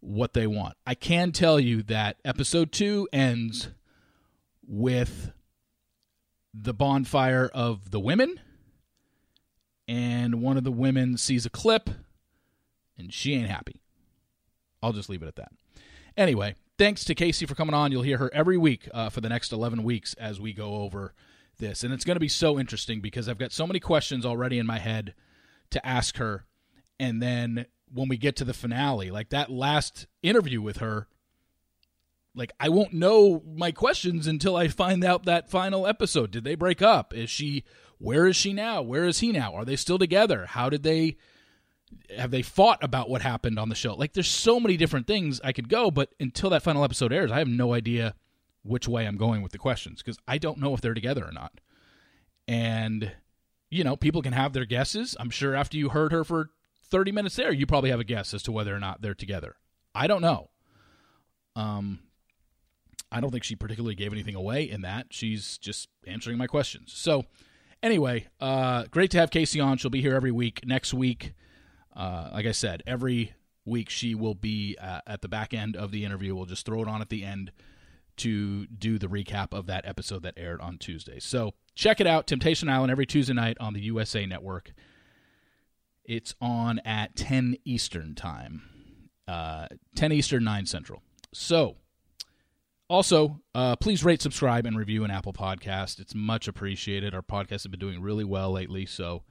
what 0.00 0.34
they 0.34 0.46
want. 0.46 0.76
I 0.86 0.94
can 0.94 1.32
tell 1.32 1.58
you 1.58 1.82
that 1.84 2.18
episode 2.24 2.72
two 2.72 3.08
ends 3.12 3.68
with 4.66 5.32
the 6.52 6.74
bonfire 6.74 7.50
of 7.52 7.90
the 7.90 8.00
women, 8.00 8.40
and 9.88 10.42
one 10.42 10.56
of 10.56 10.64
the 10.64 10.72
women 10.72 11.16
sees 11.16 11.46
a 11.46 11.50
clip, 11.50 11.90
and 12.98 13.12
she 13.12 13.34
ain't 13.34 13.50
happy. 13.50 13.80
I'll 14.82 14.92
just 14.92 15.08
leave 15.08 15.22
it 15.22 15.28
at 15.28 15.36
that. 15.36 15.52
Anyway, 16.16 16.54
thanks 16.78 17.04
to 17.04 17.14
Kaci 17.14 17.46
for 17.46 17.54
coming 17.54 17.74
on. 17.74 17.92
You'll 17.92 18.02
hear 18.02 18.18
her 18.18 18.30
every 18.32 18.56
week 18.56 18.88
uh, 18.94 19.10
for 19.10 19.20
the 19.20 19.28
next 19.28 19.52
11 19.52 19.82
weeks 19.82 20.14
as 20.14 20.40
we 20.40 20.52
go 20.52 20.76
over 20.76 21.12
this. 21.58 21.84
And 21.84 21.92
it's 21.92 22.04
going 22.04 22.16
to 22.16 22.20
be 22.20 22.28
so 22.28 22.58
interesting 22.58 23.00
because 23.00 23.28
I've 23.28 23.38
got 23.38 23.52
so 23.52 23.66
many 23.66 23.80
questions 23.80 24.24
already 24.24 24.58
in 24.58 24.66
my 24.66 24.78
head 24.78 25.14
to 25.70 25.86
ask 25.86 26.16
her. 26.16 26.46
And 26.98 27.22
then 27.22 27.66
when 27.92 28.08
we 28.08 28.16
get 28.16 28.36
to 28.36 28.44
the 28.44 28.54
finale, 28.54 29.10
like 29.10 29.28
that 29.30 29.50
last 29.50 30.06
interview 30.22 30.62
with 30.62 30.78
her, 30.78 31.08
like 32.36 32.52
I 32.60 32.68
won't 32.68 32.92
know 32.92 33.42
my 33.46 33.72
questions 33.72 34.26
until 34.26 34.56
I 34.56 34.68
find 34.68 35.02
out 35.02 35.24
that 35.24 35.50
final 35.50 35.86
episode. 35.86 36.30
Did 36.30 36.44
they 36.44 36.54
break 36.54 36.82
up? 36.82 37.14
Is 37.14 37.30
she 37.30 37.64
where 37.98 38.26
is 38.26 38.36
she 38.36 38.52
now? 38.52 38.82
Where 38.82 39.06
is 39.06 39.20
he 39.20 39.32
now? 39.32 39.54
Are 39.54 39.64
they 39.64 39.76
still 39.76 39.98
together? 39.98 40.46
How 40.46 40.68
did 40.68 40.82
they 40.82 41.16
have 42.16 42.30
they 42.30 42.42
fought 42.42 42.82
about 42.84 43.08
what 43.08 43.22
happened 43.22 43.58
on 43.58 43.70
the 43.70 43.74
show? 43.74 43.94
Like 43.94 44.12
there's 44.12 44.28
so 44.28 44.60
many 44.60 44.76
different 44.76 45.06
things 45.06 45.40
I 45.42 45.52
could 45.52 45.68
go, 45.68 45.90
but 45.90 46.10
until 46.20 46.50
that 46.50 46.62
final 46.62 46.84
episode 46.84 47.12
airs, 47.12 47.32
I 47.32 47.38
have 47.38 47.48
no 47.48 47.72
idea 47.72 48.14
which 48.62 48.86
way 48.86 49.06
I'm 49.06 49.16
going 49.16 49.42
with 49.42 49.52
the 49.52 49.58
questions 49.58 50.02
because 50.02 50.18
I 50.28 50.38
don't 50.38 50.58
know 50.58 50.74
if 50.74 50.80
they're 50.80 50.94
together 50.94 51.24
or 51.24 51.32
not. 51.32 51.60
And 52.46 53.12
you 53.70 53.82
know, 53.82 53.96
people 53.96 54.22
can 54.22 54.32
have 54.32 54.52
their 54.52 54.64
guesses. 54.64 55.16
I'm 55.18 55.30
sure 55.30 55.54
after 55.54 55.76
you 55.76 55.88
heard 55.88 56.12
her 56.12 56.22
for 56.22 56.50
30 56.90 57.12
minutes 57.12 57.36
there, 57.36 57.52
you 57.52 57.66
probably 57.66 57.90
have 57.90 58.00
a 58.00 58.04
guess 58.04 58.34
as 58.34 58.42
to 58.44 58.52
whether 58.52 58.74
or 58.74 58.78
not 58.78 59.00
they're 59.00 59.14
together. 59.14 59.56
I 59.94 60.06
don't 60.06 60.22
know. 60.22 60.50
Um, 61.56 62.00
I 63.10 63.20
don't 63.20 63.30
think 63.30 63.44
she 63.44 63.56
particularly 63.56 63.94
gave 63.94 64.12
anything 64.12 64.34
away 64.34 64.68
in 64.68 64.82
that. 64.82 65.06
She's 65.10 65.58
just 65.58 65.88
answering 66.06 66.38
my 66.38 66.46
questions. 66.46 66.92
So, 66.94 67.24
anyway, 67.82 68.26
uh, 68.40 68.84
great 68.90 69.10
to 69.12 69.18
have 69.18 69.30
Kaci 69.30 69.64
on. 69.64 69.78
She'll 69.78 69.90
be 69.90 70.02
here 70.02 70.14
every 70.14 70.32
week. 70.32 70.66
Next 70.66 70.92
week, 70.92 71.32
uh, 71.94 72.30
like 72.32 72.46
I 72.46 72.52
said, 72.52 72.82
every 72.86 73.34
week, 73.64 73.90
she 73.90 74.14
will 74.14 74.34
be 74.34 74.76
uh, 74.80 75.00
at 75.06 75.22
the 75.22 75.28
back 75.28 75.54
end 75.54 75.76
of 75.76 75.92
the 75.92 76.04
interview. 76.04 76.34
We'll 76.34 76.46
just 76.46 76.66
throw 76.66 76.82
it 76.82 76.88
on 76.88 77.00
at 77.00 77.08
the 77.08 77.24
end 77.24 77.52
to 78.18 78.66
do 78.66 78.98
the 78.98 79.06
recap 79.06 79.52
of 79.52 79.66
that 79.66 79.86
episode 79.86 80.22
that 80.22 80.34
aired 80.36 80.60
on 80.60 80.78
Tuesday. 80.78 81.20
So 81.20 81.52
check 81.74 82.00
it 82.00 82.06
out 82.06 82.26
Temptation 82.26 82.68
Island 82.68 82.90
every 82.90 83.06
Tuesday 83.06 83.34
night 83.34 83.56
on 83.60 83.74
the 83.74 83.80
USA 83.82 84.26
Network. 84.26 84.72
It's 86.04 86.34
on 86.40 86.78
at 86.80 87.16
10 87.16 87.56
Eastern 87.64 88.14
Time, 88.14 88.62
uh, 89.26 89.66
10 89.96 90.12
Eastern, 90.12 90.44
9 90.44 90.66
Central. 90.66 91.02
So, 91.34 91.76
also, 92.88 93.40
uh, 93.54 93.76
please 93.76 94.04
rate, 94.04 94.22
subscribe, 94.22 94.66
and 94.66 94.78
review 94.78 95.04
an 95.04 95.10
Apple 95.10 95.32
podcast. 95.32 95.98
It's 95.98 96.14
much 96.14 96.48
appreciated. 96.48 97.14
Our 97.14 97.22
podcasts 97.22 97.64
have 97.64 97.70
been 97.70 97.80
doing 97.80 98.00
really 98.00 98.24
well 98.24 98.52
lately, 98.52 98.86
so 98.86 99.22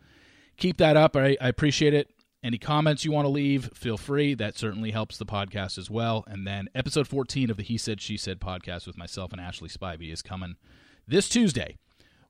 keep 0.58 0.78
that 0.78 0.98
up. 0.98 1.16
I, 1.16 1.38
I 1.40 1.48
appreciate 1.48 1.94
it. 1.94 2.10
Any 2.44 2.58
comments 2.60 3.04
you 3.04 3.12
want 3.12 3.26
to 3.26 3.30
leave, 3.30 3.72
feel 3.74 3.98
free. 3.98 4.36
That 4.36 4.56
certainly 4.56 4.92
helps 4.92 5.18
the 5.18 5.26
podcast 5.26 5.80
as 5.80 5.90
well. 5.90 6.24
And 6.28 6.46
then 6.46 6.70
episode 6.76 7.08
14 7.08 7.50
of 7.50 7.58
the 7.58 7.64
He 7.64 7.78
Said, 7.78 8.02
She 8.02 8.18
Said 8.18 8.40
podcast 8.40 8.86
with 8.86 8.98
myself 8.98 9.32
and 9.32 9.42
Ashley 9.42 9.70
Spivey 9.70 10.14
is 10.14 10.22
coming 10.22 10.56
this 11.08 11.28
Tuesday 11.28 11.78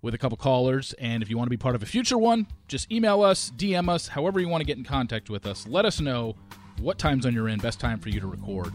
with 0.01 0.13
a 0.13 0.17
couple 0.17 0.37
callers. 0.37 0.93
And 0.99 1.21
if 1.21 1.29
you 1.29 1.37
want 1.37 1.47
to 1.47 1.49
be 1.49 1.57
part 1.57 1.75
of 1.75 1.83
a 1.83 1.85
future 1.85 2.17
one, 2.17 2.47
just 2.69 2.89
email 2.89 3.23
us, 3.23 3.51
DM 3.57 3.89
us, 3.89 4.07
however 4.07 4.39
you 4.39 4.47
want 4.47 4.61
to 4.61 4.65
get 4.65 4.77
in 4.77 4.85
contact 4.85 5.29
with 5.29 5.45
us. 5.45 5.67
Let 5.67 5.83
us 5.83 5.99
know 5.99 6.35
what 6.79 6.97
time 6.97 7.21
zone 7.21 7.33
you're 7.33 7.49
in, 7.49 7.59
best 7.59 7.81
time 7.81 7.99
for 7.99 8.07
you 8.07 8.21
to 8.21 8.27
record, 8.27 8.73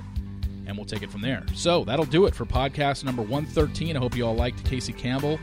and 0.70 0.78
we'll 0.78 0.86
take 0.86 1.02
it 1.02 1.10
from 1.10 1.20
there. 1.20 1.44
So 1.52 1.84
that'll 1.84 2.04
do 2.06 2.26
it 2.26 2.34
for 2.34 2.46
podcast 2.46 3.04
number 3.04 3.22
113. 3.22 3.96
I 3.96 3.98
hope 3.98 4.16
you 4.16 4.24
all 4.24 4.36
liked 4.36 4.64
Kaci 4.64 4.96
Campbell, 4.96 5.38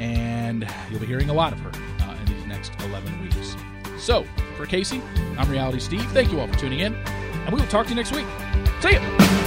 and 0.00 0.66
you'll 0.90 1.00
be 1.00 1.06
hearing 1.06 1.30
a 1.30 1.34
lot 1.34 1.52
of 1.52 1.60
her 1.60 1.70
uh, 2.00 2.16
in 2.18 2.34
these 2.34 2.46
next 2.46 2.72
11 2.80 3.22
weeks. 3.22 3.54
So 3.98 4.24
for 4.56 4.66
Casey, 4.66 5.02
I'm 5.36 5.48
Reality 5.50 5.78
Steve. 5.78 6.10
Thank 6.12 6.32
you 6.32 6.40
all 6.40 6.48
for 6.48 6.58
tuning 6.58 6.80
in, 6.80 6.94
and 6.94 7.54
we 7.54 7.60
will 7.60 7.68
talk 7.68 7.84
to 7.86 7.90
you 7.90 7.96
next 7.96 8.12
week. 8.12 8.26
See 8.80 8.92
ya. 8.92 9.37